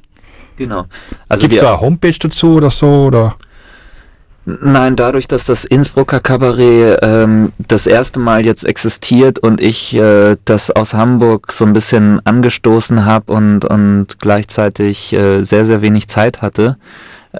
Genau. 0.55 0.85
Also 1.27 1.41
Gibt 1.41 1.55
es 1.55 1.61
da 1.61 1.73
eine 1.73 1.81
Homepage 1.81 2.17
dazu 2.19 2.55
oder 2.55 2.69
so? 2.69 3.05
Oder? 3.05 3.35
Nein, 4.45 4.97
dadurch, 4.97 5.27
dass 5.29 5.45
das 5.45 5.63
Innsbrucker 5.63 6.19
Kabarett 6.19 6.99
ähm, 7.01 7.53
das 7.57 7.87
erste 7.87 8.19
Mal 8.19 8.45
jetzt 8.45 8.65
existiert 8.65 9.39
und 9.39 9.61
ich 9.61 9.95
äh, 9.95 10.35
das 10.43 10.69
aus 10.69 10.93
Hamburg 10.93 11.53
so 11.53 11.65
ein 11.65 11.71
bisschen 11.71 12.19
angestoßen 12.25 13.05
habe 13.05 13.31
und, 13.31 13.63
und 13.63 14.19
gleichzeitig 14.19 15.13
äh, 15.13 15.43
sehr, 15.43 15.65
sehr 15.65 15.81
wenig 15.81 16.09
Zeit 16.09 16.41
hatte, 16.41 16.77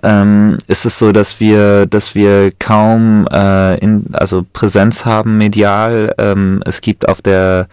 ähm, 0.02 0.58
ist 0.68 0.86
es 0.86 0.98
so, 0.98 1.12
dass 1.12 1.40
wir, 1.40 1.86
dass 1.86 2.16
wir 2.16 2.52
kaum 2.58 3.28
äh, 3.32 3.78
in, 3.78 4.06
also 4.14 4.46
Präsenz 4.54 5.06
haben 5.06 5.38
medial. 5.38 6.14
Ähm, 6.18 6.62
es 6.66 6.82
gibt 6.82 7.08
auf 7.08 7.22
der 7.22 7.68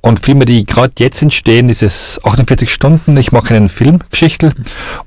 Und 0.02 0.20
Filme, 0.20 0.44
die 0.46 0.66
gerade 0.66 0.94
jetzt 1.00 1.22
entstehen, 1.22 1.70
ist 1.70 1.82
es 1.82 2.20
48 2.24 2.72
Stunden, 2.72 3.16
ich 3.16 3.32
mache 3.32 3.56
einen 3.56 3.70
Filmgeschichtel. 3.70 4.54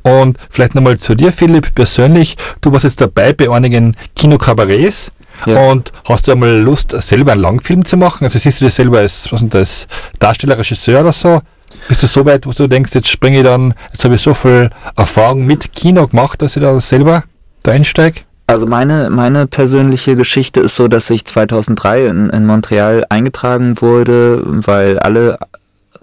Und 0.02 0.38
vielleicht 0.48 0.74
nochmal 0.74 0.98
zu 0.98 1.14
dir, 1.14 1.30
Philipp, 1.30 1.74
persönlich, 1.74 2.36
du 2.62 2.72
warst 2.72 2.84
jetzt 2.84 3.00
dabei 3.02 3.34
bei 3.34 3.50
einigen 3.50 3.96
Kinokabarets 4.16 5.12
Ja. 5.44 5.70
und 5.70 5.92
hast 6.08 6.26
du 6.26 6.32
einmal 6.32 6.58
Lust, 6.58 6.90
selber 7.02 7.32
einen 7.32 7.42
Langfilm 7.42 7.84
zu 7.84 7.96
machen? 7.96 8.24
Also 8.24 8.38
siehst 8.38 8.60
du 8.60 8.64
dich 8.64 8.74
selber 8.74 8.98
als, 8.98 9.30
was 9.32 9.44
das, 9.48 9.86
Darsteller, 10.18 10.58
Regisseur 10.58 11.00
oder 11.00 11.12
so? 11.12 11.40
Bist 11.88 12.02
du 12.02 12.06
so 12.06 12.24
weit, 12.24 12.46
wo 12.46 12.52
du 12.52 12.66
denkst, 12.68 12.94
jetzt 12.94 13.08
springe 13.08 13.38
ich 13.38 13.44
dann, 13.44 13.74
jetzt 13.92 14.04
habe 14.04 14.14
ich 14.14 14.20
so 14.20 14.34
viel 14.34 14.70
Erfahrung 14.96 15.46
mit 15.46 15.72
Kino 15.74 16.06
gemacht, 16.06 16.40
dass 16.42 16.56
ich 16.56 16.62
da 16.62 16.78
selber 16.80 17.24
da 17.62 17.72
einsteige? 17.72 18.22
Also 18.48 18.66
meine, 18.66 19.10
meine 19.10 19.46
persönliche 19.48 20.14
Geschichte 20.14 20.60
ist 20.60 20.76
so, 20.76 20.86
dass 20.86 21.10
ich 21.10 21.24
2003 21.24 22.06
in, 22.06 22.30
in 22.30 22.46
Montreal 22.46 23.04
eingetragen 23.08 23.80
wurde, 23.80 24.40
weil 24.44 25.00
alle 25.00 25.38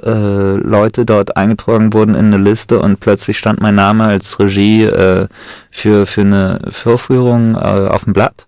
äh, 0.03 0.55
Leute 0.57 1.05
dort 1.05 1.37
eingetragen 1.37 1.93
wurden 1.93 2.15
in 2.15 2.33
eine 2.33 2.37
Liste 2.37 2.79
und 2.79 2.99
plötzlich 2.99 3.37
stand 3.37 3.61
mein 3.61 3.75
Name 3.75 4.03
als 4.03 4.39
Regie 4.39 4.83
äh, 4.83 5.27
für, 5.71 6.05
für 6.05 6.21
eine 6.21 6.59
Vorführung 6.69 7.55
äh, 7.55 7.59
auf 7.59 8.03
dem 8.03 8.13
Blatt. 8.13 8.47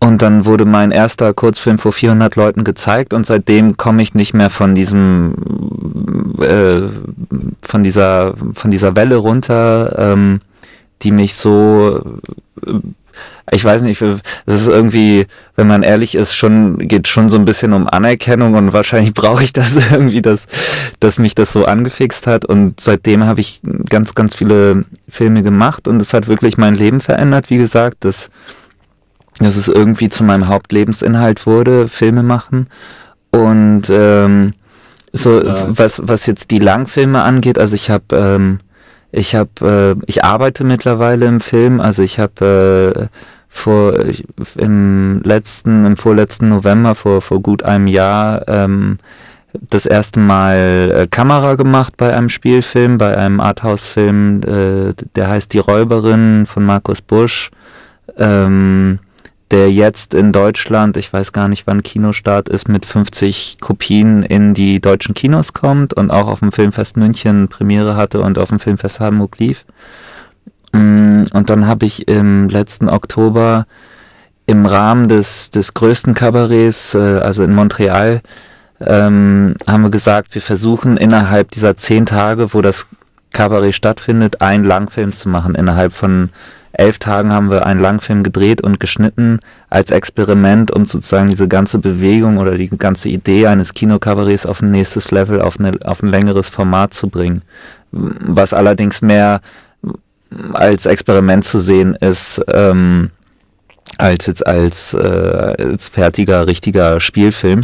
Und 0.00 0.20
dann 0.20 0.44
wurde 0.44 0.64
mein 0.64 0.90
erster 0.90 1.32
Kurzfilm 1.32 1.78
vor 1.78 1.92
400 1.92 2.36
Leuten 2.36 2.64
gezeigt 2.64 3.14
und 3.14 3.24
seitdem 3.24 3.76
komme 3.76 4.02
ich 4.02 4.14
nicht 4.14 4.34
mehr 4.34 4.50
von 4.50 4.74
diesem, 4.74 5.34
äh, 6.40 6.82
von 7.62 7.82
dieser, 7.82 8.34
von 8.54 8.70
dieser 8.70 8.96
Welle 8.96 9.16
runter, 9.16 9.94
ähm, 9.98 10.40
die 11.02 11.10
mich 11.10 11.34
so, 11.36 12.18
äh, 12.66 12.72
ich 13.50 13.64
weiß 13.64 13.82
nicht, 13.82 14.00
es 14.02 14.20
ist 14.46 14.68
irgendwie, 14.68 15.26
wenn 15.56 15.66
man 15.66 15.82
ehrlich 15.82 16.14
ist, 16.14 16.34
schon, 16.34 16.78
geht 16.78 17.08
schon 17.08 17.28
so 17.28 17.36
ein 17.36 17.44
bisschen 17.44 17.72
um 17.72 17.86
Anerkennung 17.86 18.54
und 18.54 18.72
wahrscheinlich 18.72 19.14
brauche 19.14 19.44
ich 19.44 19.52
das 19.52 19.76
irgendwie, 19.76 20.22
dass, 20.22 20.46
dass 21.00 21.18
mich 21.18 21.34
das 21.34 21.52
so 21.52 21.64
angefixt 21.64 22.26
hat. 22.26 22.44
Und 22.44 22.80
seitdem 22.80 23.24
habe 23.24 23.40
ich 23.40 23.60
ganz, 23.88 24.14
ganz 24.14 24.34
viele 24.34 24.84
Filme 25.08 25.42
gemacht 25.42 25.86
und 25.88 26.00
es 26.00 26.12
hat 26.12 26.26
wirklich 26.26 26.56
mein 26.56 26.74
Leben 26.74 27.00
verändert, 27.00 27.50
wie 27.50 27.58
gesagt, 27.58 27.98
das, 28.00 28.30
dass 29.38 29.56
es 29.56 29.68
irgendwie 29.68 30.08
zu 30.08 30.24
meinem 30.24 30.48
Hauptlebensinhalt 30.48 31.46
wurde, 31.46 31.88
Filme 31.88 32.22
machen. 32.22 32.68
Und 33.30 33.82
ähm, 33.90 34.54
so 35.12 35.42
Ja. 35.44 35.66
was 35.68 36.00
was 36.04 36.26
jetzt 36.26 36.50
die 36.50 36.58
Langfilme 36.58 37.22
angeht, 37.22 37.58
also 37.58 37.74
ich 37.74 37.90
habe 37.90 38.04
ähm, 38.12 38.60
ich 39.12 39.34
habe 39.34 39.96
äh, 40.00 40.02
ich 40.06 40.24
arbeite 40.24 40.64
mittlerweile 40.64 41.26
im 41.26 41.40
Film, 41.40 41.80
also 41.80 42.02
ich 42.02 42.18
habe 42.18 43.08
äh, 43.10 43.18
vor 43.48 43.94
im 44.56 45.20
letzten 45.22 45.84
im 45.86 45.96
vorletzten 45.96 46.48
November 46.48 46.94
vor 46.96 47.22
vor 47.22 47.40
gut 47.40 47.62
einem 47.62 47.86
Jahr 47.86 48.46
ähm, 48.48 48.98
das 49.70 49.86
erste 49.86 50.18
Mal 50.18 50.92
äh, 51.02 51.06
Kamera 51.06 51.54
gemacht 51.54 51.94
bei 51.96 52.12
einem 52.16 52.28
Spielfilm, 52.28 52.98
bei 52.98 53.16
einem 53.16 53.38
Arthouse-Film, 53.40 54.40
äh, 54.42 54.94
der 55.14 55.28
heißt 55.28 55.52
Die 55.52 55.60
Räuberin 55.60 56.44
von 56.46 56.64
Markus 56.64 57.00
Busch, 57.00 57.52
ähm, 58.18 58.98
der 59.54 59.70
jetzt 59.70 60.14
in 60.14 60.32
Deutschland, 60.32 60.96
ich 60.96 61.12
weiß 61.12 61.30
gar 61.30 61.46
nicht 61.46 61.68
wann 61.68 61.84
Kinostart 61.84 62.48
ist, 62.48 62.68
mit 62.68 62.84
50 62.84 63.58
Kopien 63.60 64.24
in 64.24 64.52
die 64.52 64.80
deutschen 64.80 65.14
Kinos 65.14 65.52
kommt 65.52 65.94
und 65.94 66.10
auch 66.10 66.26
auf 66.26 66.40
dem 66.40 66.50
Filmfest 66.50 66.96
München 66.96 67.46
Premiere 67.46 67.94
hatte 67.94 68.20
und 68.20 68.36
auf 68.36 68.48
dem 68.48 68.58
Filmfest 68.58 68.98
Hamburg 68.98 69.38
lief. 69.38 69.64
Mm, 70.72 71.26
Und 71.32 71.50
dann 71.50 71.68
habe 71.68 71.86
ich 71.86 72.08
im 72.08 72.48
letzten 72.48 72.88
Oktober 72.88 73.68
im 74.46 74.66
Rahmen 74.66 75.06
des, 75.06 75.52
des 75.52 75.72
größten 75.72 76.14
Kabarets, 76.14 76.96
äh, 76.96 77.20
also 77.20 77.44
in 77.44 77.54
Montreal, 77.54 78.22
ähm, 78.80 79.54
haben 79.68 79.84
wir 79.84 79.90
gesagt, 79.90 80.34
wir 80.34 80.42
versuchen 80.42 80.96
innerhalb 80.96 81.52
dieser 81.52 81.76
zehn 81.76 82.06
Tage, 82.06 82.52
wo 82.54 82.60
das 82.60 82.88
Kabarett 83.32 83.76
stattfindet, 83.76 84.40
einen 84.40 84.64
Langfilm 84.64 85.12
zu 85.12 85.28
machen. 85.28 85.54
Innerhalb 85.54 85.92
von 85.92 86.30
elf 86.74 86.98
Tagen 86.98 87.32
haben 87.32 87.50
wir 87.50 87.66
einen 87.66 87.80
Langfilm 87.80 88.22
gedreht 88.22 88.60
und 88.60 88.80
geschnitten 88.80 89.38
als 89.70 89.90
Experiment, 89.90 90.72
um 90.72 90.84
sozusagen 90.84 91.28
diese 91.28 91.48
ganze 91.48 91.78
Bewegung 91.78 92.38
oder 92.38 92.56
die 92.56 92.68
ganze 92.68 93.08
Idee 93.08 93.46
eines 93.46 93.74
Kinokabarets 93.74 94.46
auf 94.46 94.60
ein 94.60 94.70
nächstes 94.70 95.10
Level, 95.10 95.40
auf, 95.40 95.58
eine, 95.58 95.72
auf 95.84 96.02
ein 96.02 96.08
längeres 96.08 96.48
Format 96.48 96.92
zu 96.92 97.08
bringen. 97.08 97.42
Was 97.92 98.52
allerdings 98.52 99.02
mehr 99.02 99.40
als 100.52 100.86
Experiment 100.86 101.44
zu 101.44 101.60
sehen 101.60 101.94
ist, 101.94 102.42
ähm, 102.48 103.10
als 103.98 104.26
jetzt 104.26 104.46
als, 104.46 104.94
äh, 104.94 105.54
als 105.58 105.88
fertiger, 105.88 106.46
richtiger 106.46 107.00
Spielfilm. 107.00 107.62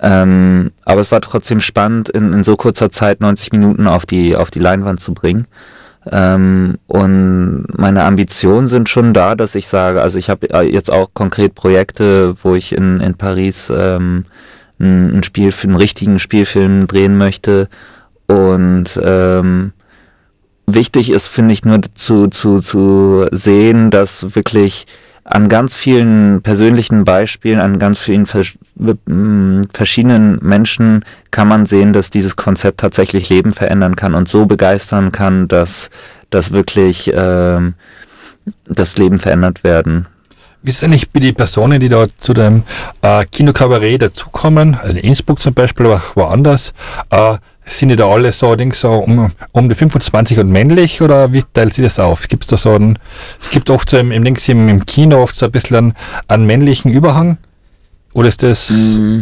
Ähm, 0.00 0.72
aber 0.84 1.02
es 1.02 1.12
war 1.12 1.20
trotzdem 1.20 1.60
spannend, 1.60 2.08
in, 2.08 2.32
in 2.32 2.42
so 2.42 2.56
kurzer 2.56 2.90
Zeit 2.90 3.20
90 3.20 3.52
Minuten 3.52 3.86
auf 3.86 4.06
die, 4.06 4.34
auf 4.34 4.50
die 4.50 4.60
Leinwand 4.60 5.00
zu 5.00 5.12
bringen. 5.12 5.46
Ähm, 6.10 6.78
und 6.86 7.66
meine 7.76 8.04
Ambitionen 8.04 8.68
sind 8.68 8.88
schon 8.88 9.12
da, 9.12 9.34
dass 9.34 9.54
ich 9.54 9.68
sage, 9.68 10.00
also 10.00 10.18
ich 10.18 10.30
habe 10.30 10.48
jetzt 10.64 10.90
auch 10.90 11.10
konkret 11.12 11.54
Projekte, 11.54 12.34
wo 12.42 12.54
ich 12.54 12.72
in, 12.72 13.00
in 13.00 13.14
Paris 13.14 13.70
ähm, 13.74 14.24
einen, 14.78 15.10
einen 15.10 15.22
Spielfilm, 15.22 15.74
einen 15.74 15.80
richtigen 15.80 16.18
Spielfilm 16.18 16.86
drehen 16.86 17.18
möchte. 17.18 17.68
Und 18.26 18.98
ähm, 19.02 19.72
wichtig 20.66 21.10
ist, 21.10 21.26
finde 21.26 21.52
ich, 21.52 21.64
nur 21.64 21.80
zu, 21.94 22.28
zu, 22.28 22.60
zu 22.60 23.26
sehen, 23.30 23.90
dass 23.90 24.34
wirklich 24.34 24.86
an 25.30 25.48
ganz 25.48 25.76
vielen 25.76 26.42
persönlichen 26.42 27.04
Beispielen, 27.04 27.60
an 27.60 27.78
ganz 27.78 27.98
vielen 27.98 28.26
vers 28.26 28.52
m, 29.06 29.62
verschiedenen 29.72 30.38
Menschen 30.42 31.04
kann 31.30 31.46
man 31.46 31.66
sehen, 31.66 31.92
dass 31.92 32.10
dieses 32.10 32.34
Konzept 32.34 32.80
tatsächlich 32.80 33.28
Leben 33.28 33.52
verändern 33.52 33.94
kann 33.94 34.14
und 34.14 34.28
so 34.28 34.46
begeistern 34.46 35.12
kann, 35.12 35.46
dass, 35.46 35.90
dass 36.30 36.52
wirklich 36.52 37.12
ähm, 37.14 37.74
das 38.66 38.98
Leben 38.98 39.18
verändert 39.18 39.62
werden. 39.62 40.06
Wie 40.62 40.72
es 40.72 40.82
eigentlich 40.82 41.08
den 41.10 41.34
Personen, 41.34 41.80
die 41.80 41.88
da 41.88 42.06
zu 42.20 42.34
dem 42.34 42.64
äh, 43.00 43.24
Kinokabarett 43.24 44.02
dazukommen, 44.02 44.74
also 44.74 44.96
in 44.96 44.96
Innsbruck 44.96 45.40
zum 45.40 45.54
Beispiel, 45.54 45.86
aber 45.86 46.02
woanders, 46.16 46.74
äh, 47.10 47.36
sind 47.78 47.90
die 47.90 47.96
da 47.96 48.08
alle 48.08 48.32
so, 48.32 48.54
denk 48.56 48.74
so 48.74 48.90
um, 48.90 49.32
um 49.52 49.68
die 49.68 49.74
25 49.74 50.38
und 50.38 50.50
männlich 50.50 51.00
oder 51.02 51.32
wie 51.32 51.42
teilt 51.42 51.74
sich 51.74 51.84
das 51.84 51.98
auf? 51.98 52.28
Gibt 52.28 52.44
es 52.44 52.48
da 52.50 52.56
so 52.56 52.72
einen, 52.72 52.98
es 53.40 53.50
gibt 53.50 53.70
oft 53.70 53.88
so 53.88 53.98
im, 53.98 54.10
im, 54.12 54.24
im, 54.24 54.68
im 54.68 54.86
Kino 54.86 55.22
oft 55.22 55.36
so 55.36 55.46
ein 55.46 55.52
bisschen 55.52 55.76
einen, 55.76 55.94
einen 56.28 56.46
männlichen 56.46 56.90
Überhang? 56.90 57.38
Oder 58.12 58.28
ist 58.28 58.42
das. 58.42 58.70
Mm, 58.70 59.20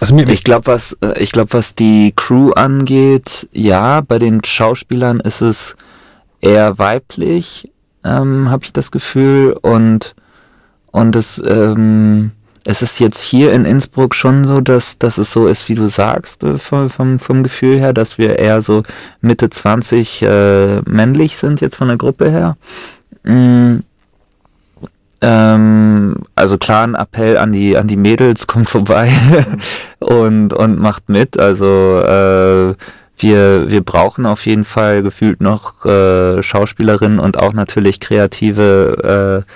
Also 0.00 0.14
mir, 0.14 0.28
Ich 0.28 0.44
glaube, 0.44 0.66
was, 0.66 0.96
äh, 1.00 1.18
ich 1.20 1.32
glaube, 1.32 1.52
was 1.52 1.74
die 1.74 2.12
Crew 2.16 2.50
angeht, 2.52 3.48
ja, 3.52 4.00
bei 4.00 4.18
den 4.18 4.42
Schauspielern 4.44 5.20
ist 5.20 5.40
es 5.40 5.76
eher 6.40 6.78
weiblich, 6.78 7.70
ähm, 8.04 8.50
habe 8.50 8.64
ich 8.64 8.72
das 8.72 8.90
Gefühl. 8.90 9.52
Und, 9.52 10.14
und 10.90 11.14
es, 11.16 11.40
ähm, 11.44 12.32
es 12.68 12.82
ist 12.82 12.98
jetzt 12.98 13.22
hier 13.22 13.54
in 13.54 13.64
Innsbruck 13.64 14.14
schon 14.14 14.44
so, 14.44 14.60
dass, 14.60 14.98
dass 14.98 15.16
es 15.16 15.32
so 15.32 15.46
ist, 15.46 15.70
wie 15.70 15.74
du 15.74 15.88
sagst, 15.88 16.44
äh, 16.44 16.58
vom, 16.58 16.90
vom, 16.90 17.18
vom 17.18 17.42
Gefühl 17.42 17.78
her, 17.78 17.94
dass 17.94 18.18
wir 18.18 18.38
eher 18.38 18.60
so 18.60 18.82
Mitte 19.22 19.48
20 19.48 20.20
äh, 20.20 20.80
männlich 20.82 21.38
sind 21.38 21.62
jetzt 21.62 21.76
von 21.76 21.88
der 21.88 21.96
Gruppe 21.96 22.30
her. 22.30 22.58
Mm, 23.24 23.78
ähm, 25.22 26.16
also 26.34 26.58
klar, 26.58 26.86
ein 26.86 26.94
Appell 26.94 27.38
an 27.38 27.52
die, 27.52 27.74
an 27.74 27.86
die 27.86 27.96
Mädels, 27.96 28.46
kommt 28.46 28.68
vorbei 28.68 29.10
und, 29.98 30.52
und 30.52 30.78
macht 30.78 31.08
mit. 31.08 31.40
Also 31.40 32.02
äh, 32.04 32.74
wir, 33.16 33.70
wir 33.70 33.80
brauchen 33.82 34.26
auf 34.26 34.44
jeden 34.44 34.64
Fall 34.64 35.02
gefühlt 35.02 35.40
noch 35.40 35.86
äh, 35.86 36.42
Schauspielerinnen 36.42 37.18
und 37.18 37.38
auch 37.38 37.54
natürlich 37.54 37.98
kreative, 37.98 39.44
äh, 39.46 39.50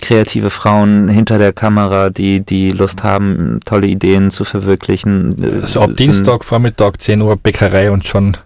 kreative 0.00 0.50
Frauen 0.50 1.08
hinter 1.08 1.38
der 1.38 1.52
Kamera, 1.52 2.10
die, 2.10 2.40
die 2.40 2.70
Lust 2.70 3.02
haben, 3.02 3.60
tolle 3.64 3.88
Ideen 3.88 4.30
zu 4.30 4.44
verwirklichen. 4.44 5.60
also 5.62 5.82
ab 5.82 5.96
Dienstag, 5.96 6.44
Vormittag, 6.44 7.00
10 7.00 7.22
Uhr 7.22 7.36
Bäckerei 7.36 7.90
und 7.90 8.06
schon 8.06 8.36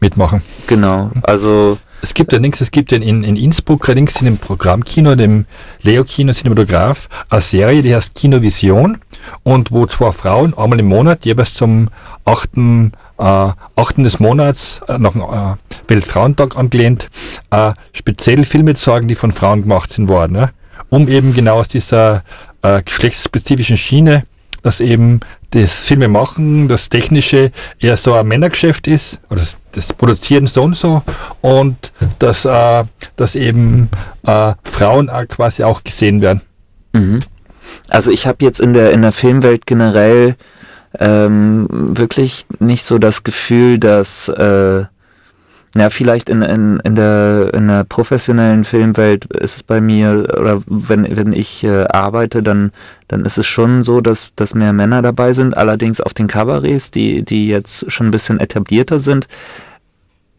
mitmachen. 0.00 0.42
Genau, 0.66 1.10
also 1.22 1.78
Es 2.04 2.12
gibt 2.12 2.34
ja 2.34 2.38
nichts, 2.38 2.60
es 2.60 2.70
gibt 2.70 2.92
ja 2.92 2.98
in, 2.98 3.24
in 3.24 3.36
Innsbruck 3.36 3.88
allerdings 3.88 4.16
in 4.20 4.26
dem 4.26 4.36
Programmkino, 4.36 5.14
dem 5.14 5.46
Leo-Kino 5.80 6.34
Cinematograph, 6.34 7.08
eine 7.30 7.40
Serie, 7.40 7.82
die 7.82 7.94
heißt 7.94 8.14
Kinovision 8.14 8.98
und 9.42 9.72
wo 9.72 9.86
zwei 9.86 10.12
Frauen 10.12 10.52
einmal 10.52 10.80
im 10.80 10.86
Monat, 10.86 11.24
jeweils 11.24 11.54
zum 11.54 11.88
8. 12.26 12.92
Äh, 13.18 13.22
8. 13.22 13.56
des 13.98 14.18
Monats, 14.18 14.80
äh, 14.88 14.98
nach 14.98 15.12
dem 15.12 15.22
äh, 15.22 15.54
Weltfrauentag 15.88 16.56
angelehnt, 16.56 17.10
äh, 17.50 17.72
speziell 17.92 18.44
Filme 18.44 18.74
zeigen, 18.74 19.08
die 19.08 19.14
von 19.14 19.32
Frauen 19.32 19.62
gemacht 19.62 19.92
sind 19.92 20.08
worden, 20.08 20.32
ne? 20.32 20.50
um 20.88 21.08
eben 21.08 21.32
genau 21.32 21.56
aus 21.56 21.68
dieser 21.68 22.24
äh, 22.62 22.82
geschlechtsspezifischen 22.82 23.76
Schiene, 23.76 24.24
dass 24.62 24.80
eben 24.80 25.20
das 25.50 25.84
Filme 25.84 26.08
machen, 26.08 26.68
das 26.68 26.88
Technische 26.88 27.52
eher 27.78 27.96
so 27.96 28.14
ein 28.14 28.26
Männergeschäft 28.26 28.88
ist, 28.88 29.20
oder 29.30 29.40
das, 29.40 29.58
das 29.72 29.92
Produzieren 29.92 30.46
so 30.46 30.62
und 30.62 30.74
so, 30.74 31.02
und 31.42 31.92
dass, 32.18 32.44
äh, 32.44 32.84
dass 33.16 33.36
eben 33.36 33.90
äh, 34.26 34.54
Frauen 34.64 35.10
auch 35.10 35.28
quasi 35.28 35.62
auch 35.62 35.84
gesehen 35.84 36.20
werden. 36.20 36.40
Mhm. 36.92 37.20
Also 37.88 38.10
ich 38.10 38.26
habe 38.26 38.44
jetzt 38.44 38.60
in 38.60 38.72
der 38.72 38.92
in 38.92 39.02
der 39.02 39.12
Filmwelt 39.12 39.66
generell 39.66 40.36
ähm, 40.98 41.66
wirklich 41.70 42.46
nicht 42.58 42.84
so 42.84 42.98
das 42.98 43.24
Gefühl, 43.24 43.78
dass 43.78 44.28
äh, 44.28 44.84
ja 45.76 45.90
vielleicht 45.90 46.28
in, 46.28 46.42
in, 46.42 46.80
in 46.80 46.94
der 46.94 47.52
in 47.52 47.68
der 47.68 47.84
professionellen 47.84 48.64
Filmwelt 48.64 49.24
ist 49.26 49.56
es 49.56 49.62
bei 49.62 49.80
mir 49.80 50.28
oder 50.38 50.60
wenn 50.66 51.16
wenn 51.16 51.32
ich 51.32 51.64
äh, 51.64 51.84
arbeite, 51.84 52.42
dann 52.42 52.70
dann 53.08 53.24
ist 53.24 53.38
es 53.38 53.46
schon 53.46 53.82
so, 53.82 54.00
dass 54.00 54.30
dass 54.36 54.54
mehr 54.54 54.72
Männer 54.72 55.02
dabei 55.02 55.32
sind. 55.32 55.56
Allerdings 55.56 56.00
auf 56.00 56.14
den 56.14 56.28
Kabarets, 56.28 56.90
die 56.90 57.24
die 57.24 57.48
jetzt 57.48 57.90
schon 57.90 58.08
ein 58.08 58.12
bisschen 58.12 58.38
etablierter 58.38 59.00
sind, 59.00 59.26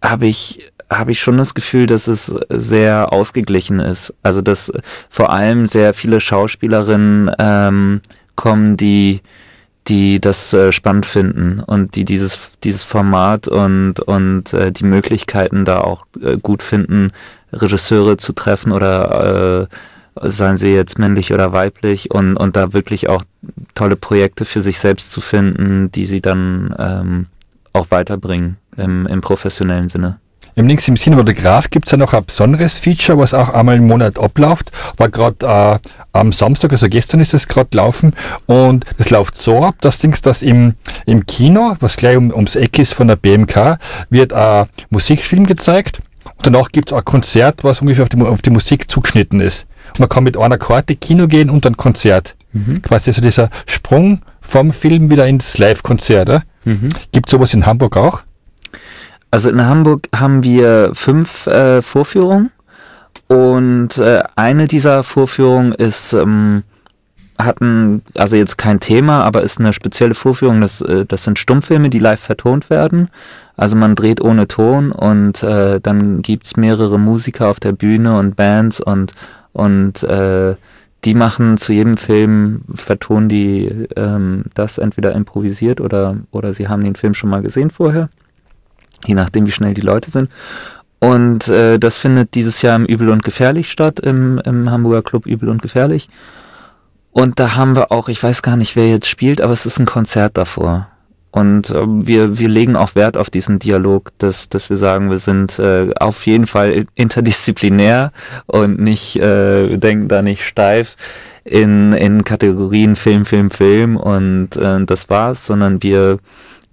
habe 0.01 0.27
ich 0.27 0.71
habe 0.89 1.11
ich 1.11 1.19
schon 1.19 1.37
das 1.37 1.53
Gefühl, 1.53 1.87
dass 1.87 2.07
es 2.07 2.33
sehr 2.49 3.11
ausgeglichen 3.11 3.79
ist. 3.79 4.13
Also 4.23 4.41
dass 4.41 4.71
vor 5.09 5.31
allem 5.33 5.67
sehr 5.67 5.93
viele 5.93 6.21
Schauspielerinnen 6.21 7.31
ähm, 7.39 8.01
kommen, 8.35 8.77
die 8.77 9.21
die 9.87 10.19
das 10.19 10.53
äh, 10.53 10.71
spannend 10.71 11.05
finden 11.05 11.59
und 11.59 11.95
die 11.95 12.05
dieses 12.05 12.51
dieses 12.63 12.83
Format 12.83 13.47
und 13.47 13.99
und 13.99 14.53
äh, 14.53 14.71
die 14.71 14.85
Möglichkeiten 14.85 15.65
da 15.65 15.81
auch 15.81 16.05
äh, 16.21 16.37
gut 16.37 16.63
finden, 16.63 17.11
Regisseure 17.53 18.17
zu 18.17 18.33
treffen 18.33 18.71
oder 18.71 19.67
äh, 20.19 20.29
seien 20.29 20.57
sie 20.57 20.73
jetzt 20.73 20.97
männlich 20.97 21.33
oder 21.33 21.53
weiblich 21.53 22.11
und 22.11 22.35
und 22.37 22.55
da 22.55 22.73
wirklich 22.73 23.09
auch 23.09 23.23
tolle 23.75 23.95
Projekte 23.95 24.45
für 24.45 24.61
sich 24.61 24.79
selbst 24.79 25.11
zu 25.11 25.21
finden, 25.21 25.91
die 25.91 26.05
sie 26.05 26.21
dann 26.21 26.73
ähm, 26.79 27.25
auch 27.73 27.91
weiterbringen 27.91 28.57
im, 28.77 29.05
im 29.05 29.21
professionellen 29.21 29.89
Sinne. 29.89 30.19
Im 30.57 30.67
Links 30.67 30.87
im 30.87 30.95
Cinematograph 30.95 31.69
gibt 31.69 31.87
es 31.87 31.91
ja 31.91 31.97
noch 31.97 32.13
ein 32.13 32.23
besonderes 32.23 32.79
Feature, 32.79 33.17
was 33.17 33.33
auch 33.33 33.49
einmal 33.49 33.75
im 33.75 33.87
Monat 33.87 34.17
abläuft. 34.17 34.71
War 34.95 35.09
gerade 35.09 35.45
äh, 35.45 35.89
am 36.13 36.31
Samstag, 36.31 36.71
also 36.71 36.87
gestern 36.87 37.19
ist 37.19 37.33
es 37.33 37.49
gerade 37.49 37.75
laufen. 37.75 38.13
Und 38.45 38.85
es 38.97 39.09
läuft 39.09 39.37
so 39.37 39.65
ab, 39.65 39.75
dass 39.81 39.99
Dings, 39.99 40.21
dass 40.21 40.41
im, 40.41 40.75
im 41.05 41.25
Kino, 41.25 41.75
was 41.81 41.97
gleich 41.97 42.15
um, 42.15 42.31
ums 42.31 42.55
Eck 42.55 42.79
ist 42.79 42.93
von 42.93 43.09
der 43.09 43.17
BMK, 43.17 43.79
wird 44.09 44.31
ein 44.31 44.67
Musikfilm 44.91 45.45
gezeigt. 45.45 45.99
Und 46.23 46.47
danach 46.47 46.69
gibt 46.69 46.91
es 46.91 46.97
ein 46.97 47.03
Konzert, 47.03 47.65
was 47.65 47.81
ungefähr 47.81 48.03
auf 48.03 48.09
die, 48.09 48.21
auf 48.21 48.41
die 48.41 48.49
Musik 48.49 48.89
zugeschnitten 48.89 49.41
ist. 49.41 49.65
Und 49.89 49.99
man 49.99 50.09
kann 50.09 50.23
mit 50.23 50.37
einer 50.37 50.57
Karte 50.57 50.95
Kino 50.95 51.27
gehen 51.27 51.49
und 51.49 51.65
ein 51.65 51.75
Konzert. 51.75 52.35
Quasi 52.81 53.11
so 53.11 53.21
dieser 53.21 53.49
Sprung 53.65 54.21
vom 54.39 54.71
Film 54.71 55.09
wieder 55.09 55.27
ins 55.27 55.57
Live-Konzert. 55.57 56.29
Äh? 56.29 56.39
Gibt 57.11 57.29
sowas 57.29 57.53
in 57.53 57.65
Hamburg 57.65 57.97
auch? 57.97 58.21
Also 59.35 59.49
in 59.49 59.65
Hamburg 59.65 60.07
haben 60.15 60.45
wir 60.45 60.91
fünf 60.93 61.45
äh, 61.47 61.81
Vorführungen 61.81 62.51
und 63.27 63.97
äh, 63.97 64.23
eine 64.37 64.65
dieser 64.65 65.03
Vorführungen 65.03 65.73
ist 65.73 66.13
ähm, 66.13 66.63
hatten 67.37 68.01
also 68.13 68.37
jetzt 68.37 68.57
kein 68.57 68.79
Thema, 68.79 69.25
aber 69.25 69.43
ist 69.43 69.59
eine 69.59 69.73
spezielle 69.73 70.15
Vorführung. 70.15 70.61
Das, 70.61 70.79
äh, 70.79 71.05
das 71.05 71.25
sind 71.25 71.37
Stummfilme, 71.37 71.89
die 71.89 71.99
live 71.99 72.21
vertont 72.21 72.69
werden. 72.69 73.09
Also 73.57 73.75
man 73.75 73.95
dreht 73.95 74.21
ohne 74.21 74.47
Ton 74.47 74.93
und 74.93 75.43
äh, 75.43 75.81
dann 75.81 76.21
gibt's 76.21 76.55
mehrere 76.55 76.97
Musiker 76.97 77.49
auf 77.49 77.59
der 77.59 77.73
Bühne 77.73 78.17
und 78.17 78.37
Bands 78.37 78.79
und 78.79 79.11
und 79.51 80.01
äh, 80.03 80.55
die 81.03 81.13
machen 81.13 81.57
zu 81.57 81.73
jedem 81.73 81.97
Film, 81.97 82.61
vertonen 82.73 83.27
die 83.27 83.65
ähm, 83.97 84.45
das 84.53 84.77
entweder 84.77 85.11
improvisiert 85.11 85.81
oder, 85.81 86.15
oder 86.31 86.53
sie 86.53 86.69
haben 86.69 86.85
den 86.85 86.95
Film 86.95 87.13
schon 87.13 87.29
mal 87.29 87.41
gesehen 87.41 87.69
vorher 87.69 88.07
je 89.05 89.15
nachdem, 89.15 89.45
wie 89.45 89.51
schnell 89.51 89.73
die 89.73 89.81
Leute 89.81 90.11
sind. 90.11 90.29
Und 90.99 91.47
äh, 91.47 91.77
das 91.77 91.97
findet 91.97 92.35
dieses 92.35 92.61
Jahr 92.61 92.75
im 92.75 92.85
Übel 92.85 93.09
und 93.09 93.23
Gefährlich 93.23 93.69
statt, 93.69 93.99
im, 93.99 94.39
im 94.45 94.71
Hamburger 94.71 95.03
Club 95.03 95.25
Übel 95.25 95.49
und 95.49 95.61
Gefährlich. 95.61 96.09
Und 97.11 97.39
da 97.39 97.55
haben 97.55 97.75
wir 97.75 97.91
auch, 97.91 98.09
ich 98.09 98.21
weiß 98.21 98.41
gar 98.41 98.57
nicht, 98.57 98.75
wer 98.75 98.89
jetzt 98.89 99.07
spielt, 99.07 99.39
aber 99.39 99.53
es 99.53 99.65
ist 99.65 99.79
ein 99.79 99.85
Konzert 99.85 100.37
davor. 100.37 100.89
Und 101.31 101.69
ähm, 101.69 102.07
wir, 102.07 102.39
wir 102.39 102.47
legen 102.47 102.77
auch 102.77 102.95
Wert 102.95 103.17
auf 103.17 103.29
diesen 103.29 103.59
Dialog, 103.59 104.11
dass, 104.19 104.47
dass 104.47 104.69
wir 104.69 104.77
sagen, 104.77 105.11
wir 105.11 105.19
sind 105.19 105.59
äh, 105.59 105.91
auf 105.99 106.25
jeden 106.25 106.47
Fall 106.47 106.85
interdisziplinär 106.95 108.11
und 108.45 108.79
nicht, 108.79 109.17
äh, 109.17 109.69
wir 109.69 109.77
denken 109.77 110.07
da 110.07 110.21
nicht 110.21 110.45
steif 110.45 110.95
in, 111.43 111.91
in 111.91 112.23
Kategorien 112.23 112.95
Film, 112.95 113.25
Film, 113.25 113.51
Film 113.51 113.97
und 113.97 114.55
äh, 114.55 114.85
das 114.85 115.09
war's, 115.09 115.45
sondern 115.45 115.83
wir 115.83 116.19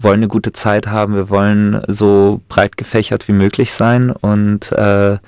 wollen 0.03 0.21
eine 0.21 0.29
gute 0.29 0.53
Zeit 0.53 0.87
haben, 0.87 1.15
wir 1.15 1.31
wollen 1.31 1.83
so 1.89 2.41
breit 2.49 2.77
gefächert 2.77 3.29
wie 3.29 3.33
möglich 3.33 3.73
sein 3.73 4.11
und 4.11 4.73
äh, 4.73 5.19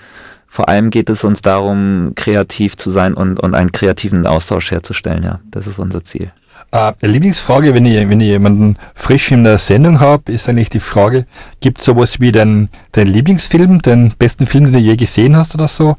vor 0.46 0.68
allem 0.68 0.90
geht 0.90 1.10
es 1.10 1.24
uns 1.24 1.42
darum, 1.42 2.12
kreativ 2.14 2.76
zu 2.76 2.92
sein 2.92 3.14
und, 3.14 3.40
und 3.40 3.54
einen 3.54 3.72
kreativen 3.72 4.24
Austausch 4.24 4.70
herzustellen, 4.70 5.24
ja. 5.24 5.40
Das 5.50 5.66
ist 5.66 5.80
unser 5.80 6.04
Ziel. 6.04 6.30
Äh, 6.70 6.92
Lieblingsfrage, 7.00 7.74
wenn 7.74 7.84
ich, 7.86 8.08
wenn 8.08 8.20
jemanden 8.20 8.76
frisch 8.94 9.32
in 9.32 9.44
der 9.44 9.58
Sendung 9.58 10.00
habe, 10.00 10.30
ist 10.30 10.48
eigentlich 10.48 10.70
die 10.70 10.80
Frage, 10.80 11.26
gibt 11.60 11.80
es 11.80 11.86
sowas 11.86 12.20
wie 12.20 12.30
dein, 12.30 12.68
dein 12.92 13.08
Lieblingsfilm, 13.08 13.82
den 13.82 14.14
besten 14.18 14.46
Film, 14.46 14.64
den 14.64 14.74
du 14.74 14.78
je 14.78 14.96
gesehen 14.96 15.36
hast 15.36 15.54
oder 15.54 15.66
so? 15.66 15.96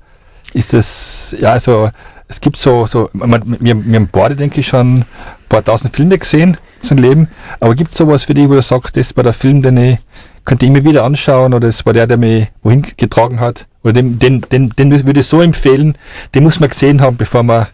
Ist 0.54 0.74
das, 0.74 1.36
ja, 1.40 1.52
also, 1.52 1.90
es 2.28 2.42
gibt 2.42 2.58
so, 2.58 2.88
so 2.88 3.10
wir, 3.14 3.42
wir 3.60 3.96
haben 3.96 4.10
beide, 4.12 4.36
denke 4.36 4.62
ich, 4.62 4.68
schon 4.68 5.06
paar 5.50 5.64
tausend 5.64 5.96
Filme 5.96 6.18
gesehen 6.18 6.58
in 6.82 6.88
seinem 6.88 7.04
Leben, 7.04 7.28
aber 7.60 7.76
gibt 7.76 7.92
es 7.92 7.98
sowas 7.98 8.24
für 8.24 8.34
dich, 8.34 8.50
wo 8.50 8.54
du 8.54 8.62
sagst, 8.62 8.98
das 8.98 9.16
war 9.16 9.24
der 9.24 9.34
Film, 9.34 9.62
den 9.62 9.78
ich 9.78 9.98
könnte 10.46 10.66
ich 10.68 10.72
mir 10.72 10.86
wieder 10.86 11.04
anschauen 11.04 11.54
oder 11.54 11.68
das 11.68 11.86
war 11.86 11.94
der, 11.94 12.08
der 12.08 12.18
mich 12.18 12.48
wohin 12.62 12.86
getragen 12.98 13.40
hat? 13.40 13.68
Oder 13.84 13.94
den, 13.94 14.20
den, 14.20 14.42
den, 14.42 14.70
den 14.70 15.06
würde 15.06 15.20
ich 15.20 15.26
so 15.26 15.42
empfehlen, 15.42 15.98
den 16.34 16.44
muss 16.44 16.60
man 16.60 16.70
gesehen 16.70 17.02
haben, 17.02 17.18
bevor 17.18 17.44
man, 17.44 17.68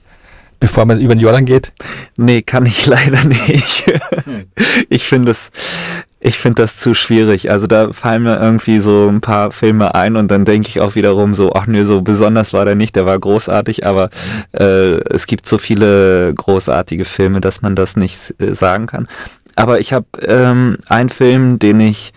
bevor 0.59 0.85
man 0.85 0.99
über 0.99 1.13
den 1.13 1.19
Jordan 1.19 1.45
geht. 1.45 1.73
Nee, 2.15 2.41
kann 2.41 2.65
ich 2.65 2.85
leider 2.87 3.25
nicht. 3.25 3.91
ich 4.89 5.03
finde 5.03 5.29
das, 5.29 5.51
ich 6.23 6.37
finde 6.37 6.61
das 6.61 6.77
zu 6.77 6.93
schwierig. 6.93 7.49
Also 7.49 7.65
da 7.65 7.91
fallen 7.91 8.23
mir 8.23 8.39
irgendwie 8.39 8.79
so 8.79 9.09
ein 9.09 9.21
paar 9.21 9.51
Filme 9.51 9.95
ein 9.95 10.15
und 10.15 10.29
dann 10.29 10.45
denke 10.45 10.69
ich 10.69 10.79
auch 10.79 10.93
wiederum 10.93 11.33
so, 11.33 11.53
ach 11.53 11.65
nö, 11.65 11.83
so 11.83 12.03
besonders 12.03 12.53
war 12.53 12.63
der 12.63 12.75
nicht, 12.75 12.95
der 12.95 13.07
war 13.07 13.17
großartig, 13.17 13.87
aber 13.87 14.11
äh, 14.53 14.97
es 15.09 15.25
gibt 15.25 15.47
so 15.47 15.57
viele 15.57 16.31
großartige 16.35 17.05
Filme, 17.05 17.41
dass 17.41 17.63
man 17.63 17.75
das 17.75 17.97
nicht 17.97 18.35
äh, 18.39 18.53
sagen 18.53 18.85
kann. 18.85 19.07
Aber 19.55 19.79
ich 19.79 19.93
habe 19.93 20.05
ähm, 20.23 20.77
einen 20.87 21.09
Film, 21.09 21.57
den 21.57 21.79
ich 21.79 22.13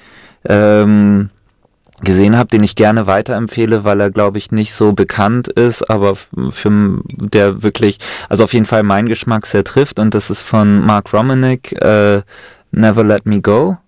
ähm, 0.47 1.31
gesehen 2.03 2.37
habe, 2.37 2.51
den 2.51 2.63
ich 2.63 2.77
gerne 2.77 3.07
weiterempfehle, 3.07 3.85
weil 3.85 4.01
er, 4.01 4.11
glaube 4.11 4.37
ich, 4.37 4.53
nicht 4.53 4.75
so 4.75 4.93
bekannt 4.93 5.49
ist, 5.49 5.89
aber 5.89 6.15
für 6.51 7.01
der 7.07 7.63
wirklich, 7.63 7.99
also 8.29 8.45
auf 8.45 8.53
jeden 8.53 8.67
Fall 8.67 8.83
meinen 8.83 9.09
Geschmack 9.09 9.47
sehr 9.47 9.65
trifft. 9.65 9.99
Und 9.99 10.13
das 10.13 10.29
ist 10.29 10.43
von 10.43 10.81
Mark 10.81 11.11
Romanek, 11.15 11.73
äh, 11.83 12.21
Never 12.71 13.03
Let 13.03 13.25
Me 13.25 13.41
Go. 13.41 13.79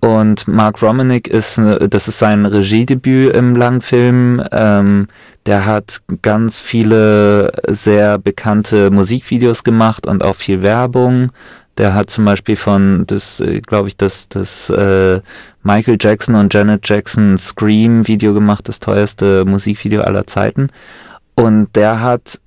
Und 0.00 0.48
Mark 0.48 0.82
Romanek 0.82 1.28
ist, 1.28 1.58
äh, 1.58 1.88
das 1.88 2.08
ist 2.08 2.18
sein 2.18 2.46
Regiedebüt 2.46 3.34
im 3.34 3.54
Langfilm. 3.54 4.42
Ähm, 4.50 5.08
der 5.46 5.66
hat 5.66 6.00
ganz 6.22 6.58
viele 6.58 7.52
sehr 7.68 8.18
bekannte 8.18 8.90
Musikvideos 8.90 9.62
gemacht 9.62 10.06
und 10.06 10.24
auch 10.24 10.36
viel 10.36 10.62
Werbung. 10.62 11.30
Der 11.78 11.94
hat 11.94 12.10
zum 12.10 12.24
Beispiel 12.24 12.56
von, 12.56 13.06
das, 13.06 13.42
glaube 13.66 13.88
ich, 13.88 13.96
das, 13.96 14.28
das 14.28 14.68
äh, 14.70 15.20
Michael 15.62 15.96
Jackson 16.00 16.34
und 16.34 16.52
Janet 16.52 16.86
Jackson 16.86 17.38
Scream 17.38 18.06
Video 18.06 18.34
gemacht, 18.34 18.68
das 18.68 18.80
teuerste 18.80 19.44
Musikvideo 19.44 20.02
aller 20.02 20.26
Zeiten. 20.26 20.68
Und 21.36 21.74
der 21.76 22.00
hat 22.00 22.38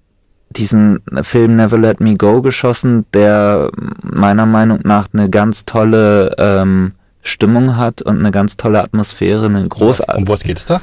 diesen 0.51 1.01
Film 1.23 1.55
Never 1.55 1.79
Let 1.79 1.99
Me 1.99 2.15
Go 2.15 2.41
geschossen, 2.41 3.05
der 3.13 3.71
meiner 4.03 4.45
Meinung 4.45 4.81
nach 4.83 5.07
eine 5.13 5.29
ganz 5.29 5.65
tolle 5.65 6.35
ähm, 6.37 6.93
Stimmung 7.23 7.77
hat 7.77 8.01
und 8.01 8.19
eine 8.19 8.31
ganz 8.31 8.57
tolle 8.57 8.83
Atmosphäre, 8.83 9.45
eine 9.45 9.63
Was, 9.63 9.69
großartige. 9.69 10.17
um 10.17 10.27
was 10.27 10.43
geht's 10.43 10.65
da? 10.65 10.81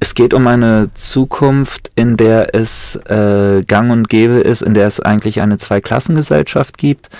Es 0.00 0.14
geht 0.14 0.34
um 0.34 0.46
eine 0.46 0.90
Zukunft, 0.94 1.90
in 1.94 2.16
der 2.16 2.54
es 2.54 2.96
äh, 3.06 3.62
gang 3.66 3.90
und 3.90 4.08
gäbe 4.08 4.34
ist, 4.34 4.62
in 4.62 4.74
der 4.74 4.86
es 4.86 5.00
eigentlich 5.00 5.40
eine 5.40 5.58
Zweiklassengesellschaft 5.58 6.78
gibt. 6.78 7.10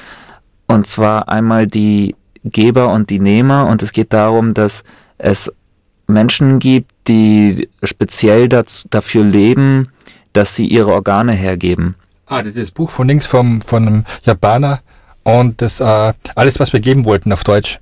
Und 0.67 0.87
zwar 0.87 1.29
einmal 1.29 1.67
die 1.67 2.15
Geber 2.45 2.93
und 2.93 3.11
die 3.11 3.21
Nehmer. 3.21 3.67
Und 3.67 3.83
es 3.83 3.93
geht 3.93 4.13
darum, 4.13 4.55
dass 4.55 4.85
es 5.19 5.51
Menschen 6.07 6.59
gibt, 6.59 6.93
die 7.09 7.69
speziell 7.83 8.49
das, 8.49 8.87
dafür 8.91 9.25
leben, 9.25 9.89
dass 10.33 10.55
sie 10.55 10.67
ihre 10.67 10.93
Organe 10.93 11.33
hergeben. 11.33 11.95
Ah, 12.27 12.41
das 12.43 12.55
ist 12.55 12.59
das 12.59 12.71
Buch 12.71 12.91
von 12.91 13.09
links 13.09 13.27
vom, 13.27 13.63
von 13.63 13.87
einem 13.87 14.05
Japaner 14.25 14.81
und 15.23 15.63
das 15.63 15.81
äh, 15.81 16.13
alles, 16.35 16.61
was 16.61 16.73
wir 16.73 16.81
geben 16.81 17.05
wollten 17.05 17.33
auf 17.33 17.45
Deutsch. 17.45 17.79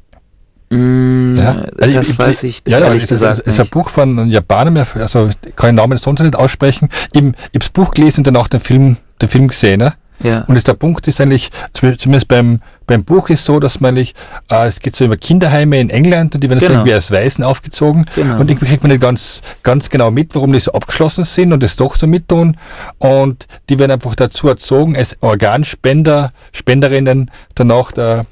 Mm, 0.76 1.36
Ja, 1.36 1.52
das 1.76 1.94
also 1.96 2.00
ich- 2.00 2.18
weiß 2.18 2.42
ich 2.44 2.62
Ja, 2.66 2.78
ja, 2.78 2.86
ehrlich 2.86 3.02
ist, 3.04 3.08
gesagt 3.10 3.40
es 3.40 3.46
ist 3.46 3.58
ein 3.58 3.62
nicht. 3.62 3.70
Buch 3.72 3.88
von 3.88 4.18
einem 4.18 4.30
Japaner, 4.30 4.70
mehr- 4.70 4.86
also 4.94 5.28
ich 5.28 5.56
kann 5.56 5.68
den 5.70 5.74
Namen 5.76 5.98
sonst 5.98 6.20
nicht 6.22 6.36
aussprechen. 6.36 6.88
Ich, 7.12 7.20
ich 7.20 7.26
habe 7.26 7.34
das 7.58 7.70
Buch 7.70 7.90
gelesen 7.92 8.20
und 8.20 8.26
danach 8.26 8.48
den 8.48 8.60
Film, 8.60 8.96
den 9.20 9.28
Film 9.28 9.48
gesehen. 9.48 9.80
Ne? 9.80 9.94
Ja. 10.22 10.42
Und 10.46 10.54
ist 10.56 10.68
der 10.68 10.74
Punkt 10.74 11.06
ist 11.08 11.20
eigentlich, 11.20 11.50
zum- 11.72 11.98
zumindest 11.98 12.28
beim, 12.28 12.60
beim 12.86 13.02
Buch 13.04 13.28
ist 13.28 13.44
so, 13.44 13.58
dass 13.58 13.80
man 13.80 13.90
eigentlich, 13.96 14.14
äh, 14.50 14.66
es 14.68 14.78
geht 14.80 14.94
so 14.96 15.04
über 15.04 15.16
Kinderheime 15.16 15.80
in 15.80 15.90
England 15.90 16.34
und 16.36 16.42
die 16.44 16.48
werden 16.48 16.60
Genau. 16.60 16.70
so 16.70 16.74
irgendwie 16.78 16.94
als 16.94 17.10
Waisen 17.10 17.42
aufgezogen. 17.44 18.06
Genau. 18.14 18.38
Und 18.38 18.48
irgendwie 18.50 18.66
kriegt 18.66 18.82
man 18.82 18.92
nicht 18.92 19.00
ganz, 19.02 19.42
ganz 19.64 19.90
genau 19.90 20.10
mit, 20.12 20.34
warum 20.34 20.52
die 20.52 20.60
so 20.60 20.72
abgeschlossen 20.72 21.24
sind 21.24 21.52
und 21.52 21.62
das 21.62 21.76
doch 21.76 21.96
so 21.96 22.06
mittun. 22.06 22.56
Und 22.98 23.46
die 23.68 23.78
werden 23.78 23.90
einfach 23.90 24.14
dazu 24.14 24.48
erzogen, 24.48 24.96
als 24.96 25.16
Organspender, 25.20 26.32
Spenderinnen 26.52 27.30
danach 27.56 27.90
der, 27.92 28.26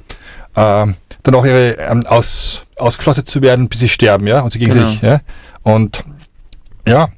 äh, 0.60 0.92
danach 1.22 1.44
ihre, 1.44 1.72
ähm, 1.78 2.04
aus, 2.06 2.62
ausgeschlachtet 2.76 3.28
zu 3.28 3.42
werden, 3.42 3.68
bis 3.68 3.80
sie 3.80 3.88
sterben, 3.88 4.26
ja, 4.26 4.40
und 4.40 4.52
sie 4.52 4.58
gegen 4.58 4.72
Genau. 4.72 4.88
sich, 4.90 5.02
ja. 5.02 5.20
Und 5.62 6.04
ja, 6.86 7.08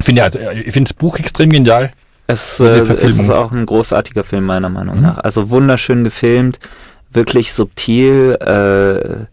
finde 0.00 0.20
ich, 0.20 0.24
also, 0.24 0.38
ich 0.38 0.72
finde 0.72 0.90
das 0.90 0.94
Buch 0.94 1.18
extrem 1.18 1.50
genial. 1.50 1.92
Es, 2.26 2.58
äh, 2.60 2.64
es 2.64 2.90
ist 3.18 3.30
auch 3.30 3.52
ein 3.52 3.66
großartiger 3.66 4.24
Film, 4.24 4.44
meiner 4.46 4.68
Meinung 4.68 4.96
Mhm. 4.96 5.02
nach. 5.02 5.18
Also 5.18 5.48
wunderschön 5.50 6.02
gefilmt, 6.04 6.58
wirklich 7.10 7.52
subtil 7.52 8.36
äh, 8.40 9.26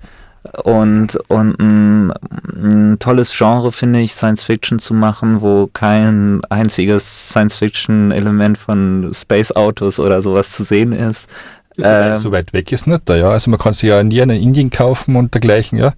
und, 0.61 1.15
und 1.29 1.59
ein, 1.59 2.13
ein 2.55 2.97
tolles 2.99 3.35
Genre, 3.35 3.71
finde 3.71 3.99
ich, 4.01 4.13
Science 4.13 4.43
Fiction 4.43 4.77
zu 4.77 4.93
machen, 4.93 5.41
wo 5.41 5.67
kein 5.73 6.41
einziges 6.49 7.29
Science 7.29 7.57
Fiction-Element 7.57 8.57
von 8.57 9.09
Space 9.13 9.51
Autos 9.53 9.99
oder 9.99 10.21
sowas 10.21 10.51
zu 10.51 10.63
sehen 10.63 10.91
ist. 10.91 11.29
Das 11.77 12.15
Ähm, 12.15 12.21
so 12.21 12.31
weit 12.31 12.53
weg 12.53 12.71
ist 12.71 12.87
nicht 12.87 13.01
da, 13.05 13.15
ja. 13.15 13.29
Also 13.29 13.49
man 13.49 13.59
kann 13.59 13.73
sich 13.73 13.89
ja 13.89 14.03
nie 14.03 14.19
in 14.19 14.29
Indien 14.29 14.69
kaufen 14.69 15.15
und 15.15 15.33
dergleichen, 15.33 15.77
ja. 15.79 15.93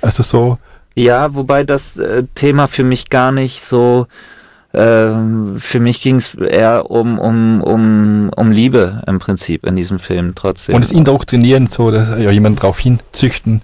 Also 0.00 0.22
so, 0.22 0.58
Ja, 0.94 1.34
wobei 1.34 1.64
das 1.64 1.96
äh, 1.98 2.24
Thema 2.34 2.66
für 2.66 2.84
mich 2.84 3.08
gar 3.08 3.32
nicht 3.32 3.62
so. 3.62 4.06
ähm, 4.74 5.56
für 5.58 5.80
mich 5.80 6.00
ging 6.00 6.16
es 6.16 6.34
eher 6.34 6.90
um, 6.90 7.18
um, 7.18 7.62
um, 7.62 8.30
um 8.34 8.50
Liebe 8.50 9.02
im 9.06 9.18
Prinzip 9.18 9.66
in 9.66 9.76
diesem 9.76 9.98
Film 9.98 10.34
trotzdem. 10.34 10.74
und 10.76 10.84
es 10.84 10.90
indoktrinieren, 10.92 11.66
so, 11.66 11.90
dass, 11.90 12.18
ja, 12.18 12.30
jemand 12.30 12.62
drauf 12.62 12.78
hinzüchten 12.78 13.60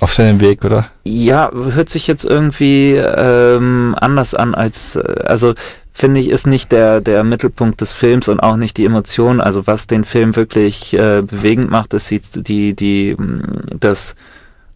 auf 0.00 0.12
seinem 0.12 0.40
Weg, 0.40 0.64
oder? 0.64 0.86
Ja, 1.04 1.50
hört 1.52 1.88
sich 1.90 2.06
jetzt 2.08 2.24
irgendwie 2.24 2.94
ähm, 2.96 3.94
anders 4.00 4.34
an 4.34 4.54
als, 4.54 4.96
äh, 4.96 5.22
also 5.26 5.54
finde 5.98 6.20
ich, 6.20 6.30
ist 6.30 6.46
nicht 6.46 6.70
der, 6.70 7.00
der 7.00 7.24
Mittelpunkt 7.24 7.80
des 7.80 7.92
Films 7.92 8.28
und 8.28 8.38
auch 8.40 8.56
nicht 8.56 8.76
die 8.76 8.84
Emotion. 8.84 9.40
Also 9.40 9.66
was 9.66 9.86
den 9.88 10.04
Film 10.04 10.36
wirklich 10.36 10.94
äh, 10.94 11.22
bewegend 11.22 11.70
macht, 11.70 11.92
ist 11.92 12.08
die, 12.10 12.20
die, 12.42 12.74
die, 12.74 13.16
mh, 13.18 13.42
das, 13.80 14.14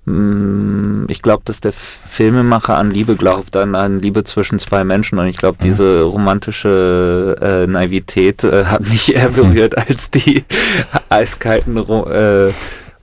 mh, 0.04 1.06
ich 1.08 1.22
glaube, 1.22 1.42
dass 1.44 1.60
der 1.60 1.72
Filmemacher 1.72 2.76
an 2.76 2.90
Liebe 2.90 3.14
glaubt, 3.14 3.56
an, 3.56 3.76
an 3.76 4.00
Liebe 4.00 4.24
zwischen 4.24 4.58
zwei 4.58 4.82
Menschen 4.82 5.18
und 5.18 5.28
ich 5.28 5.36
glaube, 5.36 5.58
Mhm. 5.60 5.64
diese 5.64 6.02
romantische 6.02 7.36
äh, 7.40 7.66
Naivität 7.70 8.42
äh, 8.42 8.64
hat 8.64 8.80
mich 8.88 9.14
eher 9.14 9.28
berührt 9.28 9.78
als 9.78 10.10
die 10.10 10.44
eiskalten 11.08 11.76
äh, 11.76 12.52